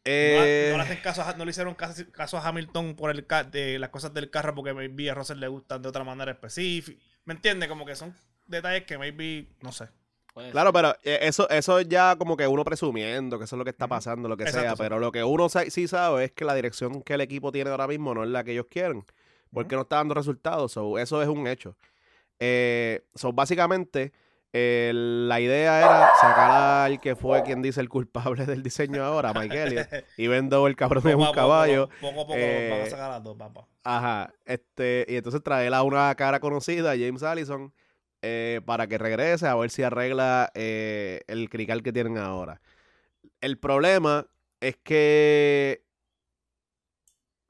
No, 0.06 0.12
Eh, 0.12 0.68
no 0.72 0.78
le 0.78 0.84
hacen 0.84 1.02
caso 1.02 1.24
a- 1.24 1.34
no 1.34 1.46
le 1.46 1.52
hicieron 1.52 1.74
caso, 1.76 2.04
caso 2.12 2.38
a 2.38 2.46
Hamilton 2.48 2.96
por 2.96 3.10
el 3.10 3.26
ca- 3.26 3.46
de 3.46 3.80
las 3.80 3.90
cosas 3.90 4.14
del 4.14 4.30
carro 4.30 4.54
porque 4.54 4.74
maybe 4.74 5.10
a 5.10 5.14
Russell 5.16 5.40
le 5.40 5.48
gustan 5.48 5.82
de 5.82 5.90
otra 5.90 6.04
manera 6.04 6.32
específica. 6.32 7.02
¿Me 7.26 7.34
entiendes? 7.34 7.70
Como 7.70 7.86
que 7.86 7.96
son 7.96 8.14
detalles 8.46 8.84
que 8.84 8.98
maybe, 8.98 9.48
no 9.62 9.72
sé. 9.72 9.88
Puede 10.34 10.52
Claro, 10.52 10.70
ser. 10.70 10.74
pero 10.74 10.96
eh, 11.04 11.20
eso, 11.28 11.50
eso 11.50 11.80
es 11.80 11.88
ya 11.88 12.16
como 12.18 12.36
que 12.36 12.48
uno 12.48 12.64
presumiendo 12.64 13.38
que 13.38 13.46
eso 13.46 13.56
es 13.56 13.58
lo 13.58 13.64
que 13.64 13.70
está 13.72 13.88
pasando, 13.88 14.28
lo 14.28 14.36
que 14.38 14.44
Exacto, 14.44 14.68
sea. 14.68 14.76
Pero 14.76 15.00
lo 15.00 15.12
que 15.12 15.24
uno 15.24 15.48
sí 15.50 15.88
sabe 15.88 16.26
es 16.26 16.32
que 16.32 16.44
la 16.46 16.56
dirección 16.56 17.02
que 17.02 17.14
el 17.14 17.22
equipo 17.22 17.52
tiene 17.52 17.70
ahora 17.70 17.88
mismo 17.88 18.14
no 18.14 18.24
es 18.24 18.30
la 18.30 18.44
que 18.44 18.52
ellos 18.54 18.66
quieren. 18.70 19.06
Porque 19.52 19.76
no 19.76 19.84
está 19.84 19.98
dando 19.98 20.16
resultados. 20.16 20.72
So, 20.72 20.98
eso 20.98 21.22
es 21.22 21.28
un 21.28 21.46
hecho. 21.48 21.76
Eh, 22.40 23.06
so, 23.14 23.32
básicamente, 23.32 24.12
eh, 24.52 24.92
la 24.94 25.40
idea 25.40 25.80
era 25.80 26.12
sacar 26.20 26.52
al 26.92 27.00
que 27.00 27.16
fue 27.16 27.44
quien 27.44 27.62
dice 27.62 27.80
el 27.80 27.90
culpable 27.90 28.46
del 28.48 28.64
diseño 28.64 29.04
ahora, 29.04 29.32
Mike 29.34 29.64
Elliott, 29.64 29.88
y 30.18 30.28
vendo 30.28 30.66
el 30.66 30.76
cabrón 30.76 31.04
de 31.04 31.14
un 31.14 31.32
caballo. 31.32 31.90
Poco 32.02 32.22
a 32.22 32.26
poco 32.26 32.34
eh, 32.36 32.70
van 32.72 32.82
a 32.82 32.90
sacar 32.90 33.06
a 33.06 33.14
las 33.16 33.24
dos, 33.24 33.38
papá. 33.38 33.68
Ajá, 33.84 34.34
este, 34.46 35.06
y 35.08 35.16
entonces 35.18 35.44
traer 35.44 35.74
a 35.74 35.84
una 35.84 36.14
cara 36.16 36.40
conocida, 36.40 36.92
James 36.98 37.22
Allison, 37.22 37.72
eh, 38.24 38.62
para 38.66 38.88
que 38.88 38.98
regrese 38.98 39.46
a 39.48 39.54
ver 39.56 39.70
si 39.70 39.84
arregla 39.84 40.50
eh, 40.56 41.22
el 41.28 41.50
crical 41.50 41.84
que 41.84 41.94
tienen 41.94 42.18
ahora. 42.18 42.62
El 43.42 43.60
problema 43.60 44.26
es 44.62 44.78
que 44.82 45.84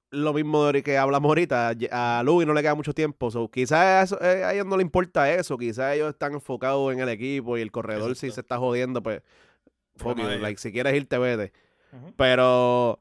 lo 0.10 0.34
mismo 0.34 0.72
de 0.72 0.84
que 0.84 0.98
hablamos 0.98 1.30
ahorita, 1.30 1.74
a 1.92 2.22
Louis 2.24 2.46
no 2.46 2.54
le 2.54 2.62
queda 2.62 2.76
mucho 2.76 2.94
tiempo, 2.94 3.32
so, 3.32 3.50
quizás 3.50 4.12
eso- 4.12 4.22
eh, 4.24 4.44
a 4.44 4.54
ellos 4.54 4.66
no 4.68 4.78
le 4.78 4.84
importa 4.84 5.32
eso, 5.34 5.58
quizás 5.58 5.96
ellos 5.96 6.10
están 6.10 6.34
enfocados 6.34 6.94
en 6.94 7.00
el 7.00 7.10
equipo 7.10 7.58
y 7.58 7.62
el 7.62 7.72
corredor 7.72 8.16
si 8.16 8.30
se 8.32 8.42
está 8.42 8.58
jodiendo, 8.58 9.02
pues, 9.02 9.22
fuck 9.96 10.18
you, 10.18 10.24
like, 10.42 10.60
si 10.60 10.72
quieres 10.72 10.94
irte, 10.96 11.18
vete. 11.18 11.52
Pero 12.16 13.00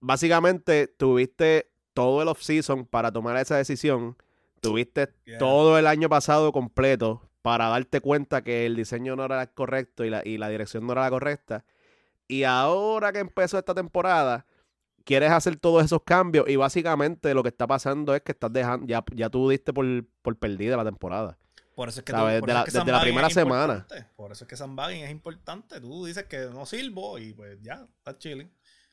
básicamente 0.00 0.88
tuviste 0.88 1.68
todo 1.94 2.22
el 2.22 2.28
off-season 2.28 2.86
para 2.86 3.12
tomar 3.12 3.36
esa 3.36 3.56
decisión. 3.56 4.16
Tuviste 4.62 5.12
Yeah. 5.26 5.38
todo 5.38 5.78
el 5.78 5.86
año 5.86 6.08
pasado 6.08 6.52
completo 6.52 7.28
para 7.42 7.68
darte 7.68 8.00
cuenta 8.00 8.42
que 8.42 8.64
el 8.66 8.76
diseño 8.76 9.16
no 9.16 9.24
era 9.24 9.42
el 9.42 9.50
correcto 9.50 10.04
y 10.04 10.10
la, 10.10 10.22
y 10.24 10.38
la 10.38 10.48
dirección 10.48 10.86
no 10.86 10.92
era 10.92 11.02
la 11.02 11.10
correcta. 11.10 11.64
Y 12.28 12.44
ahora 12.44 13.12
que 13.12 13.18
empezó 13.18 13.58
esta 13.58 13.74
temporada, 13.74 14.46
quieres 15.04 15.32
hacer 15.32 15.56
todos 15.56 15.84
esos 15.84 16.02
cambios 16.04 16.48
y 16.48 16.54
básicamente 16.56 17.34
lo 17.34 17.42
que 17.42 17.48
está 17.48 17.66
pasando 17.66 18.14
es 18.14 18.22
que 18.22 18.32
estás 18.32 18.52
dejando, 18.52 18.86
ya, 18.86 19.04
ya 19.12 19.28
tú 19.28 19.48
diste 19.50 19.72
por, 19.72 19.84
por 20.22 20.36
perdida 20.38 20.76
la 20.76 20.84
temporada. 20.84 21.36
Por 21.74 21.88
eso 21.88 22.00
es 22.00 22.04
que, 22.04 22.12
tú- 22.12 22.18
por 22.18 22.28
De 22.28 22.36
eso 22.36 22.46
la- 22.46 22.58
es 22.60 22.64
que 22.66 22.78
desde 22.78 22.92
la 22.92 23.00
primera 23.00 23.30
semana. 23.30 23.74
importante. 23.74 24.06
Por 24.14 24.30
eso 24.30 24.44
es 24.44 24.48
que 24.48 24.56
sandbagging 24.56 25.04
es 25.04 25.10
importante. 25.10 25.80
Tú 25.80 26.04
dices 26.04 26.24
que 26.24 26.46
no 26.52 26.64
sirvo 26.66 27.18
y 27.18 27.32
pues 27.32 27.58
ya, 27.62 27.86
está 27.98 28.16
chilling. 28.16 28.52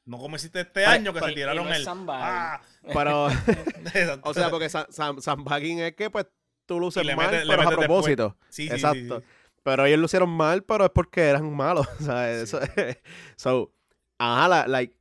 No 0.09 0.17
como 0.17 0.35
hiciste 0.37 0.61
este 0.61 0.71
Pero- 0.81 0.89
año 0.89 1.13
que 1.13 1.19
pero- 1.19 1.29
se 1.29 1.35
tiraron 1.35 1.65
no 1.67 1.73
el. 1.73 1.85
Ah, 2.09 2.61
Pero, 2.93 3.29
exacto. 3.93 4.29
o 4.29 4.33
sea, 4.33 4.49
porque 4.49 4.69
sandbagging 4.69 5.79
es 5.79 5.93
que 5.95 6.09
pues 6.09 6.25
tú 6.65 6.79
luces 6.79 7.05
mal, 7.15 7.17
metes- 7.31 7.45
le 7.45 7.49
pero 7.55 7.61
es 7.61 7.67
a 7.67 7.71
propósito. 7.77 8.37
Sí, 8.49 8.63
sí, 8.63 8.67
sí, 8.69 8.73
Exacto. 8.75 9.19
sí. 9.19 9.25
Pero 9.63 9.85
ellos 9.85 9.99
lo 9.99 10.05
hicieron 10.05 10.29
mal, 10.29 10.63
pero 10.63 10.85
es 10.85 10.91
porque 10.91 11.21
eran 11.21 11.53
malos. 11.55 11.87
¿sabes? 11.99 12.49
Sí. 12.49 12.57
Eso- 12.57 12.95
so, 13.35 13.73
ajá, 14.17 14.47
la- 14.47 14.67
like, 14.67 14.95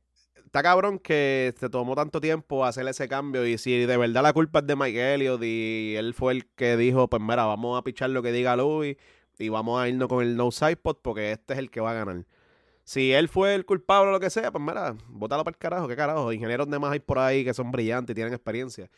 está 0.45 0.61
cabrón 0.61 0.99
que 0.99 1.53
te 1.59 1.69
tomó 1.69 1.95
tanto 1.95 2.21
tiempo 2.21 2.63
hacer 2.65 2.87
ese 2.87 3.07
cambio. 3.07 3.45
Y 3.47 3.57
si 3.57 3.85
de 3.85 3.97
verdad 3.97 4.21
la 4.21 4.33
culpa 4.33 4.59
es 4.59 4.67
de 4.67 4.75
Mike 4.75 5.13
Elliott 5.15 5.41
y 5.43 5.95
él 5.97 6.13
fue 6.13 6.33
el 6.33 6.45
que 6.55 6.77
dijo, 6.77 7.07
pues 7.09 7.21
mira, 7.21 7.45
vamos 7.45 7.79
a 7.79 7.83
pichar 7.83 8.11
lo 8.11 8.21
que 8.21 8.31
diga 8.31 8.55
Louis 8.55 8.95
y 9.39 9.49
vamos 9.49 9.81
a 9.81 9.87
irnos 9.87 10.07
con 10.07 10.23
el 10.23 10.35
no 10.35 10.51
sidepod 10.51 10.97
porque 11.01 11.31
este 11.31 11.53
es 11.53 11.59
el 11.59 11.71
que 11.71 11.79
va 11.81 11.91
a 11.91 11.93
ganar. 11.95 12.25
Si 12.89 13.13
él 13.13 13.27
fue 13.29 13.53
el 13.53 13.65
culpable 13.67 14.09
o 14.09 14.11
lo 14.13 14.19
que 14.19 14.31
sea, 14.31 14.51
pues 14.51 14.63
mira, 14.63 14.95
bótalo 15.09 15.43
para 15.43 15.53
el 15.53 15.59
carajo, 15.59 15.87
qué 15.87 15.95
carajo. 15.95 16.33
Ingenieros 16.33 16.67
de 16.67 16.79
más 16.79 16.91
hay 16.91 16.99
por 16.99 17.19
ahí 17.19 17.43
que 17.45 17.53
son 17.53 17.69
brillantes 17.71 18.13
y 18.13 18.15
tienen 18.15 18.33
experiencia. 18.33 18.89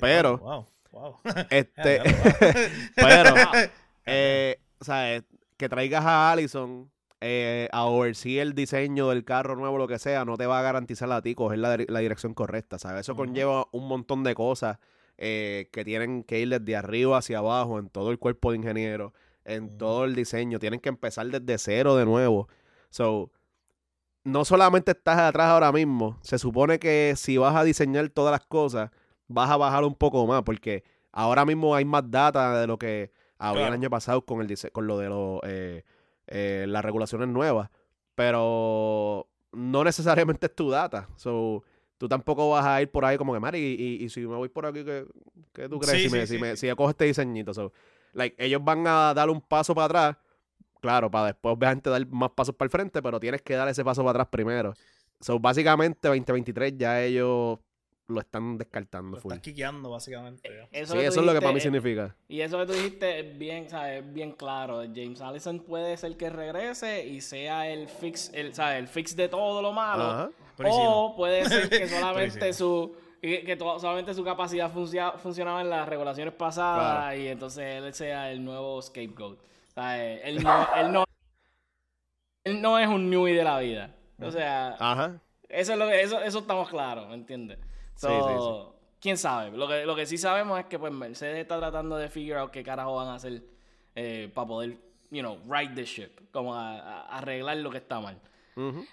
Pero- 0.00 0.38
Wow, 0.38 0.66
wow. 0.90 1.16
Este, 1.50 2.00
pero. 2.96 3.34
eh, 4.06 4.58
o 4.80 4.84
sea, 4.84 5.16
eh, 5.16 5.22
que 5.58 5.68
traigas 5.68 6.02
a 6.06 6.30
Allison 6.32 6.90
eh, 7.20 7.68
a 7.72 7.84
oversee 7.84 8.40
el 8.40 8.54
diseño 8.54 9.10
del 9.10 9.24
carro 9.24 9.54
nuevo, 9.54 9.76
lo 9.76 9.86
que 9.86 9.98
sea, 9.98 10.24
no 10.24 10.38
te 10.38 10.46
va 10.46 10.58
a 10.60 10.62
garantizar 10.62 11.12
a 11.12 11.20
ti 11.20 11.34
coger 11.34 11.58
la, 11.58 11.76
dir- 11.76 11.90
la 11.90 11.98
dirección 12.00 12.32
correcta, 12.32 12.78
¿sabes? 12.78 13.00
Eso 13.02 13.16
conlleva 13.16 13.66
un 13.72 13.86
montón 13.86 14.22
de 14.24 14.34
cosas 14.34 14.78
eh, 15.18 15.68
que 15.72 15.84
tienen 15.84 16.24
que 16.24 16.40
ir 16.40 16.48
desde 16.48 16.74
arriba 16.74 17.18
hacia 17.18 17.38
abajo 17.38 17.78
en 17.78 17.90
todo 17.90 18.10
el 18.10 18.18
cuerpo 18.18 18.52
de 18.52 18.56
ingeniero, 18.58 19.12
en 19.44 19.76
todo 19.76 20.04
el 20.06 20.14
diseño. 20.14 20.58
Tienen 20.58 20.80
que 20.80 20.88
empezar 20.88 21.26
desde 21.26 21.58
cero 21.58 21.96
de 21.96 22.06
nuevo. 22.06 22.48
So, 22.96 23.30
no 24.24 24.46
solamente 24.46 24.92
estás 24.92 25.18
atrás 25.18 25.48
ahora 25.48 25.70
mismo, 25.70 26.18
se 26.22 26.38
supone 26.38 26.78
que 26.78 27.12
si 27.16 27.36
vas 27.36 27.54
a 27.54 27.62
diseñar 27.62 28.08
todas 28.08 28.32
las 28.32 28.46
cosas, 28.46 28.90
vas 29.28 29.50
a 29.50 29.58
bajar 29.58 29.84
un 29.84 29.94
poco 29.94 30.26
más, 30.26 30.42
porque 30.44 30.82
ahora 31.12 31.44
mismo 31.44 31.74
hay 31.74 31.84
más 31.84 32.10
data 32.10 32.58
de 32.58 32.66
lo 32.66 32.78
que 32.78 33.12
había 33.36 33.68
el 33.68 33.74
año 33.74 33.90
pasado 33.90 34.22
con 34.24 34.40
el 34.40 34.56
con 34.72 34.86
lo 34.86 34.96
de 34.98 35.08
los, 35.10 35.40
eh, 35.44 35.84
eh, 36.26 36.64
las 36.68 36.82
regulaciones 36.82 37.28
nuevas. 37.28 37.68
Pero 38.14 39.28
no 39.52 39.84
necesariamente 39.84 40.46
es 40.46 40.54
tu 40.54 40.70
data. 40.70 41.06
So, 41.16 41.62
tú 41.98 42.08
tampoco 42.08 42.48
vas 42.48 42.64
a 42.64 42.80
ir 42.80 42.90
por 42.90 43.04
ahí 43.04 43.18
como 43.18 43.34
que, 43.34 43.40
Mari, 43.40 43.58
y, 43.58 43.74
y- 44.00 44.04
y 44.04 44.08
si 44.08 44.20
me 44.20 44.36
voy 44.36 44.48
por 44.48 44.64
aquí, 44.64 44.82
¿qué, 44.84 45.04
qué 45.52 45.68
tú 45.68 45.78
crees? 45.78 46.00
Sí, 46.00 46.08
si, 46.08 46.14
me, 46.16 46.26
sí, 46.26 46.32
si, 46.32 46.38
me- 46.38 46.56
si 46.56 46.66
yo 46.66 46.74
cojo 46.76 46.90
este 46.90 47.04
diseñito. 47.04 47.52
So, 47.52 47.72
like, 48.14 48.34
ellos 48.42 48.64
van 48.64 48.86
a 48.86 49.12
dar 49.12 49.28
un 49.28 49.42
paso 49.42 49.74
para 49.74 49.84
atrás, 49.84 50.16
claro, 50.86 51.10
para 51.10 51.26
después 51.26 51.54
obviamente 51.56 51.90
dar 51.90 52.06
más 52.08 52.30
pasos 52.30 52.54
para 52.54 52.66
el 52.66 52.70
frente, 52.70 53.02
pero 53.02 53.18
tienes 53.20 53.42
que 53.42 53.54
dar 53.54 53.68
ese 53.68 53.84
paso 53.84 54.02
para 54.02 54.10
atrás 54.10 54.28
primero. 54.30 54.74
So, 55.20 55.38
básicamente 55.38 56.08
2023 56.08 56.74
ya 56.76 57.02
ellos 57.02 57.58
lo 58.08 58.20
están 58.20 58.56
descartando 58.56 59.16
Lo 59.16 59.20
full. 59.22 59.32
estás 59.32 59.42
quiqueando, 59.42 59.90
básicamente. 59.90 60.48
Eso 60.70 60.92
Sí, 60.92 61.00
eso 61.00 61.20
es 61.20 61.26
lo 61.26 61.32
que 61.32 61.40
para 61.40 61.52
mí 61.52 61.58
dijiste, 61.58 61.62
significa. 61.80 62.14
Y 62.28 62.40
eso 62.40 62.58
que 62.58 62.66
tú 62.66 62.72
dijiste 62.74 63.18
es 63.20 63.36
bien, 63.38 63.68
¿sabes? 63.68 64.04
Es 64.04 64.12
bien 64.12 64.30
claro. 64.32 64.82
James 64.94 65.20
Allison 65.20 65.58
puede 65.60 65.96
ser 65.96 66.16
que 66.16 66.30
regrese 66.30 67.04
y 67.04 67.20
sea 67.20 67.68
el 67.68 67.88
fix, 67.88 68.30
el, 68.32 68.54
¿sabes? 68.54 68.78
el 68.78 68.86
fix 68.86 69.16
de 69.16 69.28
todo 69.28 69.60
lo 69.60 69.72
malo. 69.72 70.30
O 70.64 71.14
puede 71.16 71.44
ser 71.46 71.68
que 71.68 71.88
solamente 71.88 72.52
su 72.52 72.94
que, 73.20 73.56
solamente 73.58 74.14
su 74.14 74.22
capacidad 74.22 74.70
funcia- 74.72 75.18
funcionaba 75.18 75.60
en 75.62 75.70
las 75.70 75.88
regulaciones 75.88 76.32
pasadas 76.34 77.06
Claro. 77.06 77.16
y 77.20 77.26
entonces 77.26 77.82
él 77.82 77.92
sea 77.94 78.30
el 78.30 78.44
nuevo 78.44 78.80
scapegoat. 78.80 79.38
¿Sabes? 79.76 80.20
Él 80.24 80.42
no, 80.42 80.68
él 80.74 80.92
no, 80.92 81.04
él 82.44 82.62
no 82.62 82.78
es 82.78 82.88
un 82.88 83.08
Newey 83.10 83.34
de 83.34 83.44
la 83.44 83.58
vida. 83.60 83.90
O 84.20 84.30
sea, 84.30 84.74
Ajá. 84.80 85.20
eso 85.48 85.72
es 85.74 85.78
lo 85.78 85.86
que, 85.86 86.00
eso, 86.02 86.20
eso 86.22 86.38
estamos 86.40 86.68
claros, 86.70 87.06
¿me 87.08 87.14
entiendes? 87.14 87.58
Sí, 87.94 88.06
So, 88.08 88.74
quién 89.00 89.16
sabe. 89.18 89.56
Lo 89.56 89.68
que, 89.68 89.84
lo 89.84 89.94
que 89.94 90.06
sí 90.06 90.16
sabemos 90.18 90.58
es 90.58 90.64
que 90.66 90.78
pues 90.78 90.92
Mercedes 90.92 91.38
está 91.38 91.58
tratando 91.58 91.96
de 91.96 92.08
figure 92.08 92.38
out 92.40 92.50
qué 92.50 92.62
carajo 92.64 92.96
van 92.96 93.08
a 93.08 93.14
hacer 93.16 93.42
eh, 93.94 94.30
para 94.34 94.48
poder, 94.48 94.78
you 95.10 95.20
know, 95.20 95.38
right 95.46 95.74
the 95.74 95.84
ship, 95.84 96.30
como 96.32 96.54
a- 96.54 96.78
a- 96.78 97.18
arreglar 97.18 97.58
lo 97.58 97.70
que 97.70 97.78
está 97.78 98.00
mal. 98.00 98.18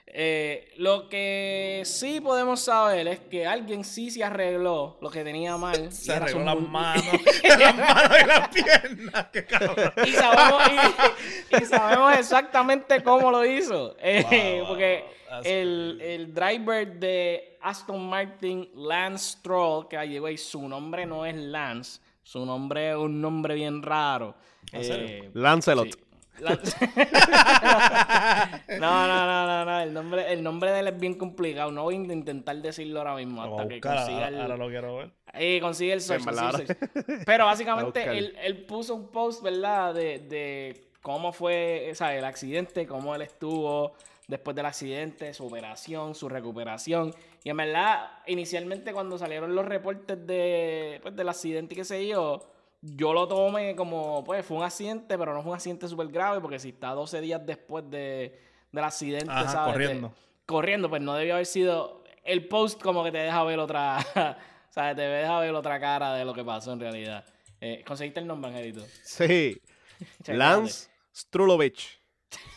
Eh, 0.07 0.73
lo 0.77 1.07
que 1.07 1.83
sí 1.85 2.19
podemos 2.19 2.59
saber 2.59 3.07
es 3.07 3.19
que 3.21 3.45
alguien 3.47 3.83
sí 3.85 4.11
se 4.11 4.23
arregló 4.23 4.97
lo 5.01 5.09
que 5.09 5.23
tenía 5.23 5.55
mal. 5.57 5.91
Se 5.91 6.13
arregló 6.13 6.43
las 6.43 6.59
manos, 6.59 7.05
las 7.43 7.75
manos 7.75 8.17
y 8.23 8.27
las 8.27 8.47
piernas. 8.49 9.27
Qué 9.31 9.45
cabrón. 9.45 9.93
y, 10.05 10.11
sabemos, 10.11 10.61
y- 11.51 11.55
y 11.63 11.65
sabemos 11.65 12.17
exactamente 12.17 13.01
cómo 13.03 13.31
lo 13.31 13.45
hizo. 13.45 13.95
Eh, 13.99 14.57
Wow, 14.59 14.67
porque 14.67 15.05
wow, 15.29 15.41
el, 15.45 15.99
el 16.01 16.33
driver 16.33 16.99
de 16.99 17.57
Aston 17.61 18.09
Martin, 18.09 18.69
Lance 18.75 19.37
Stroll, 19.37 19.87
que 19.87 19.97
llegó 20.07 20.25
ahí, 20.27 20.37
su 20.37 20.67
nombre 20.67 21.05
no 21.05 21.25
es 21.25 21.35
Lance, 21.35 22.01
su 22.21 22.45
nombre 22.45 22.91
es 22.91 22.97
un 22.97 23.21
nombre 23.21 23.55
bien 23.55 23.81
raro. 23.81 24.35
Eh, 24.73 25.29
Lancelot. 25.33 25.87
sí. 25.93 26.02
No, 28.79 29.07
no, 29.07 29.25
no, 29.25 29.47
no, 29.47 29.65
no. 29.65 29.79
El 29.81 29.93
nombre, 29.93 30.33
el 30.33 30.43
nombre 30.43 30.71
de 30.71 30.79
él 30.79 30.87
es 30.87 30.99
bien 30.99 31.15
complicado. 31.15 31.71
No 31.71 31.83
voy 31.83 31.95
a 31.95 31.97
intentar 31.97 32.55
decirlo 32.57 32.99
ahora 32.99 33.15
mismo 33.15 33.43
hasta 33.43 33.67
que 33.67 33.79
consiga 33.79 34.25
ahora, 34.25 34.27
el, 34.27 34.41
ahora 34.41 34.57
lo 34.57 34.67
quiero 34.67 34.97
ver. 34.97 35.11
Ahí 35.27 35.59
consigue 35.59 35.93
el 35.93 36.01
search. 36.01 36.25
Pero 37.25 37.45
básicamente 37.45 38.03
él, 38.17 38.35
él 38.43 38.65
puso 38.65 38.95
un 38.95 39.09
post, 39.09 39.43
¿verdad? 39.43 39.93
De, 39.93 40.19
de 40.19 40.87
cómo 41.01 41.33
fue 41.33 41.89
o 41.91 41.95
sea, 41.95 42.15
el 42.15 42.25
accidente, 42.25 42.87
cómo 42.87 43.15
él 43.15 43.21
estuvo 43.21 43.93
después 44.27 44.55
del 44.55 44.65
accidente, 44.65 45.33
su 45.33 45.45
operación, 45.45 46.15
su 46.15 46.29
recuperación. 46.29 47.13
Y 47.43 47.49
en 47.49 47.57
verdad, 47.57 48.09
inicialmente 48.25 48.93
cuando 48.93 49.17
salieron 49.17 49.53
los 49.53 49.65
reportes 49.65 50.25
de, 50.25 50.99
pues, 51.01 51.15
del 51.15 51.29
accidente 51.29 51.75
y 51.75 51.77
qué 51.77 51.85
sé 51.85 52.07
yo, 52.07 52.41
yo 52.85 53.13
lo 53.13 53.27
tomé 53.27 53.75
como, 53.75 54.23
pues 54.25 54.45
fue 54.45 54.57
un 54.57 54.63
accidente, 54.63 55.17
pero 55.17 55.33
no 55.33 55.41
fue 55.41 55.51
un 55.51 55.55
accidente 55.55 55.87
súper 55.87 56.07
grave, 56.09 56.41
porque 56.41 56.59
si 56.59 56.69
está 56.69 56.89
12 56.89 57.21
días 57.21 57.41
después 57.45 57.89
de, 57.89 58.37
del 58.71 58.83
accidente, 58.83 59.31
Ajá, 59.31 59.47
¿sabes? 59.49 59.71
corriendo. 59.73 60.07
De- 60.09 60.13
corriendo, 60.45 60.89
pues 60.89 61.01
no 61.01 61.13
debió 61.15 61.35
haber 61.35 61.45
sido. 61.45 62.03
El 62.25 62.47
post 62.47 62.81
como 62.81 63.03
que 63.03 63.11
te 63.11 63.17
deja 63.19 63.43
ver 63.45 63.59
otra. 63.59 63.97
¿Sabes? 64.69 64.95
Te 64.95 65.01
deja 65.03 65.39
ver 65.39 65.53
otra 65.53 65.79
cara 65.79 66.13
de 66.15 66.25
lo 66.25 66.33
que 66.33 66.43
pasó 66.43 66.73
en 66.73 66.79
realidad. 66.79 67.23
Eh, 67.61 67.83
¿Conseguiste 67.85 68.19
el 68.19 68.27
nombre, 68.27 68.49
Angelito? 68.51 68.83
Sí. 69.03 69.61
Lance 70.27 70.89
Strulovich. 71.15 71.99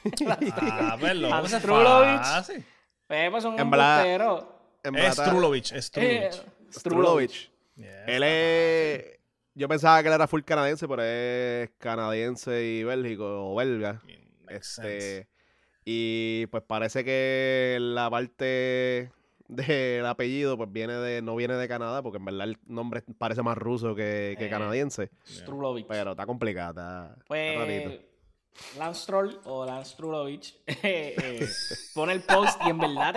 Ah, 0.60 0.96
verlo. 1.00 1.32
Hans 1.32 1.48
Eso 1.48 1.56
es 1.56 1.62
Strulovich. 1.62 2.54
Eh, 3.08 3.28
pues 3.30 3.44
un. 3.44 3.58
En 4.82 4.94
Es 4.96 5.14
Strulovich, 5.16 5.72
Eh, 5.72 5.82
Strulovich. 5.82 6.42
Strulovich. 6.70 7.50
Él 8.06 8.22
es. 8.22 9.15
Yo 9.56 9.68
pensaba 9.68 10.02
que 10.02 10.08
él 10.08 10.14
era 10.14 10.28
full 10.28 10.42
canadiense, 10.42 10.86
pero 10.86 11.02
es 11.02 11.70
canadiense 11.78 12.62
y 12.62 12.84
bélgico 12.84 13.52
o 13.52 13.56
belga. 13.56 14.02
Este, 14.48 15.28
y 15.84 16.46
pues 16.46 16.62
parece 16.64 17.04
que 17.04 17.78
la 17.80 18.10
parte 18.10 19.10
del 19.48 20.04
apellido 20.04 20.58
pues 20.58 20.70
viene 20.70 20.92
de 20.94 21.22
no 21.22 21.34
viene 21.34 21.54
de 21.54 21.68
Canadá, 21.68 22.02
porque 22.02 22.18
en 22.18 22.26
verdad 22.26 22.48
el 22.48 22.58
nombre 22.66 23.02
parece 23.16 23.42
más 23.42 23.56
ruso 23.56 23.94
que, 23.94 24.36
que 24.38 24.46
Eh, 24.46 24.50
canadiense. 24.50 25.10
Strulovich. 25.24 25.86
Pero 25.88 26.10
está 26.10 26.26
complicada. 26.26 27.16
Está, 27.18 27.24
está 27.34 27.66
Pues. 27.66 28.00
Lance 28.78 29.02
Stroll 29.02 29.40
o 29.44 29.66
Lance 29.66 29.92
Strulovich 29.92 30.54
eh, 30.66 31.14
eh, 31.16 31.48
pone 31.94 32.12
el 32.14 32.22
post 32.22 32.58
y 32.64 32.70
en 32.70 32.78
verdad 32.78 33.14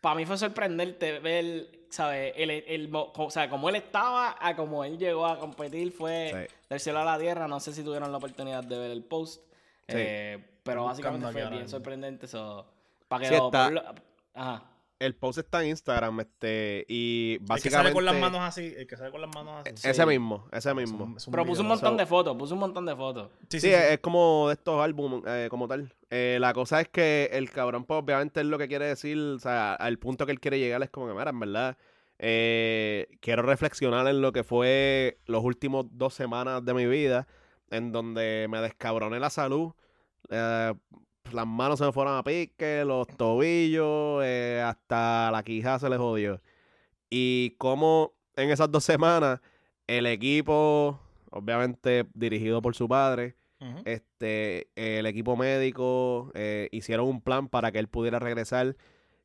para 0.00 0.16
mí 0.16 0.26
fue 0.26 0.36
sorprendente 0.38 1.20
ver, 1.20 1.75
¿sabes? 1.90 2.32
El, 2.36 2.50
el 2.50 2.90
o 2.92 3.30
sea, 3.30 3.48
como 3.48 3.68
él 3.68 3.76
estaba 3.76 4.36
a 4.40 4.54
como 4.56 4.84
él 4.84 4.98
llegó 4.98 5.26
a 5.26 5.38
competir 5.38 5.92
fue 5.92 6.46
Sí. 6.48 6.54
del 6.70 6.80
cielo 6.80 7.00
a 7.00 7.04
la 7.04 7.18
tierra. 7.18 7.46
No 7.48 7.60
sé 7.60 7.72
si 7.72 7.82
tuvieron 7.82 8.10
la 8.10 8.18
oportunidad 8.18 8.64
de 8.64 8.78
ver 8.78 8.90
el 8.90 9.02
post, 9.04 9.42
Sí. 9.88 9.94
eh, 9.96 10.44
pero 10.62 10.84
básicamente 10.84 11.30
fue 11.32 11.48
bien 11.50 11.68
sorprendente. 11.68 12.26
So, 12.26 12.66
para 13.08 13.22
que 13.22 13.28
Sí, 13.28 13.36
lo- 13.36 13.46
está- 13.46 13.64
por 13.64 13.72
lo- 13.74 13.82
Ajá. 14.34 14.62
El 14.98 15.14
post 15.14 15.38
está 15.40 15.62
en 15.62 15.68
Instagram, 15.68 16.20
este, 16.20 16.86
y 16.88 17.34
El 17.34 17.38
que 17.40 17.44
básicamente. 17.46 17.88
sale 17.90 17.92
con 17.94 18.04
las 18.06 18.14
manos 18.16 18.40
así. 18.40 18.72
El 18.78 18.86
que 18.86 18.96
sale 18.96 19.10
con 19.10 19.20
las 19.20 19.28
manos 19.34 19.60
así. 19.60 19.70
Ese 19.88 19.92
Sí. 20.02 20.06
mismo, 20.08 20.48
ese 20.50 20.70
Es 20.70 20.74
mismo. 20.74 21.04
un- 21.04 21.16
es 21.18 21.26
un 21.26 21.32
Pero 21.32 21.44
puso 21.44 21.60
un 21.60 21.66
video. 21.66 21.76
montón 21.76 21.92
So- 21.92 21.96
de 21.98 22.06
fotos, 22.06 22.36
puso 22.38 22.54
un 22.54 22.60
montón 22.60 22.86
de 22.86 22.96
fotos. 22.96 23.28
Sí, 23.50 23.60
Sí, 23.60 23.60
sí, 23.60 23.66
sí. 23.68 23.74
es 23.74 23.98
como 23.98 24.48
de 24.48 24.54
estos 24.54 24.80
álbumes 24.82 25.22
eh, 25.26 25.48
como 25.50 25.68
tal. 25.68 25.92
Eh, 26.10 26.38
la 26.40 26.52
cosa 26.52 26.80
es 26.80 26.88
que 26.88 27.30
el 27.32 27.50
cabrón, 27.50 27.84
pues 27.84 28.00
obviamente 28.00 28.40
es 28.40 28.46
lo 28.46 28.58
que 28.58 28.68
quiere 28.68 28.86
decir, 28.86 29.18
o 29.18 29.38
sea, 29.38 29.74
al 29.74 29.98
punto 29.98 30.24
que 30.24 30.32
él 30.32 30.40
quiere 30.40 30.58
llegar 30.58 30.82
es 30.82 30.90
como 30.90 31.08
que, 31.08 31.14
mira, 31.14 31.30
en 31.30 31.40
verdad, 31.40 31.76
eh, 32.18 33.08
quiero 33.20 33.42
reflexionar 33.42 34.06
en 34.06 34.20
lo 34.20 34.32
que 34.32 34.44
fue 34.44 35.18
los 35.26 35.42
últimos 35.44 35.86
dos 35.90 36.14
semanas 36.14 36.64
de 36.64 36.74
mi 36.74 36.86
vida, 36.86 37.26
en 37.70 37.90
donde 37.92 38.46
me 38.48 38.60
descabroné 38.60 39.18
la 39.18 39.30
salud, 39.30 39.72
eh, 40.30 40.74
las 41.32 41.46
manos 41.46 41.80
se 41.80 41.86
me 41.86 41.92
fueron 41.92 42.16
a 42.16 42.22
pique, 42.22 42.84
los 42.84 43.08
tobillos, 43.08 44.24
hasta 44.62 45.30
la 45.32 45.42
quija 45.42 45.78
se 45.80 45.90
le 45.90 45.96
jodió. 45.96 46.40
Y 47.10 47.56
como 47.58 48.14
en 48.36 48.50
esas 48.50 48.70
dos 48.70 48.84
semanas 48.84 49.40
el 49.88 50.06
equipo, 50.06 51.00
obviamente 51.30 52.06
dirigido 52.14 52.62
por 52.62 52.76
su 52.76 52.88
padre, 52.88 53.36
Este, 53.84 54.68
el 54.76 55.06
equipo 55.06 55.36
médico 55.36 56.30
eh, 56.34 56.68
hicieron 56.72 57.06
un 57.08 57.20
plan 57.20 57.48
para 57.48 57.72
que 57.72 57.78
él 57.78 57.88
pudiera 57.88 58.18
regresar. 58.18 58.76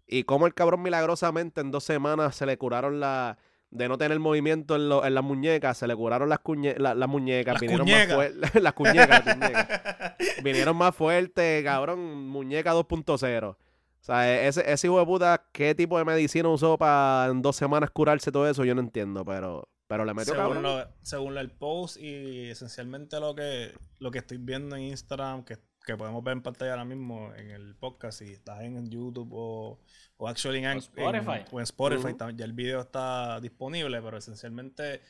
Y 0.07 0.23
como 0.23 0.45
el 0.47 0.53
cabrón 0.53 0.81
milagrosamente 0.81 1.61
en 1.61 1.71
dos 1.71 1.83
semanas 1.83 2.35
se 2.35 2.45
le 2.45 2.57
curaron 2.57 2.99
la... 2.99 3.37
De 3.69 3.87
no 3.87 3.97
tener 3.97 4.19
movimiento 4.19 4.75
en, 4.75 4.89
lo- 4.89 5.05
en 5.05 5.13
las 5.13 5.23
muñecas, 5.23 5.77
se 5.77 5.87
le 5.87 5.95
curaron 5.95 6.27
las, 6.27 6.39
cuñe- 6.39 6.75
la- 6.77 6.93
las 6.93 7.07
muñecas. 7.07 7.53
Las 7.53 7.61
vinieron 7.61 7.87
más 7.87 8.15
fuertes. 8.15 8.55
las 8.61 8.73
cuñecas, 8.73 9.25
las 9.25 9.35
cuñecas. 9.37 10.13
Vinieron 10.43 10.75
más 10.75 10.93
fuertes, 10.95 11.63
cabrón. 11.63 12.27
Muñeca 12.27 12.73
2.0. 12.73 13.47
O 13.49 13.57
sea, 14.01 14.45
ese, 14.45 14.69
ese 14.69 14.87
hijo 14.87 14.99
de 14.99 15.05
puta, 15.05 15.45
¿qué 15.53 15.73
tipo 15.73 15.97
de 15.97 16.03
medicina 16.03 16.49
usó 16.49 16.77
para 16.77 17.29
en 17.31 17.41
dos 17.41 17.55
semanas 17.55 17.91
curarse 17.91 18.29
todo 18.29 18.49
eso? 18.49 18.65
Yo 18.65 18.75
no 18.75 18.81
entiendo, 18.81 19.23
pero, 19.23 19.69
pero 19.91 20.05
le 20.05 20.13
metió 20.13 20.33
según, 20.33 20.53
cabrón. 20.55 20.63
lo- 20.63 20.87
según 21.01 21.37
el 21.37 21.51
post 21.51 21.97
y 21.97 22.49
esencialmente 22.49 23.19
lo 23.19 23.35
que, 23.35 23.73
lo 23.99 24.09
que 24.09 24.19
estoy 24.19 24.37
viendo 24.37 24.75
en 24.75 24.83
Instagram, 24.83 25.43
que, 25.43 25.57
que 25.85 25.97
podemos 25.97 26.23
ver 26.23 26.33
en 26.33 26.41
pantalla 26.43 26.71
ahora 26.71 26.85
mismo 26.85 27.33
en 27.35 27.51
el 27.51 27.75
podcast, 27.75 28.19
si 28.19 28.31
estás 28.31 28.61
en 28.61 28.89
YouTube 28.89 29.29
o, 29.33 29.79
o 30.17 30.27
actually 30.27 30.59
en, 30.59 30.65
O 30.65 30.71
en- 30.71 30.77
Spotify. 30.77 31.45
o 31.51 31.59
en 31.59 31.63
Spotify, 31.63 32.15
ya 32.35 32.45
el 32.45 32.53
video 32.53 32.79
está 32.81 33.39
disponible, 33.41 34.01
pero 34.01 34.17
esencialmente 34.17 35.01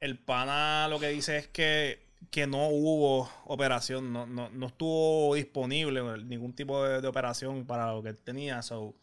el 0.00 0.18
pana 0.18 0.86
lo 0.88 1.00
que 1.00 1.08
dice 1.08 1.36
es 1.38 1.48
que, 1.48 2.12
que 2.30 2.46
no 2.46 2.68
hubo 2.68 3.28
operación, 3.46 4.12
no, 4.12 4.26
no, 4.26 4.48
no 4.50 4.66
estuvo 4.66 5.34
disponible 5.34 6.02
ningún 6.24 6.54
tipo 6.54 6.84
de, 6.84 7.00
de 7.00 7.08
operación 7.08 7.66
para 7.66 7.92
lo 7.92 8.02
que 8.02 8.10
él 8.10 8.22
tenía, 8.22 8.62
so 8.62 8.94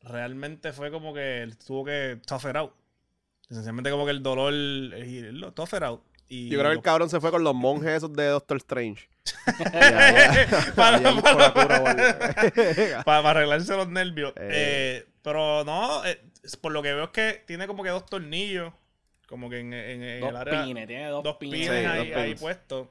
realmente 0.00 0.72
fue 0.72 0.90
como 0.90 1.12
que 1.12 1.42
él 1.42 1.56
tuvo 1.58 1.84
que 1.84 2.20
tough 2.26 2.44
it 2.50 2.56
out. 2.56 2.72
Esencialmente 3.50 3.90
como 3.90 4.04
que 4.04 4.10
el 4.12 4.22
dolor, 4.22 4.52
lo 4.52 5.52
tough 5.52 5.74
it 5.74 5.82
out. 5.82 6.02
Y 6.30 6.50
Yo 6.50 6.58
creo 6.58 6.70
que 6.72 6.76
el 6.76 6.82
cabrón 6.82 7.08
se 7.08 7.20
fue 7.20 7.30
con 7.30 7.42
los 7.42 7.54
monjes 7.54 7.90
esos 7.92 8.12
de 8.12 8.26
Doctor 8.26 8.58
Strange. 8.58 9.08
Para- 13.04 13.30
arreglarse 13.30 13.74
los 13.76 13.88
nervios. 13.88 14.32
Eh. 14.36 14.48
Eh, 14.50 15.06
pero 15.22 15.64
no, 15.64 16.04
eh, 16.04 16.20
por 16.60 16.72
lo 16.72 16.82
que 16.82 16.92
veo 16.94 17.04
es 17.04 17.10
que 17.10 17.42
tiene 17.46 17.66
como 17.66 17.82
que 17.82 17.90
dos 17.90 18.04
tornillos, 18.06 18.72
como 19.26 19.48
que 19.50 19.60
en, 19.60 19.72
en- 19.72 20.02
en 20.02 20.20
Dos 20.20 20.30
el 20.30 20.36
área. 20.36 20.64
pines, 20.64 20.86
tiene 20.86 21.08
dos, 21.08 21.24
dos 21.24 21.36
pines. 21.36 21.60
pines 21.68 21.80
Sí, 21.80 21.86
ahí, 21.86 22.08
dos 22.10 22.16
ahí 22.18 22.34
puestos. 22.34 22.88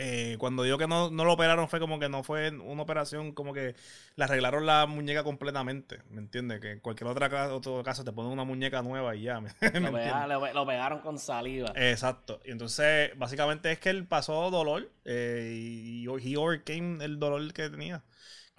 Eh, 0.00 0.36
cuando 0.38 0.62
digo 0.62 0.78
que 0.78 0.86
no, 0.86 1.10
no 1.10 1.24
lo 1.24 1.32
operaron 1.32 1.68
fue 1.68 1.80
como 1.80 1.98
que 1.98 2.08
no 2.08 2.22
fue 2.22 2.50
una 2.52 2.82
operación, 2.82 3.32
como 3.32 3.52
que 3.52 3.74
le 4.16 4.24
arreglaron 4.24 4.64
la 4.64 4.86
muñeca 4.86 5.24
completamente, 5.24 5.98
¿me 6.10 6.20
entiendes? 6.20 6.60
Que 6.60 6.72
en 6.72 6.80
cualquier 6.80 7.08
otra 7.10 7.52
otro 7.52 7.82
caso 7.82 8.04
te 8.04 8.12
ponen 8.12 8.30
una 8.32 8.44
muñeca 8.44 8.80
nueva 8.82 9.16
y 9.16 9.22
ya, 9.22 9.40
¿me, 9.40 9.50
me 9.80 9.80
Lo, 9.80 9.90
pega- 9.92 10.26
lo 10.26 10.40
pe- 10.40 10.52
lo 10.54 10.66
pegaron 10.66 11.00
con 11.00 11.18
saliva. 11.18 11.74
Exacto. 11.74 12.40
Y 12.44 12.50
entonces, 12.50 13.12
básicamente 13.16 13.70
es 13.70 13.78
que 13.78 13.90
él 13.90 14.06
pasó 14.06 14.50
dolor 14.50 14.90
eh, 15.04 15.52
y 15.56 16.06
he 16.06 16.36
overcame 16.36 17.04
el 17.04 17.18
dolor 17.18 17.52
que 17.52 17.70
tenía. 17.70 18.02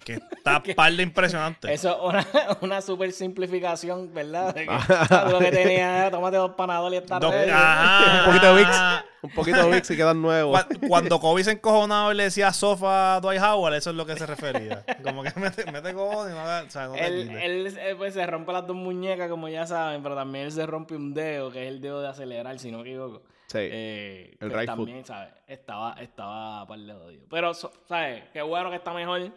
Que 0.04 0.14
está 0.14 0.62
par 0.76 0.92
de 0.92 1.02
impresionante. 1.02 1.72
Eso 1.72 1.90
es 1.90 2.02
una, 2.02 2.26
una 2.62 2.80
super 2.80 3.12
simplificación, 3.12 4.12
¿verdad? 4.14 4.54
De 4.54 4.66
que 4.66 5.30
lo 5.30 5.38
que 5.38 5.50
tenía 5.50 5.98
era 5.98 6.10
tómate 6.10 6.36
dos 6.36 6.52
panadol 6.52 6.94
y 6.94 6.96
está 6.98 7.18
Dos-. 7.18 7.34
Un 7.34 8.24
poquito 8.26 8.54
de 8.54 8.62
Vicks. 8.62 8.80
Un 9.22 9.30
poquito 9.32 9.62
de 9.66 9.70
Vicks 9.74 9.90
y 9.90 9.96
quedan 9.96 10.22
nuevos. 10.22 10.64
Cu- 10.64 10.88
Cuando 10.88 11.20
Kobe 11.20 11.44
se 11.44 11.50
encojonaba 11.50 12.10
y 12.14 12.16
le 12.16 12.22
decía 12.24 12.50
sofa 12.54 13.16
a 13.16 13.20
Dwight 13.20 13.42
Howard, 13.42 13.74
eso 13.74 13.90
es 13.90 13.96
lo 13.96 14.06
que 14.06 14.16
se 14.16 14.24
refería. 14.24 14.82
Como 15.04 15.22
que 15.22 15.30
mete, 15.38 15.70
mete 15.70 15.92
cojones 15.92 16.32
y 16.34 16.38
no, 16.38 16.42
o 16.66 16.70
sea, 16.70 16.86
no 16.86 16.94
te 16.94 17.06
Él, 17.06 17.30
él, 17.30 17.78
eh, 17.78 17.94
pues, 17.98 18.14
se 18.14 18.26
rompe 18.26 18.50
las 18.50 18.66
dos 18.66 18.76
muñecas, 18.76 19.28
como 19.28 19.46
ya 19.50 19.66
saben, 19.66 20.02
pero 20.02 20.14
también 20.14 20.46
él 20.46 20.52
se 20.52 20.64
rompe 20.64 20.96
un 20.96 21.12
dedo, 21.12 21.50
que 21.52 21.64
es 21.64 21.68
el 21.68 21.82
dedo 21.82 22.00
de 22.00 22.08
acelerar, 22.08 22.58
si 22.58 22.70
no 22.70 22.78
me 22.78 22.84
equivoco. 22.88 23.20
Sí. 23.48 23.58
Eh, 23.60 24.36
El 24.40 24.48
right 24.52 24.60
foot. 24.70 24.78
también, 24.78 25.04
¿sabes? 25.04 25.28
Estaba, 25.46 25.92
estaba 26.00 26.66
par 26.66 26.78
de 26.78 26.94
jodido. 26.94 27.26
Pero, 27.28 27.52
¿sabes? 27.52 28.22
Qué 28.32 28.40
bueno 28.40 28.70
que 28.70 28.76
está 28.76 28.94
mejor, 28.94 29.30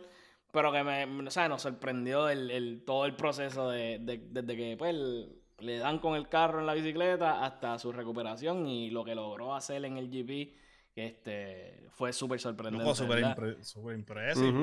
pero 0.54 0.72
que 0.72 0.84
me, 0.84 1.06
me- 1.08 1.32
¿sabes? 1.32 1.50
Nos 1.50 1.62
sorprendió 1.64 2.30
el, 2.30 2.50
el- 2.52 2.84
todo 2.86 3.06
el 3.06 3.16
proceso 3.16 3.70
de, 3.70 4.00
de- 4.00 4.22
desde 4.30 4.56
que, 4.56 4.76
pues, 4.78 4.92
el- 4.94 5.36
le 5.60 5.78
dan 5.80 6.00
con 6.00 6.16
el 6.16 6.30
carro 6.30 6.60
en 6.60 6.66
la 6.68 6.74
bicicleta 6.74 7.44
hasta 7.44 7.78
su 7.80 7.92
recuperación 7.92 8.68
y 8.68 8.90
lo 8.92 9.04
que 9.04 9.16
logró 9.16 9.56
hacer 9.56 9.84
en 9.86 9.98
el 9.98 10.10
GP, 10.10 10.54
este, 10.96 11.88
fue 11.92 12.12
súper 12.14 12.40
sorprendente. 12.40 12.84
Loco, 12.84 12.96
súper 12.96 13.20
impre- 13.24 13.64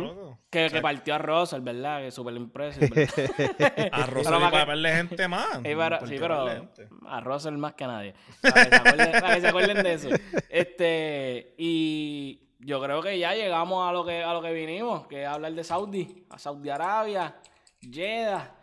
loco. 0.06 0.38
Que, 0.50 0.66
O 0.66 0.68
sea, 0.68 0.78
que 0.78 0.82
partió 0.82 1.14
a 1.14 1.18
Russell, 1.18 1.60
¿verdad? 1.60 2.02
Que 2.02 2.10
súper 2.12 2.34
impresive. 2.34 2.88
¿verdad? 2.88 3.88
A 3.92 4.06
Russell 4.06 4.32
para 4.34 4.50
para 4.50 4.64
verle 4.66 4.92
gente 4.94 5.26
más. 5.28 5.58
Sí, 6.06 6.14
pero, 6.20 6.44
sí, 6.76 6.82
a 7.06 7.20
Russell 7.20 7.56
más 7.56 7.74
que 7.74 7.84
a 7.84 7.86
nadie. 7.88 8.14
Para 8.42 8.64
que, 8.64 8.70
se 8.70 8.76
acuerden, 8.76 9.12
para 9.20 9.34
que 9.34 9.40
se 9.40 9.48
acuerden 9.48 9.82
de 9.82 9.92
eso. 9.94 10.08
Este, 10.48 11.54
y 11.58 12.49
yo 12.60 12.80
creo 12.82 13.02
que 13.02 13.18
ya 13.18 13.34
llegamos 13.34 13.88
a 13.88 13.92
lo 13.92 14.04
que, 14.04 14.22
a 14.22 14.32
lo 14.32 14.42
que 14.42 14.52
vinimos, 14.52 15.06
que 15.06 15.22
es 15.22 15.28
hablar 15.28 15.52
de 15.52 15.64
Saudi, 15.64 16.24
a 16.30 16.38
Saudi 16.38 16.68
Arabia, 16.70 17.36
Jeddah. 17.80 18.54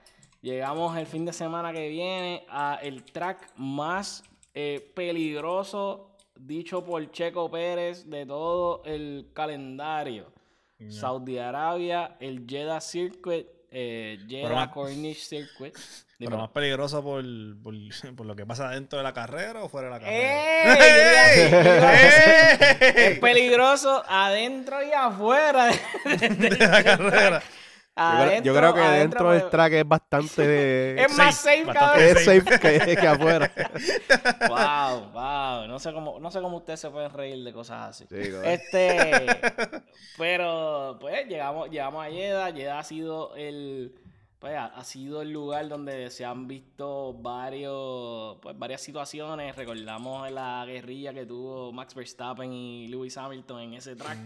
Llegamos 0.42 0.96
el 0.98 1.08
fin 1.08 1.26
de 1.26 1.34
semana 1.34 1.74
que 1.74 1.90
viene 1.90 2.46
a 2.50 2.80
el 2.82 3.04
track 3.04 3.54
más 3.58 4.24
eh, 4.54 4.92
peligroso 4.96 6.16
dicho 6.36 6.84
por 6.86 7.10
Checo 7.12 7.50
Pérez 7.50 8.08
de 8.10 8.26
todo 8.26 8.84
el 8.86 9.30
calendario. 9.34 10.32
Saudi 10.90 11.40
Arabia, 11.40 12.18
el 12.20 12.46
Jeddah 12.48 12.80
Circuit, 12.80 13.48
eh, 13.72 14.20
Jeddah 14.30 14.54
más- 14.54 14.70
Corniche 14.70 15.48
Circuit. 16.18 16.20
Pero 16.20 16.30
Dímelo. 16.32 16.38
más 16.44 16.50
peligroso 16.52 17.04
por, 17.04 17.24
por, 17.62 17.74
por 18.16 18.26
lo 18.26 18.36
que 18.36 18.46
pasa 18.46 18.70
dentro 18.70 18.98
de 18.98 19.04
la 19.04 19.14
carrera 19.14 19.64
o 19.64 19.70
fuera 19.70 19.88
de 19.88 19.94
la 19.94 20.00
carrera. 20.00 20.64
¡Ey! 20.64 21.52
Decir, 21.52 21.56
¡Ey! 22.96 23.14
Es 23.14 23.20
peligroso 23.20 24.04
adentro 24.08 24.82
y 24.84 24.92
afuera. 24.92 25.66
de- 25.68 26.18
de- 26.18 26.30
de- 26.30 26.50
de 26.56 26.68
la 26.68 26.84
carrera. 26.84 27.42
Yo 28.00 28.04
creo, 28.04 28.20
yo 28.44 28.54
Adentro- 28.54 28.54
creo 28.54 28.74
que 28.76 28.80
adentro, 28.82 29.00
dentro 29.02 29.32
del 29.32 29.50
track 29.50 29.74
es 29.74 29.88
bastante. 29.88 31.02
Es 31.04 31.18
más 31.18 31.36
Safe, 31.36 31.66
cabrón. 31.74 32.04
es 32.06 32.26
safe 32.26 32.60
que, 32.60 32.96
que 32.96 33.08
afuera. 33.08 33.52
Wow, 34.48 35.12
wow. 35.14 35.68
No 35.68 35.80
sé 35.80 35.92
cómo, 35.94 36.20
no 36.20 36.30
sé 36.30 36.40
cómo 36.40 36.58
ustedes 36.58 36.80
se 36.80 36.92
pueden 36.92 37.12
reír 37.12 37.44
de 37.44 37.52
cosas 37.54 37.90
así. 37.90 38.06
Sí. 38.08 38.30
Este, 38.44 39.26
pero 40.18 40.98
pues 41.02 41.28
llegamos, 41.28 41.70
llegamos 41.72 42.06
a 42.06 42.10
Jeddah. 42.12 42.52
Jeddah 42.54 42.80
ha 42.80 42.84
sido 42.84 43.36
el, 43.36 43.96
pues, 44.40 44.56
ha, 44.56 44.66
ha 44.66 44.84
sido 44.84 45.22
el 45.22 45.32
lugar 45.32 45.68
donde 45.68 46.10
se 46.12 46.24
han 46.26 46.48
visto 46.48 47.14
varios, 47.14 48.38
pues, 48.42 48.58
varias 48.58 48.82
situaciones. 48.82 49.56
Recordamos 49.56 50.30
la 50.32 50.64
guerrilla 50.66 51.14
que 51.14 51.26
tuvo 51.26 51.72
Max 51.74 51.96
Verstappen 51.96 52.52
y 52.54 52.88
Lewis 52.88 53.18
Hamilton 53.18 53.62
en 53.62 53.74
ese 53.74 53.96
track. 53.96 54.18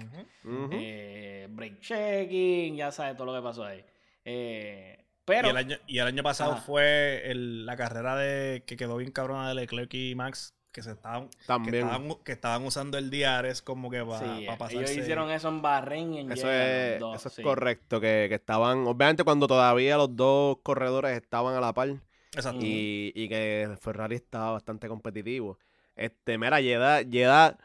Ujú. 0.43 0.69
Eh, 0.71 1.47
break 1.49 1.79
checking, 1.79 2.75
ya 2.75 2.91
sabes 2.91 3.15
todo 3.15 3.27
lo 3.27 3.35
que 3.35 3.43
pasó 3.43 3.63
ahí. 3.63 3.83
Eh, 4.25 4.97
pero 5.23 5.47
y, 5.47 5.51
el 5.51 5.57
año, 5.57 5.77
y 5.87 5.97
el 5.99 6.07
año 6.07 6.23
pasado 6.23 6.53
Ajá. 6.53 6.61
fue 6.61 7.21
el- 7.31 7.65
la 7.65 7.75
carrera 7.77 8.15
de 8.15 8.63
que 8.65 8.75
quedó 8.75 8.97
bien 8.97 9.11
cabrona 9.11 9.47
de 9.49 9.55
Leclerc 9.55 9.93
y 9.93 10.13
Max, 10.15 10.55
que 10.71 10.81
se 10.81 10.91
estaban, 10.91 11.27
que 11.29 11.79
estaban, 11.79 12.15
que 12.23 12.31
estaban 12.31 12.65
usando 12.65 12.97
el 12.97 13.09
DRS 13.09 13.61
como 13.61 13.89
que 13.89 14.03
para 14.05 14.37
Sí, 14.37 14.45
pasarse. 14.57 14.77
ellos 14.77 14.97
hicieron 14.97 15.29
eso 15.29 15.49
en 15.49 15.61
Bahrein 15.61 16.13
y 16.13 16.19
en 16.19 16.31
Eso 16.31 16.49
es, 16.49 16.99
dos, 16.99 17.17
eso 17.19 17.27
es 17.29 17.35
sí. 17.35 17.41
correcto, 17.43 17.99
que, 17.99 18.27
que 18.29 18.35
estaban, 18.35 18.87
obviamente 18.87 19.23
cuando 19.23 19.47
todavía 19.47 19.97
los 19.97 20.15
dos 20.15 20.57
corredores 20.63 21.15
estaban 21.21 21.55
a 21.55 21.59
la 21.59 21.73
par 21.73 21.89
Exacto. 22.33 22.59
y, 22.63 23.11
y 23.15 23.27
que 23.27 23.75
Ferrari 23.81 24.15
estaba 24.15 24.51
bastante 24.53 24.87
competitivo. 24.87 25.57
Este, 25.95 26.37
mira, 26.37 26.61
Jeddah, 26.61 27.03
Jeddah, 27.03 27.57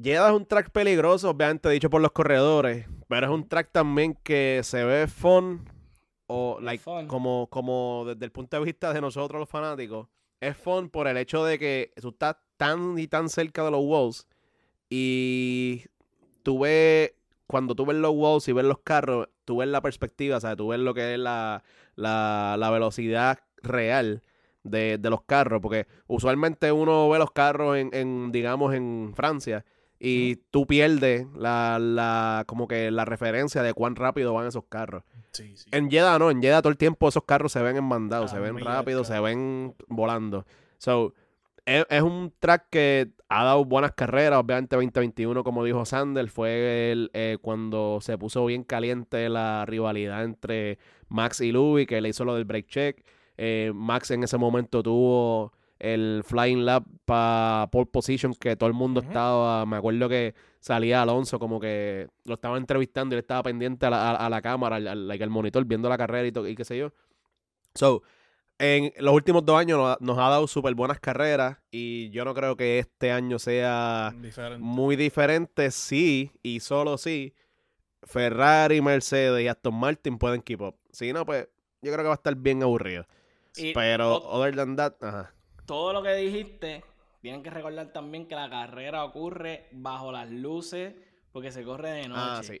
Jeddah 0.00 0.28
es 0.28 0.34
un 0.34 0.46
track 0.46 0.70
peligroso, 0.70 1.30
obviamente 1.30 1.68
dicho 1.70 1.90
por 1.90 2.00
los 2.00 2.12
corredores, 2.12 2.86
pero 3.08 3.26
es 3.26 3.32
un 3.32 3.48
track 3.48 3.70
también 3.72 4.14
que 4.22 4.60
se 4.64 4.84
ve 4.84 5.06
fun 5.08 5.68
o 6.26 6.58
like, 6.60 6.82
fun. 6.82 7.06
como, 7.08 7.46
como 7.48 8.04
desde 8.06 8.24
el 8.24 8.30
punto 8.32 8.58
de 8.58 8.64
vista 8.64 8.92
de 8.92 9.00
nosotros 9.00 9.40
los 9.40 9.48
fanáticos, 9.48 10.08
es 10.40 10.56
fun 10.56 10.90
por 10.90 11.08
el 11.08 11.16
hecho 11.16 11.44
de 11.44 11.58
que 11.58 11.92
tú 12.00 12.10
estás 12.10 12.36
tan 12.56 12.98
y 12.98 13.06
tan 13.06 13.28
cerca 13.28 13.64
de 13.64 13.70
los 13.70 13.82
walls 13.84 14.26
y 14.90 15.84
tú 16.42 16.60
ves, 16.60 17.12
cuando 17.46 17.74
tú 17.74 17.86
ves 17.86 17.96
los 17.96 18.12
walls 18.14 18.48
y 18.48 18.52
ves 18.52 18.64
los 18.64 18.78
carros, 18.80 19.28
tú 19.44 19.58
ves 19.58 19.68
la 19.68 19.80
perspectiva, 19.80 20.36
o 20.36 20.40
sea, 20.40 20.56
tú 20.56 20.68
ves 20.68 20.80
lo 20.80 20.94
que 20.94 21.14
es 21.14 21.18
la, 21.18 21.62
la, 21.94 22.56
la 22.58 22.70
velocidad 22.70 23.38
real 23.62 24.22
de, 24.62 24.98
de 24.98 25.10
los 25.10 25.22
carros, 25.22 25.60
porque 25.60 25.86
usualmente 26.06 26.72
uno 26.72 27.08
ve 27.08 27.18
los 27.18 27.30
carros 27.32 27.76
en, 27.76 27.90
en 27.92 28.32
digamos, 28.32 28.74
en 28.74 29.12
Francia 29.14 29.64
y 30.00 30.36
tú 30.50 30.66
pierdes 30.66 31.26
la, 31.34 31.78
la, 31.80 32.44
como 32.46 32.68
que 32.68 32.90
la 32.90 33.04
referencia 33.04 33.62
de 33.62 33.74
cuán 33.74 33.96
rápido 33.96 34.32
van 34.34 34.46
esos 34.46 34.64
carros. 34.68 35.02
Sí, 35.32 35.56
sí. 35.56 35.68
En 35.72 35.90
Jeddah 35.90 36.18
no, 36.18 36.30
en 36.30 36.40
Jeddah 36.40 36.62
todo 36.62 36.70
el 36.70 36.78
tiempo 36.78 37.08
esos 37.08 37.24
carros 37.24 37.52
se 37.52 37.62
ven 37.62 37.76
enmandados, 37.76 38.32
Ah, 38.32 38.36
se 38.36 38.40
ven 38.40 38.58
rápidos, 38.58 39.08
se 39.08 39.18
ven 39.20 39.74
volando. 39.88 40.46
So, 40.78 41.14
es, 41.64 41.84
es 41.90 42.02
un 42.02 42.32
track 42.38 42.66
que 42.70 43.10
ha 43.28 43.44
dado 43.44 43.64
buenas 43.64 43.92
carreras, 43.92 44.38
obviamente 44.38 44.76
2021, 44.76 45.44
como 45.44 45.64
dijo 45.64 45.84
Sander, 45.84 46.30
fue 46.30 46.92
el, 46.92 47.10
eh, 47.12 47.36
cuando 47.42 47.98
se 48.00 48.16
puso 48.16 48.46
bien 48.46 48.64
caliente 48.64 49.28
la 49.28 49.66
rivalidad 49.66 50.24
entre 50.24 50.78
Max 51.08 51.40
y 51.40 51.52
Louis, 51.52 51.86
que 51.86 52.00
le 52.00 52.08
hizo 52.08 52.24
lo 52.24 52.34
del 52.34 52.44
break 52.44 52.66
check. 52.68 53.04
Eh, 53.36 53.70
Max 53.74 54.10
en 54.10 54.24
ese 54.24 54.38
momento 54.38 54.82
tuvo 54.82 55.52
el 55.80 56.22
flying 56.24 56.64
lap 56.64 56.84
para 57.04 57.68
pole 57.70 57.86
position 57.86 58.34
que 58.34 58.56
todo 58.56 58.68
el 58.68 58.74
mundo 58.74 59.00
estaba, 59.00 59.64
me 59.66 59.76
acuerdo 59.76 60.08
que 60.08 60.34
salía 60.60 61.02
Alonso 61.02 61.38
como 61.38 61.60
que 61.60 62.08
lo 62.24 62.34
estaba 62.34 62.56
entrevistando 62.58 63.14
y 63.14 63.16
él 63.16 63.20
estaba 63.20 63.42
pendiente 63.44 63.86
a 63.86 63.90
la, 63.90 64.10
a- 64.10 64.26
a 64.26 64.30
la 64.30 64.42
cámara, 64.42 64.76
al, 64.76 64.88
al- 64.88 65.06
like, 65.08 65.22
al 65.22 65.30
monitor, 65.30 65.64
viendo 65.64 65.88
la 65.88 65.96
carrera 65.96 66.26
y, 66.26 66.48
y 66.50 66.54
qué 66.56 66.64
sé 66.64 66.76
yo. 66.78 66.92
So, 67.74 68.02
en 68.58 68.92
los 68.98 69.14
últimos 69.14 69.44
dos 69.46 69.56
años 69.56 69.78
nos, 69.78 69.94
ha- 69.94 69.98
nos 70.00 70.18
ha 70.18 70.28
dado 70.30 70.48
súper 70.48 70.74
buenas 70.74 70.98
carreras 70.98 71.58
y 71.70 72.10
yo 72.10 72.24
no 72.24 72.34
creo 72.34 72.56
que 72.56 72.80
este 72.80 73.12
año 73.12 73.38
sea 73.38 74.12
Diferente. 74.20 74.58
muy 74.64 74.96
diferente, 74.96 75.70
sí, 75.70 76.32
y 76.42 76.58
solo 76.58 76.98
sí, 76.98 77.34
Ferrari, 78.02 78.80
Mercedes 78.80 79.42
y 79.44 79.48
Aston 79.48 79.74
Martin 79.74 80.18
pueden 80.18 80.40
keep 80.42 80.60
up. 80.62 80.76
Si 80.90 81.12
no, 81.12 81.24
pues 81.24 81.48
yo 81.82 81.92
creo 81.92 81.98
que 81.98 82.08
va 82.08 82.14
a 82.14 82.14
estar 82.14 82.34
bien 82.34 82.62
aburrido. 82.62 83.06
Y 83.56 83.72
Pero, 83.74 84.18
ot- 84.20 84.22
other 84.26 84.56
than 84.56 84.76
that, 84.76 84.94
ajá. 85.02 85.32
Todo 85.68 85.92
lo 85.92 86.02
que 86.02 86.14
dijiste, 86.14 86.82
tienen 87.20 87.42
que 87.42 87.50
recordar 87.50 87.92
también 87.92 88.26
que 88.26 88.34
la 88.34 88.48
carrera 88.48 89.04
ocurre 89.04 89.68
bajo 89.72 90.10
las 90.10 90.30
luces 90.30 90.94
porque 91.30 91.52
se 91.52 91.62
corre 91.62 91.90
de 91.90 92.08
noche. 92.08 92.20
Ah, 92.20 92.40
sí, 92.42 92.60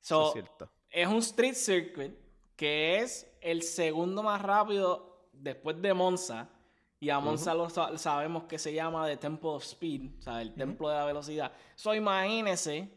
So, 0.00 0.28
es 0.28 0.32
cierto. 0.34 0.70
es 0.90 1.08
un 1.08 1.16
street 1.18 1.54
circuit 1.54 2.12
que 2.56 2.98
es 3.00 3.28
el 3.40 3.62
segundo 3.62 4.22
más 4.22 4.40
rápido 4.40 5.28
después 5.32 5.82
de 5.82 5.92
Monza. 5.92 6.48
Y 7.00 7.10
a 7.10 7.18
Monza 7.18 7.52
lo 7.54 7.68
sa- 7.68 7.98
sabemos 7.98 8.44
que 8.44 8.58
se 8.58 8.72
llama 8.72 9.06
The 9.06 9.16
Temple 9.18 9.50
of 9.50 9.64
Speed, 9.64 10.18
o 10.20 10.22
sea, 10.22 10.40
el 10.40 10.54
templo 10.54 10.88
de 10.88 10.94
la 10.94 11.04
velocidad. 11.04 11.52
So, 11.74 11.94
imagínese 11.94 12.88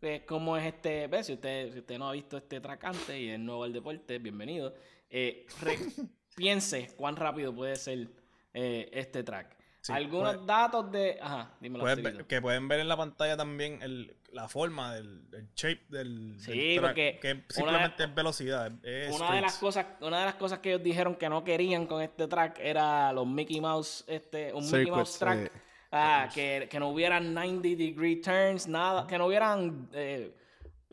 pues, 0.00 0.22
cómo 0.26 0.56
es 0.56 0.66
este. 0.66 1.06
¿ves? 1.06 1.26
Si 1.26 1.32
usted, 1.34 1.72
si 1.72 1.78
usted 1.78 1.98
no 1.98 2.08
ha 2.08 2.12
visto 2.12 2.36
este 2.36 2.60
track 2.60 2.84
antes 2.84 3.16
y 3.18 3.30
es 3.30 3.38
nuevo 3.38 3.62
al 3.64 3.72
deporte, 3.72 4.18
bienvenido. 4.18 4.74
Eh, 5.08 5.46
piense 6.36 6.88
cuán 6.96 7.16
rápido 7.16 7.54
puede 7.54 7.76
ser 7.76 8.08
eh, 8.54 8.88
este 8.92 9.22
track. 9.22 9.56
Sí, 9.82 9.92
Algunos 9.92 10.34
puede- 10.36 10.46
datos 10.46 10.90
de. 10.90 11.18
Ajá, 11.20 11.50
dímelo. 11.60 11.84
Que 12.26 12.40
pueden 12.40 12.68
ver 12.68 12.80
en 12.80 12.88
la 12.88 12.96
pantalla 12.96 13.36
también 13.36 13.82
el, 13.82 14.16
la 14.32 14.48
forma 14.48 14.94
del, 14.94 15.28
del 15.30 15.50
shape 15.54 15.82
del, 15.90 16.36
Sí, 16.38 16.52
del 16.52 16.76
track, 16.80 16.86
porque 16.90 17.18
que 17.20 17.32
una- 17.32 17.44
simplemente 17.50 18.04
es 18.04 18.14
velocidad. 18.14 18.72
Es 18.82 19.14
Una 19.14 19.34
de 19.34 19.40
las 19.42 19.58
cosas, 19.58 19.84
una 20.00 20.20
de 20.20 20.24
las 20.24 20.36
cosas 20.36 20.60
que 20.60 20.70
ellos 20.70 20.82
dijeron 20.82 21.16
que 21.16 21.28
no 21.28 21.44
querían 21.44 21.86
con 21.86 22.00
este 22.00 22.26
track 22.26 22.60
era 22.60 23.12
los 23.12 23.26
Mickey 23.26 23.60
Mouse, 23.60 24.04
este, 24.08 24.54
un 24.54 24.64
Mickey 24.64 24.90
Mouse 24.90 25.10
Circuits, 25.10 25.18
track, 25.18 25.38
eh, 25.54 25.60
ah, 25.92 26.28
que, 26.32 26.66
que 26.70 26.80
no 26.80 26.88
hubieran 26.88 27.34
90 27.34 27.68
degree 27.76 28.22
turns, 28.22 28.66
nada, 28.66 29.06
que 29.06 29.18
no 29.18 29.26
hubieran 29.26 29.90
eh, 29.92 30.34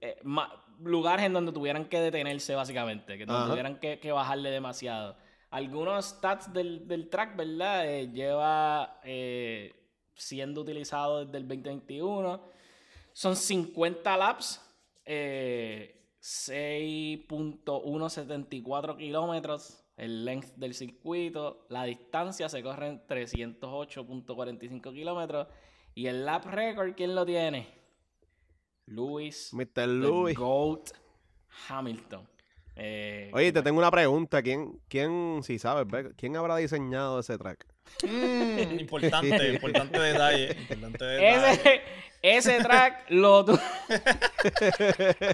eh, 0.01 0.18
ma- 0.24 0.51
lugares 0.84 1.26
en 1.26 1.32
donde 1.32 1.53
tuvieran 1.53 1.86
que 1.86 2.01
detenerse 2.01 2.55
básicamente, 2.55 3.18
que 3.18 3.26
tuvieran 3.26 3.80
que, 3.80 3.99
que 3.99 4.12
bajarle 4.12 4.49
demasiado. 4.51 5.16
Algunos 5.52 6.06
stats 6.06 6.52
del, 6.54 6.88
del 6.88 7.10
track, 7.10 7.36
¿verdad? 7.36 7.86
Eh, 7.86 8.10
lleva 8.12 8.99
eh, 9.04 9.76
siendo 10.16 10.62
utilizado 10.62 11.26
desde 11.26 11.38
el 11.38 11.47
2021. 11.47 12.41
Son 13.12 13.36
50 13.36 14.18
laps, 14.18 14.62
eh, 15.04 16.16
6.174 16.22 18.95
kilómetros, 18.95 19.84
el 19.97 20.24
length 20.24 20.56
del 20.56 20.74
circuito. 20.74 21.66
La 21.68 21.84
distancia 21.84 22.47
se 22.47 22.64
corre 22.64 22.88
en 22.88 23.06
308.45 23.06 24.93
kilómetros. 24.93 25.49
Y 25.93 26.08
el 26.08 26.26
lap 26.26 26.45
record, 26.45 26.95
¿quién 26.95 27.14
lo 27.14 27.26
tiene? 27.26 27.68
Lewis. 28.86 29.54
Mr. 29.54 29.74
the 29.74 29.88
Louis. 29.88 30.38
GOAT 30.38 30.91
Hamilton. 31.68 32.30
Eh, 32.84 33.29
Oye, 33.34 33.51
te 33.51 33.61
tengo 33.61 33.77
una 33.77 33.91
pregunta. 33.91 34.41
¿Quién, 34.41 34.79
quién 34.88 35.41
si 35.43 35.59
sabes, 35.59 35.86
quién 36.17 36.36
habrá 36.36 36.57
diseñado 36.57 37.19
ese 37.19 37.38
track? 37.38 37.67
Mm, 38.03 38.79
importante, 38.79 39.49
importante 39.49 39.99
detalle. 39.99 40.51
Importante 40.59 41.05
detalle. 41.05 41.51
Ese, 41.51 41.82
ese 42.23 42.63
track 42.63 43.05
lo, 43.09 43.45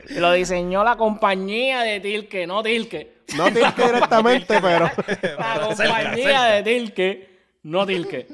lo 0.10 0.32
diseñó 0.34 0.84
la 0.84 0.98
compañía 0.98 1.84
de 1.84 2.02
Tilke, 2.02 2.46
no 2.46 2.62
Tilke. 2.62 3.14
No 3.38 3.46
Tilke 3.46 3.86
directamente, 3.94 4.60
pero... 4.62 4.90
La 5.38 5.54
Cerca, 5.54 5.68
compañía 5.68 6.16
cerca. 6.16 6.46
de 6.52 6.64
Tilke, 6.64 7.30
no 7.64 7.86
Tilke. 7.86 8.28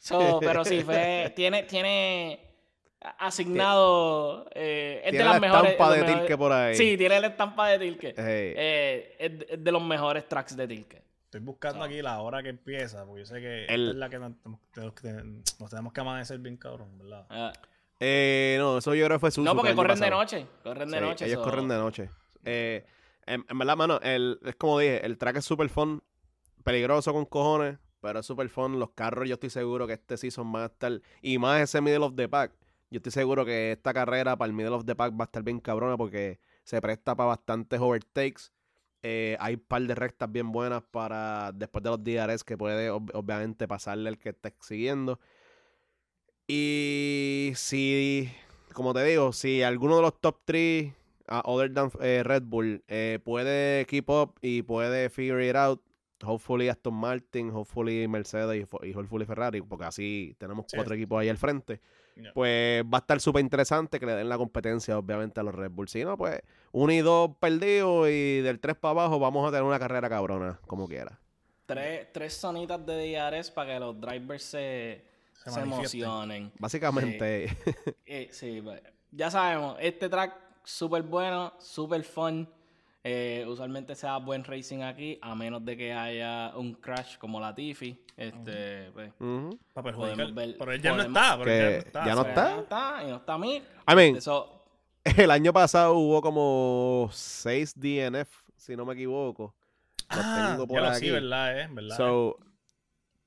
So, 0.00 0.38
pero 0.40 0.64
sí, 0.64 0.82
fue, 0.82 1.32
tiene, 1.36 1.64
tiene 1.64 2.40
asignado. 3.18 4.48
eh, 4.54 4.98
es 5.04 5.04
de 5.04 5.10
Tiene 5.10 5.24
las 5.24 5.34
la 5.34 5.40
mejores. 5.40 5.72
estampa 5.72 5.92
de 5.94 6.00
mejores- 6.00 6.18
Tilke 6.20 6.38
por 6.38 6.52
ahí. 6.52 6.74
Sí, 6.74 6.96
tiene 6.96 7.20
la 7.20 7.26
estampa 7.28 7.68
de 7.68 7.78
Tilke. 7.78 8.14
Hey. 8.16 8.52
Eh, 8.56 9.16
es, 9.18 9.38
de- 9.38 9.46
es 9.50 9.64
de 9.64 9.72
los 9.72 9.82
mejores 9.82 10.28
tracks 10.28 10.56
de 10.56 10.66
Tilke. 10.66 11.02
Estoy 11.24 11.40
buscando 11.40 11.82
aquí 11.84 12.00
la 12.00 12.20
hora 12.20 12.42
que 12.42 12.50
empieza, 12.50 13.04
porque 13.04 13.20
yo 13.22 13.26
sé 13.26 13.40
que 13.40 13.64
El- 13.66 13.80
esta 13.82 13.90
es 13.90 13.96
la 13.96 14.08
que 14.08 14.18
nos, 14.18 14.32
tenemos 14.72 14.94
que- 14.94 15.42
nos 15.60 15.70
tenemos 15.70 15.92
que 15.92 16.00
amanecer 16.00 16.38
bien 16.38 16.56
cabrón, 16.56 16.96
¿verdad? 16.98 17.26
Ah, 17.28 17.52
Eh, 18.00 18.56
no, 18.58 18.78
eso 18.78 18.94
yo 18.94 19.04
creo 19.06 19.16
que 19.18 19.20
fue 19.20 19.30
su 19.30 19.42
no, 19.42 19.54
porque 19.54 19.74
corren 19.74 19.98
de 19.98 20.10
noche. 20.10 20.46
Corren 20.62 20.90
de 20.90 20.98
Sí, 20.98 21.04
noche. 21.04 21.24
ellos 21.26 21.38
so- 21.38 21.44
corren 21.44 21.68
de 21.68 21.76
noche. 21.76 22.10
Eh, 22.44 22.84
en, 23.26 23.44
en 23.48 23.58
verdad, 23.58 23.76
mano, 23.76 24.00
el, 24.02 24.38
es 24.44 24.56
como 24.56 24.78
dije, 24.78 25.04
el 25.06 25.16
track 25.16 25.36
es 25.36 25.44
super 25.44 25.68
fun, 25.68 26.02
peligroso 26.64 27.12
con 27.12 27.24
cojones, 27.24 27.78
pero 28.00 28.18
es 28.20 28.26
super 28.26 28.48
fun. 28.48 28.78
Los 28.78 28.90
carros, 28.90 29.28
yo 29.28 29.34
estoy 29.34 29.48
seguro 29.50 29.86
que 29.86 29.94
este 29.94 30.16
season 30.16 30.50
van 30.52 30.64
a 30.64 30.66
estar, 30.66 31.00
y 31.22 31.38
más 31.38 31.60
ese 31.62 31.80
middle 31.80 32.04
of 32.04 32.14
the 32.16 32.28
pack. 32.28 32.52
Yo 32.94 32.98
estoy 32.98 33.10
seguro 33.10 33.44
que 33.44 33.72
esta 33.72 33.92
carrera 33.92 34.36
para 34.36 34.46
el 34.46 34.52
middle 34.52 34.70
of 34.76 34.84
the 34.84 34.94
pack 34.94 35.12
va 35.14 35.24
a 35.24 35.26
estar 35.26 35.42
bien 35.42 35.58
cabrona 35.58 35.96
porque 35.96 36.38
se 36.62 36.80
presta 36.80 37.16
para 37.16 37.26
bastantes 37.30 37.80
overtakes. 37.80 38.52
Eh, 39.02 39.36
hay 39.40 39.54
un 39.54 39.64
par 39.66 39.82
de 39.82 39.96
rectas 39.96 40.30
bien 40.30 40.52
buenas 40.52 40.84
para 40.92 41.50
después 41.52 41.82
de 41.82 41.90
los 41.90 42.04
DRS 42.04 42.44
que 42.44 42.56
puede 42.56 42.92
ob- 42.92 43.10
obviamente 43.14 43.66
pasarle 43.66 44.10
el 44.10 44.16
que 44.18 44.28
esté 44.28 44.54
siguiendo. 44.60 45.18
Y 46.46 47.50
si, 47.56 48.30
como 48.74 48.94
te 48.94 49.02
digo, 49.02 49.32
si 49.32 49.64
alguno 49.64 49.96
de 49.96 50.02
los 50.02 50.20
top 50.20 50.38
3, 50.44 50.92
other 51.44 51.74
than 51.74 51.90
eh, 52.00 52.22
Red 52.24 52.44
Bull, 52.44 52.84
eh, 52.86 53.18
puede 53.24 53.86
keep 53.86 54.08
up 54.08 54.34
y 54.40 54.62
puede 54.62 55.10
figure 55.10 55.48
it 55.48 55.56
out, 55.56 55.82
hopefully 56.22 56.68
Aston 56.68 56.94
Martin, 56.94 57.50
hopefully 57.50 58.06
Mercedes 58.06 58.68
y, 58.84 58.92
hopefully 58.92 59.26
Ferrari, 59.26 59.62
porque 59.62 59.86
así 59.86 60.36
tenemos 60.38 60.66
Sí. 60.68 60.76
cuatro 60.76 60.94
equipos 60.94 61.20
ahí 61.20 61.28
al 61.28 61.38
frente, 61.38 61.80
Pues 62.32 62.84
va 62.84 62.98
a 62.98 63.00
estar 63.00 63.20
súper 63.20 63.40
interesante 63.42 63.98
que 63.98 64.06
le 64.06 64.12
den 64.12 64.28
la 64.28 64.36
competencia, 64.38 64.96
obviamente, 64.98 65.40
a 65.40 65.42
los 65.42 65.54
Red 65.54 65.70
Bull. 65.70 65.88
Si 65.88 66.04
no, 66.04 66.16
pues 66.16 66.40
uno 66.72 66.92
y 66.92 66.98
dos 66.98 67.32
perdidos 67.40 68.08
y 68.08 68.40
del 68.40 68.60
3 68.60 68.76
para 68.76 68.90
abajo 68.92 69.18
vamos 69.18 69.46
a 69.46 69.50
tener 69.50 69.64
una 69.64 69.78
carrera 69.78 70.08
cabrona, 70.08 70.60
como 70.66 70.86
quiera. 70.86 71.18
Tres, 71.66 72.12
tres 72.12 72.38
zonitas 72.38 72.84
de 72.84 73.12
DRS 73.16 73.50
para 73.50 73.74
que 73.74 73.80
los 73.80 74.00
drivers 74.00 74.42
se, 74.42 75.04
Se 75.32 75.50
se, 75.50 75.60
manifiesten. 75.60 76.00
emocionen. 76.02 76.52
Básicamente, 76.58 77.56
Eh, 78.06 78.28
sí, 78.30 78.60
pues, 78.62 78.80
ya 79.10 79.30
sabemos, 79.30 79.76
este 79.80 80.08
track 80.08 80.34
súper 80.62 81.02
bueno, 81.02 81.52
súper 81.58 82.04
fun. 82.04 82.48
Eh, 83.06 83.44
usualmente 83.46 83.94
se 83.94 84.06
da 84.06 84.16
buen 84.16 84.42
racing 84.44 84.80
aquí, 84.80 85.18
a 85.20 85.34
menos 85.34 85.62
de 85.62 85.76
que 85.76 85.92
haya 85.92 86.52
un 86.56 86.72
crash 86.74 87.18
como 87.18 87.38
la 87.38 87.54
Tiffy. 87.54 88.02
Este, 88.16 88.90
pues, 88.92 89.12
Ujú. 89.20 89.58
Para 89.74 89.92
Podemos 89.92 90.16
perjudicar. 90.16 90.34
ver- 90.34 90.56
Pero 90.58 90.72
él 90.72 90.80
ya 90.82 90.90
no 90.92 90.96
podemos- 90.96 91.22
está. 91.22 91.38
Pero 91.38 91.50
él 91.50 91.60
ya 91.60 91.74
no 91.74 91.78
está. 91.78 92.04
ya 92.06 92.14
no 92.14 92.20
está. 92.22 92.48
ya 92.48 92.54
no 92.56 92.62
está, 92.62 93.02
y 93.04 93.06
no 93.10 93.16
está. 93.16 93.36
I 93.92 93.96
mean, 93.96 94.16
Eso, 94.16 94.64
el 95.04 95.30
año 95.30 95.52
pasado 95.52 95.94
hubo 95.94 96.22
como 96.22 97.10
6 97.12 97.74
DNF, 97.78 98.30
si 98.56 98.74
no 98.74 98.86
me 98.86 98.94
equivoco. 98.94 99.54
Los 100.10 100.20
Ah, 100.24 100.48
tengo 100.52 100.66
por 100.66 100.76
ya 100.76 100.82
lo 100.82 100.88
aquí. 100.88 101.00
sí, 101.06 101.10
¿verdad? 101.10 101.60
Eh? 101.60 101.68
¿verdad? 101.70 101.96
So, 101.98 102.38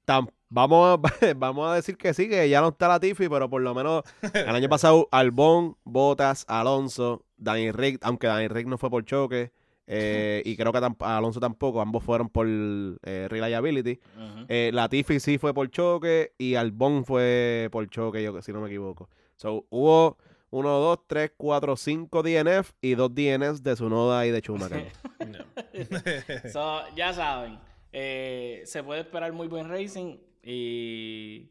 tam- 0.08 0.32
vamos, 0.50 0.98
a, 1.00 1.02
vamos 1.36 1.70
a 1.70 1.76
decir 1.76 1.98
que 1.98 2.16
sí, 2.16 2.28
que 2.28 2.50
ya 2.50 2.62
no 2.62 2.70
está 2.70 2.88
la 2.88 3.00
Tiffy, 3.00 3.30
pero 3.30 3.48
por 3.48 3.62
lo 3.62 3.76
menos 3.76 4.02
el 4.34 4.50
año 4.56 4.70
pasado 4.70 5.08
Albón, 5.12 5.78
Botas, 5.84 6.46
Alonso, 6.48 7.24
Danny 7.38 7.72
Rick, 7.72 8.00
aunque 8.02 8.26
Danny 8.26 8.48
Rick 8.48 8.66
no 8.68 8.78
fue 8.80 8.90
por 8.90 9.06
choque, 9.06 9.52
eh, 9.88 10.42
y 10.46 10.56
creo 10.58 10.72
que 10.74 10.80
tam- 10.80 10.96
Alonso 11.00 11.40
tampoco, 11.40 11.82
ambos 11.82 12.04
fueron 12.04 12.30
por 12.30 12.46
eh, 12.48 13.28
reliability. 13.30 14.00
ujú. 14.16 14.46
Eh, 14.50 14.72
la 14.74 14.88
Tiffy 14.90 15.20
sí 15.20 15.38
fue 15.38 15.54
por 15.54 15.70
choque 15.72 16.34
y 16.38 16.56
Albón 16.56 17.06
fue 17.06 17.70
por 17.72 17.90
choque, 17.90 18.22
yo 18.22 18.42
si 18.42 18.52
no 18.54 18.62
me 18.62 18.68
equivoco. 18.68 19.10
So, 19.38 19.66
hubo 19.70 20.18
1, 20.50 20.70
2, 20.70 21.00
3, 21.08 21.32
4, 21.38 21.76
5 21.76 22.24
DNF 22.24 22.72
y 22.82 22.96
2 22.96 23.14
DNFs 23.14 23.64
de 23.64 23.76
Sunoda 23.76 24.26
y 24.26 24.32
de 24.32 24.40
Schumacher. 24.42 24.88
No. 25.28 25.40
So, 26.52 26.82
ya 26.96 27.12
saben, 27.14 27.60
eh, 27.92 28.62
se 28.66 28.84
puede 28.84 29.02
esperar 29.02 29.34
muy 29.34 29.48
buen 29.48 29.68
racing 29.68 30.18
y 30.44 31.50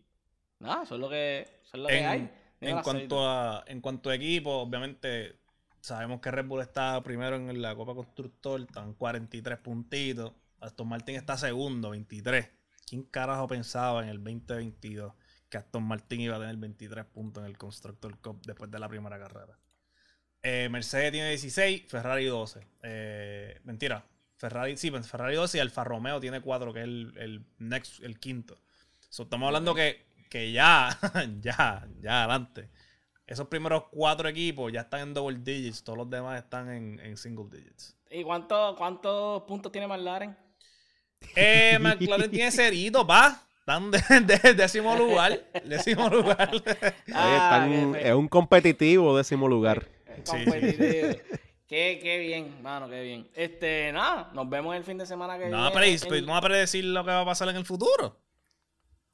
nada, 0.61 0.85
eso 0.85 0.95
es 0.95 1.01
lo 1.01 1.09
que, 1.11 1.41
eso 1.63 1.77
es 1.77 1.81
lo 1.83 1.89
que 1.89 2.05
hay. 2.05 2.31
en, 2.61 2.79
cuanto 2.81 3.29
a, 3.29 3.65
en 3.67 3.81
cuanto 3.81 4.09
a 4.11 4.15
equipo, 4.15 4.51
obviamente 4.53 5.37
sabemos 5.87 6.21
que 6.21 6.33
Red 6.33 6.47
Bull 6.47 6.63
está 6.63 7.01
primero 7.01 7.37
en 7.37 7.63
la 7.63 7.77
Copa 7.77 7.95
Constructor, 7.95 8.61
están 8.61 8.95
43 8.95 9.59
puntitos. 9.59 10.33
Aston 10.61 10.89
Martin 10.89 11.15
está 11.15 11.37
segundo, 11.37 11.91
23. 11.91 12.51
¿Quién 12.89 13.05
carajo 13.05 13.47
pensaba 13.47 14.03
en 14.03 14.09
el 14.09 14.17
2022 14.17 15.13
que 15.49 15.59
Aston 15.59 15.85
Martin 15.85 16.23
iba 16.23 16.37
a 16.37 16.41
tener 16.41 16.57
23 16.57 17.05
puntos 17.05 17.45
en 17.45 17.51
el 17.51 17.57
Constructor 17.57 18.19
Cup 18.19 18.43
después 18.45 18.69
de 18.69 18.81
la 18.81 18.89
primera 18.89 19.17
carrera? 19.17 19.57
Eh, 20.43 20.69
Mercedes 20.69 21.13
tiene 21.13 21.29
16, 21.29 21.85
Ferrari 21.87 22.27
12. 22.27 22.67
Eh, 22.83 23.61
mentira, 23.63 24.05
Ferrari, 24.39 24.77
sí, 24.77 24.91
pues, 24.91 25.09
Ferrari 25.09 25.37
12 25.37 25.59
y 25.59 25.61
Alfa 25.61 25.85
Romeo 25.85 26.19
tiene 26.19 26.41
4, 26.41 26.73
que 26.73 26.81
es 26.81 26.85
el, 26.85 27.15
el 27.17 27.47
next, 27.59 28.03
el 28.03 28.19
quinto. 28.19 28.61
So, 29.09 29.23
estamos 29.23 29.47
hablando 29.47 29.73
que, 29.73 30.05
que 30.31 30.51
ya, 30.51 30.99
ya, 31.41 31.87
ya 32.01 32.25
adelante. 32.25 32.71
Esos 33.27 33.49
primeros 33.49 33.85
cuatro 33.91 34.29
equipos 34.29 34.73
ya 34.73 34.83
están 34.83 35.01
en 35.01 35.15
double 35.15 35.39
digits, 35.41 35.83
todos 35.83 35.99
los 35.99 36.09
demás 36.11 36.43
están 36.43 36.71
en, 36.71 37.01
en 37.01 37.17
single 37.17 37.47
digits. 37.51 37.97
¿Y 38.11 38.23
cuánto- 38.23 38.75
cuántos 38.79 39.43
puntos 39.43 39.73
tiene 39.73 39.89
McLaren? 39.89 40.37
Eh, 41.35 41.77
McLaren 41.81 42.31
tiene 42.31 42.51
cerito, 42.53 43.07
pa. 43.07 43.43
Están 43.59 43.91
de, 43.91 43.99
de- 44.21 44.55
décimo 44.55 44.95
lugar. 44.97 45.43
Décimo 45.65 46.09
lugar. 46.09 46.51
Ahí 46.53 46.93
Ah, 47.15 47.65
están- 47.67 47.93
qué 47.95 47.99
fe- 48.01 48.09
es 48.11 48.15
un 48.15 48.29
competitivo 48.29 49.17
décimo 49.17 49.49
lugar. 49.49 49.89
Sí, 50.23 50.45
competitivo. 50.45 51.09
Qué, 51.67 51.99
qué 52.01 52.19
bien, 52.19 52.63
mano, 52.63 52.89
qué 52.89 53.03
bien. 53.03 53.29
Este, 53.35 53.91
nada, 53.93 54.31
nos 54.35 54.49
vemos 54.49 54.77
el 54.77 54.85
fin 54.85 54.99
de 54.99 55.05
semana 55.05 55.37
que 55.37 55.49
No, 55.49 55.57
viene. 55.73 55.99
pero 56.05 56.17
en- 56.17 56.27
vamos 56.27 56.45
a 56.45 56.47
predecir 56.47 56.85
lo 56.85 57.05
que 57.05 57.11
va 57.11 57.23
a 57.23 57.25
pasar 57.25 57.49
en 57.49 57.57
el 57.57 57.65
futuro. 57.65 58.17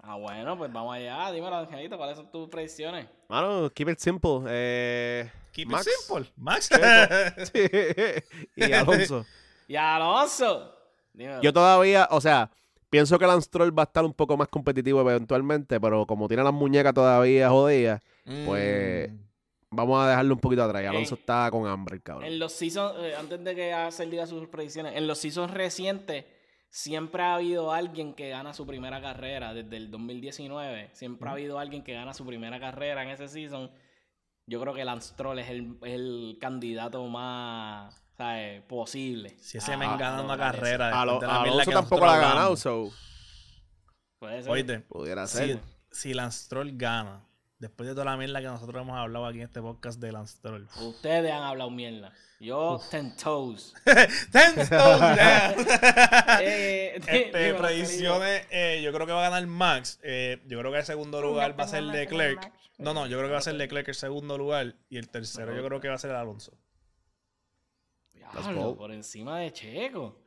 Ah, 0.02 0.16
bueno, 0.16 0.58
pues 0.58 0.72
vamos 0.72 0.94
allá. 0.96 1.30
Dímelo, 1.30 1.56
Angelito, 1.56 1.96
¿cuáles 1.96 2.16
son 2.16 2.30
tus 2.30 2.48
predicciones? 2.48 3.06
Mano, 3.28 3.70
keep 3.72 3.88
it 3.88 3.98
simple. 3.98 4.40
Eh, 4.48 5.30
Keep 5.52 5.68
Max. 5.68 5.86
it 5.86 5.92
simple. 6.00 6.32
Max. 6.36 6.68
y 8.56 8.72
Alonso. 8.72 9.24
Y 9.68 9.76
Alonso. 9.76 10.74
Dímelo. 11.12 11.40
Yo 11.42 11.52
todavía, 11.52 12.08
o 12.10 12.20
sea, 12.20 12.50
pienso 12.90 13.18
que 13.18 13.26
Lance 13.26 13.46
Stroll 13.46 13.76
va 13.76 13.82
a 13.82 13.86
estar 13.86 14.04
un 14.04 14.12
poco 14.12 14.36
más 14.36 14.48
competitivo 14.48 15.00
eventualmente, 15.02 15.80
pero 15.80 16.06
como 16.06 16.26
tiene 16.26 16.42
las 16.42 16.52
muñecas 16.52 16.94
todavía 16.94 17.48
jodidas, 17.50 18.00
Pues, 18.46 19.10
Mm. 19.10 19.18
vamos 19.70 20.04
a 20.04 20.08
dejarlo 20.10 20.34
un 20.34 20.40
poquito 20.40 20.62
atrás. 20.62 20.82
En- 20.82 20.88
Alonso 20.90 21.14
está 21.16 21.48
con 21.50 21.66
hambre, 21.66 21.96
el 21.96 22.02
cabrón. 22.02 22.24
En 22.24 22.38
los 22.38 22.52
seasons, 22.52 22.94
eh, 23.00 23.14
antes 23.16 23.42
de 23.42 23.54
que 23.54 23.72
Axel 23.72 24.10
diga 24.10 24.26
sus 24.26 24.46
predicciones, 24.48 24.96
en 24.96 25.06
los 25.06 25.18
seasons 25.18 25.50
recientes 25.52 26.24
siempre 26.74 27.22
ha 27.22 27.34
habido 27.34 27.70
alguien 27.70 28.14
que 28.14 28.30
gana 28.30 28.54
su 28.54 28.66
primera 28.66 29.00
carrera 29.02 29.52
desde 29.52 29.76
el 29.76 29.90
2019. 29.90 30.88
Siempre 30.94 31.28
ha 31.28 31.32
habido 31.32 31.58
alguien 31.58 31.84
que 31.84 31.92
gana 31.92 32.14
su 32.14 32.24
primera 32.24 32.58
carrera 32.58 33.02
en 33.02 33.10
ese 33.10 33.28
season. 33.28 33.70
Yo 34.46 34.58
creo 34.60 34.72
que 34.72 34.82
Lance 34.84 35.10
Stroll 35.10 35.38
es 35.38 35.50
el, 35.50 35.76
es 35.82 35.92
el 35.92 36.38
candidato 36.40 37.06
más 37.08 38.02
¿sabes? 38.16 38.62
posible. 38.62 39.36
Si 39.38 39.58
ese 39.58 39.74
a 39.74 39.76
men 39.76 39.96
gana 39.98 40.22
una 40.22 40.38
carrera. 40.38 40.98
A 41.00 41.04
lo- 41.04 41.20
de 41.20 41.26
la 41.26 41.32
mierda 41.42 41.50
Alonso 41.52 41.70
que 41.70 41.74
tampoco 41.74 42.06
la 42.06 42.14
ha 42.14 42.18
ganado, 42.18 42.56
so 42.56 42.90
Puede 44.18 44.42
ser. 44.42 44.50
Oíste, 44.52 44.80
pudiera 44.80 45.26
si, 45.26 45.36
ser. 45.36 45.60
si 45.90 46.14
Lance 46.14 46.44
Stroll 46.46 46.72
gana, 46.76 47.28
después 47.62 47.88
de 47.88 47.94
toda 47.94 48.06
la 48.06 48.16
mierda 48.16 48.40
que 48.40 48.46
nosotros 48.46 48.82
hemos 48.82 48.98
hablado 48.98 49.24
aquí 49.24 49.38
en 49.38 49.44
este 49.44 49.60
podcast 49.62 50.00
de 50.00 50.10
Lance 50.10 50.36
Stroll. 50.36 50.68
Ustedes 50.80 51.30
han 51.30 51.44
hablado 51.44 51.70
mierda. 51.70 52.12
Yo, 52.40 52.80
ten 52.90 53.16
toes. 53.16 53.72
Ten 54.32 54.68
down. 54.68 55.16
Eh, 56.40 56.96
Este, 56.96 57.54
predicciones, 57.54 58.46
eh, 58.50 58.80
yo 58.82 58.92
creo 58.92 59.06
que 59.06 59.12
va 59.12 59.24
a 59.24 59.30
ganar 59.30 59.46
Max. 59.46 60.00
Eh, 60.02 60.42
yo 60.48 60.58
creo 60.58 60.72
que 60.72 60.78
el 60.78 60.84
segundo 60.84 61.22
lugar 61.22 61.58
va 61.58 61.64
a 61.64 61.68
ser 61.68 61.84
Leclerc. 61.84 62.52
No, 62.78 62.94
no, 62.94 63.06
yo 63.06 63.16
creo 63.18 63.28
que 63.28 63.34
va 63.34 63.38
a 63.38 63.42
ser 63.42 63.54
Leclerc 63.54 63.86
el 63.86 63.94
segundo 63.94 64.36
lugar. 64.36 64.74
Y 64.90 64.98
el 64.98 65.08
tercero 65.08 65.54
yo 65.54 65.64
creo 65.64 65.80
que 65.80 65.88
va 65.88 65.94
a 65.94 65.98
ser 65.98 66.10
Alonso. 66.10 66.58
Diablo, 68.12 68.74
por 68.74 68.90
encima 68.90 69.38
de 69.38 69.52
Checo. 69.52 70.21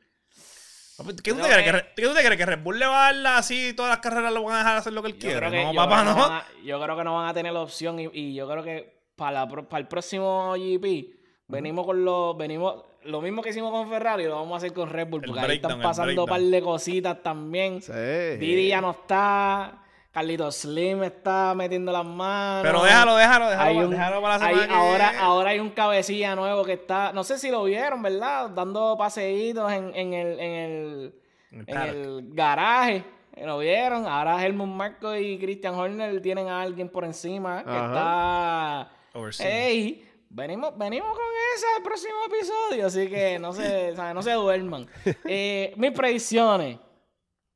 ¿Qué 0.96 1.32
tú, 1.32 1.36
te 1.36 1.42
crees? 1.42 1.56
que- 1.58 1.64
¿Que, 1.64 1.72
Re- 1.72 1.86
¿Qué 1.94 2.02
tú 2.02 2.14
te 2.14 2.24
crees? 2.24 2.36
¿Que 2.38 2.46
Red 2.46 2.62
Bull 2.62 2.78
le 2.78 2.86
va 2.86 3.08
a 3.08 3.12
dar 3.12 3.14
la- 3.16 3.38
así 3.38 3.74
todas 3.74 3.90
las 3.90 3.98
carreras 3.98 4.32
lo 4.32 4.42
van 4.42 4.54
a 4.54 4.58
dejar 4.58 4.76
hacer 4.78 4.92
lo 4.92 5.02
que 5.02 5.08
él 5.08 5.18
que, 5.18 5.34
No, 5.34 5.72
yo 5.72 5.76
papá, 5.76 6.02
creo 6.02 6.14
que 6.14 6.20
no. 6.20 6.28
van 6.28 6.32
a- 6.38 6.46
yo 6.64 6.80
creo 6.82 6.96
que 6.96 7.04
no 7.04 7.14
van 7.16 7.28
a 7.28 7.34
tener 7.34 7.52
la 7.52 7.60
opción 7.60 7.98
y, 8.00 8.08
y 8.12 8.34
yo 8.34 8.48
creo 8.48 8.62
que 8.62 8.96
para, 9.14 9.32
la 9.32 9.48
pro- 9.48 9.68
para 9.68 9.80
el 9.80 9.88
próximo 9.88 10.54
GP 10.56 11.14
venimos 11.48 11.86
con 11.86 12.04
los 12.04 12.36
venimos 12.36 12.82
lo 13.04 13.20
mismo 13.20 13.40
que 13.40 13.50
hicimos 13.50 13.70
con 13.70 13.88
Ferrari 13.88 14.24
lo 14.24 14.34
vamos 14.36 14.54
a 14.54 14.56
hacer 14.56 14.72
con 14.72 14.90
Red 14.90 15.08
Bull 15.08 15.22
porque 15.24 15.40
ahí 15.40 15.56
están 15.56 15.80
pasando 15.80 16.24
un 16.24 16.28
par 16.28 16.40
de 16.40 16.60
cositas 16.62 17.22
también. 17.22 17.80
Sí. 17.80 17.92
Didi 17.92 18.68
ya 18.68 18.80
no 18.80 18.90
está, 18.90 19.78
Carlito 20.16 20.50
Slim 20.50 21.02
está 21.02 21.52
metiendo 21.54 21.92
las 21.92 22.04
manos. 22.06 22.62
Pero 22.62 22.82
déjalo, 22.82 23.16
déjalo, 23.16 23.50
déjalo, 23.50 23.78
un- 23.80 23.90
déjalo 23.90 24.22
para 24.22 24.38
la 24.38 24.46
hay- 24.46 24.54
semana 24.54 24.68
que 24.68 24.74
ahora, 24.74 25.20
ahora 25.20 25.50
hay 25.50 25.58
un 25.60 25.68
cabecilla 25.68 26.34
nuevo 26.34 26.64
que 26.64 26.72
está, 26.72 27.12
no 27.12 27.22
sé 27.22 27.36
si 27.36 27.50
lo 27.50 27.64
vieron, 27.64 28.00
¿verdad? 28.02 28.48
Dando 28.48 28.96
paseitos 28.96 29.70
en, 29.70 29.94
en 29.94 30.14
el, 30.14 30.40
en 30.40 30.52
el, 30.54 31.14
En 31.50 31.58
el 31.60 31.66
en 31.68 31.74
paddock. 31.74 31.88
el 31.94 32.30
garaje. 32.32 33.04
¿Lo 33.44 33.58
vieron? 33.58 34.06
Ahora 34.06 34.42
Helmut 34.42 34.68
Marco 34.68 35.14
y 35.14 35.38
Christian 35.38 35.74
Horner 35.74 36.22
tienen 36.22 36.48
a 36.48 36.62
alguien 36.62 36.88
por 36.88 37.04
encima 37.04 37.62
que 37.62 37.68
Ajá. 37.70 38.88
está. 39.12 40.02
Venimos, 40.30 40.76
venimos 40.78 41.10
con 41.10 41.26
esa 41.54 41.66
el 41.76 41.82
próximo 41.82 42.14
episodio, 42.26 42.86
así 42.86 43.06
que 43.08 43.38
no 43.38 43.52
se, 43.52 43.92
no 44.14 44.22
se 44.22 44.32
duerman. 44.32 44.86
Eh, 45.26 45.74
mis 45.76 45.90
predicciones. 45.92 46.78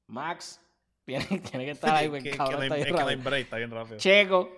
Max 0.09 0.61
tiene, 1.19 1.25
tiene 1.51 1.65
que 1.65 1.71
estar 1.73 1.95
ahí, 1.95 2.09
porque 2.09 2.31
que- 2.31 2.37
cabrón 2.37 2.69
no 2.69 2.75
es 2.75 2.85
que 2.85 2.91
no 2.93 3.23
break, 3.23 3.45
está 3.45 3.57
bien 3.57 3.71
rápido. 3.71 3.99
Checo, 3.99 4.51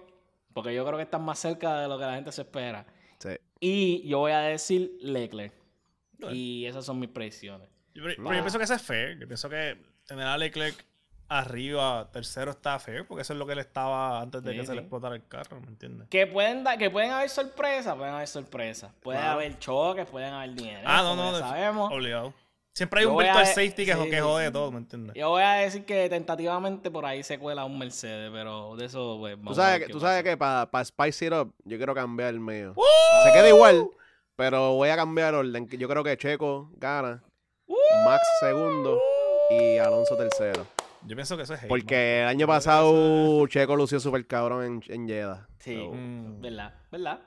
porque 0.52 0.74
yo 0.74 0.84
creo 0.84 0.96
que 0.98 1.04
están 1.04 1.22
más 1.22 1.38
cerca 1.38 1.80
de 1.80 1.88
lo 1.88 1.98
que 1.98 2.04
la 2.04 2.14
gente 2.14 2.32
se 2.32 2.42
espera. 2.42 2.84
Sí. 3.18 3.30
Y 3.60 4.08
yo 4.08 4.18
voy 4.18 4.32
a 4.32 4.40
decir 4.40 4.92
Leclerc. 5.00 5.52
Bueno. 6.18 6.36
Y 6.36 6.66
esas 6.66 6.84
son 6.84 6.98
mis 7.00 7.08
predicciones. 7.08 7.68
Yo, 7.94 8.02
pero- 8.04 8.16
pero 8.22 8.34
yo 8.34 8.40
pienso 8.42 8.58
que 8.58 8.64
eso 8.64 8.74
es 8.74 8.82
fair. 8.82 9.18
Yo 9.18 9.26
pienso 9.26 9.48
que 9.48 9.76
tener 10.06 10.26
a 10.26 10.36
Leclerc 10.38 10.84
arriba, 11.28 12.10
tercero, 12.12 12.50
está 12.50 12.78
fair, 12.78 13.06
porque 13.06 13.22
eso 13.22 13.32
es 13.32 13.38
lo 13.38 13.46
que 13.46 13.52
él 13.54 13.58
estaba 13.60 14.20
antes 14.20 14.42
de 14.42 14.52
Sí, 14.52 14.58
que 14.58 14.66
se 14.66 14.74
le 14.74 14.80
explotara 14.82 15.14
el 15.14 15.26
carro, 15.26 15.60
¿me 15.62 15.68
entiendes? 15.68 16.08
Que 16.10 16.26
pueden, 16.26 16.62
da- 16.62 16.76
que 16.76 16.90
pueden 16.90 17.10
haber 17.10 17.30
sorpresas, 17.30 17.96
pueden 17.96 18.12
haber 18.14 18.28
sorpresas. 18.28 18.92
Puede 19.02 19.18
Claro. 19.18 19.32
haber 19.34 19.58
choques, 19.58 20.06
pueden 20.06 20.32
haber 20.34 20.52
dinero. 20.54 20.82
Ah, 20.84 21.00
no, 21.02 21.16
no, 21.16 21.32
de- 21.32 21.40
sabemos. 21.40 21.90
Obligado. 21.90 22.34
Siempre 22.74 23.00
hay 23.00 23.06
Yo 23.06 23.12
un 23.12 23.20
a 23.20 23.24
virtual 23.24 23.44
ver- 23.44 23.54
safety 23.54 23.84
que, 23.84 23.94
sí, 23.94 24.10
que 24.10 24.20
jode 24.22 24.46
sí. 24.46 24.52
todo, 24.52 24.72
¿me 24.72 24.78
entiendes? 24.78 25.14
Yo 25.14 25.28
voy 25.28 25.42
a 25.42 25.52
decir 25.54 25.84
que 25.84 26.08
tentativamente 26.08 26.90
por 26.90 27.04
ahí 27.04 27.22
se 27.22 27.38
cuela 27.38 27.66
un 27.66 27.78
Mercedes, 27.78 28.30
pero 28.32 28.74
de 28.76 28.86
eso, 28.86 29.18
pues. 29.20 29.34
Tú 29.36 29.42
vamos 29.42 29.58
a 29.58 29.62
sabes, 29.62 29.72
ver 29.74 29.80
que, 29.82 29.86
qué 29.88 29.92
tú 29.92 29.98
pasa. 29.98 30.08
sabes 30.12 30.24
que 30.24 30.36
para 30.38 30.84
Spice 30.84 31.26
It 31.26 31.32
Up, 31.34 31.54
yo 31.64 31.76
quiero 31.76 31.94
cambiar 31.94 32.30
el 32.30 32.40
mío. 32.40 32.72
¡Uh! 32.74 32.82
Se 33.26 33.32
queda 33.32 33.48
igual, 33.50 33.88
pero 34.36 34.72
voy 34.74 34.88
a 34.88 34.96
cambiar 34.96 35.34
orden. 35.34 35.68
Yo 35.68 35.86
creo 35.86 36.02
que 36.02 36.16
Checo 36.16 36.70
gana, 36.76 37.22
Max 38.06 38.22
segundo 38.40 38.98
y 39.50 39.76
Alonso 39.76 40.16
tercero. 40.16 40.66
Yo 41.04 41.14
pienso 41.14 41.36
que 41.36 41.42
eso 41.42 41.52
es 41.52 41.60
hate, 41.60 41.68
Porque 41.68 42.22
el 42.22 42.28
año 42.28 42.46
pasado 42.46 43.46
Checo 43.48 43.76
lució 43.76 44.00
súper 44.00 44.26
cabrón 44.26 44.64
en, 44.64 44.94
en 44.94 45.08
Jeddah. 45.08 45.46
Sí, 45.58 45.74
So, 45.76 45.92
Mm. 45.92 46.40
verdad, 46.40 46.74
verdad. 46.90 47.20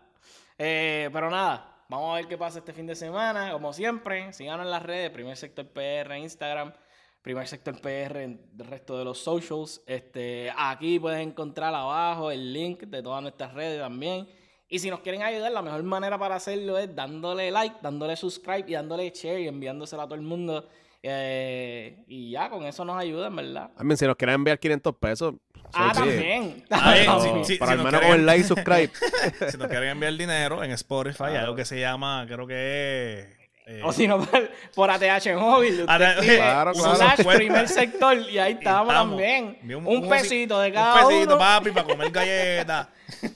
Eh, 0.57 1.09
pero 1.13 1.29
nada, 1.29 1.74
vamos 1.89 2.11
a 2.11 2.15
ver 2.15 2.27
qué 2.27 2.38
pasa 2.38 2.59
este 2.59 2.73
fin 2.73 2.88
de 2.88 2.95
semana. 2.95 3.51
Como 3.51 3.73
siempre, 3.73 4.31
síganos 4.33 4.65
en 4.65 4.71
las 4.71 4.83
redes, 4.83 5.11
Primer 5.11 5.38
Sector 5.38 5.67
PR 5.67 6.15
en 6.15 6.23
Instagram, 6.23 6.73
Primer 7.21 7.47
Sector 7.47 7.79
PR 7.81 8.23
en 8.23 8.51
el 8.57 8.65
resto 8.65 8.97
de 8.97 9.05
los 9.05 9.19
socials. 9.19 9.81
Este, 9.86 10.51
aquí 10.55 10.99
puedes 10.99 11.19
encontrar 11.19 11.73
abajo 11.73 12.31
el 12.31 12.53
link 12.53 12.83
de 12.83 13.01
todas 13.01 13.21
nuestras 13.21 13.53
redes 13.53 13.79
también. 13.79 14.27
Y 14.67 14.79
si 14.79 14.89
nos 14.89 15.01
quieren 15.01 15.21
ayudar, 15.21 15.51
la 15.51 15.61
mejor 15.61 15.83
manera 15.83 16.17
para 16.17 16.36
hacerlo 16.36 16.77
es 16.77 16.93
dándole 16.95 17.51
like, 17.51 17.77
dándole 17.81 18.15
subscribe 18.15 18.65
y 18.67 18.73
dándole 18.73 19.09
share 19.11 19.41
y 19.41 19.47
enviándoselo 19.47 20.01
a 20.01 20.05
todo 20.05 20.15
el 20.15 20.21
mundo. 20.21 20.67
Eh, 21.07 22.03
y 22.07 22.31
ya, 22.31 22.49
con 22.49 22.65
eso 22.65 22.83
nos 22.83 22.97
ayudan, 22.97 23.35
¿verdad? 23.35 23.69
I 23.79 23.83
mean, 23.83 23.95
si 23.97 24.05
nos 24.07 24.15
quieren 24.15 24.35
enviar 24.35 24.57
500 24.59 24.95
pesos. 24.95 25.35
Ah, 25.73 25.91
también. 25.93 26.63
Ah, 26.71 26.95
también. 27.05 27.45
sí, 27.45 27.53
sí. 27.53 27.57
Pero 27.59 27.71
al 27.71 27.77
nos 27.77 27.85
menos 27.85 27.99
quieren- 28.01 28.09
con 28.11 28.19
el 28.21 28.25
like 28.25 28.41
y 28.41 28.43
subscribe. 28.43 28.91
Si 29.51 29.57
nos 29.57 29.67
quieren 29.67 29.89
enviar 29.89 30.13
dinero 30.13 30.63
en 30.63 30.71
Spotify, 30.71 31.23
hay 31.25 31.35
algo 31.37 31.55
que 31.55 31.65
se 31.65 31.79
llama, 31.79 32.25
creo 32.27 32.47
que 32.47 33.19
es. 33.19 33.27
eh, 33.67 33.81
O 33.83 33.91
si 33.93 34.07
no, 34.07 34.19
por, 34.25 34.49
por 34.73 34.89
ATH 34.89 35.35
móvil. 35.37 35.85
claro, 35.85 36.21
claro. 36.25 36.73
slash 36.73 37.23
primer 37.35 37.67
sector 37.67 38.17
y 38.17 38.37
ahí 38.39 38.53
estamos, 38.53 38.87
estamos. 38.89 39.11
también. 39.17 39.59
Un, 39.63 39.75
un- 39.87 40.03
un 40.03 40.09
pesito 40.09 40.59
de 40.59 40.69
un 40.69 40.73
cada 40.73 41.07
pesito, 41.07 41.29
uno. 41.35 41.37
papi, 41.37 41.69
para 41.71 41.85
comer 41.87 42.09
galletas. 42.11 42.87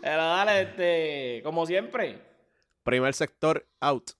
Pero 0.00 0.16
dale, 0.26 0.60
este, 0.62 1.40
como 1.42 1.64
siempre. 1.64 2.18
Primer 2.82 3.14
sector 3.14 3.66
out. 3.80 4.10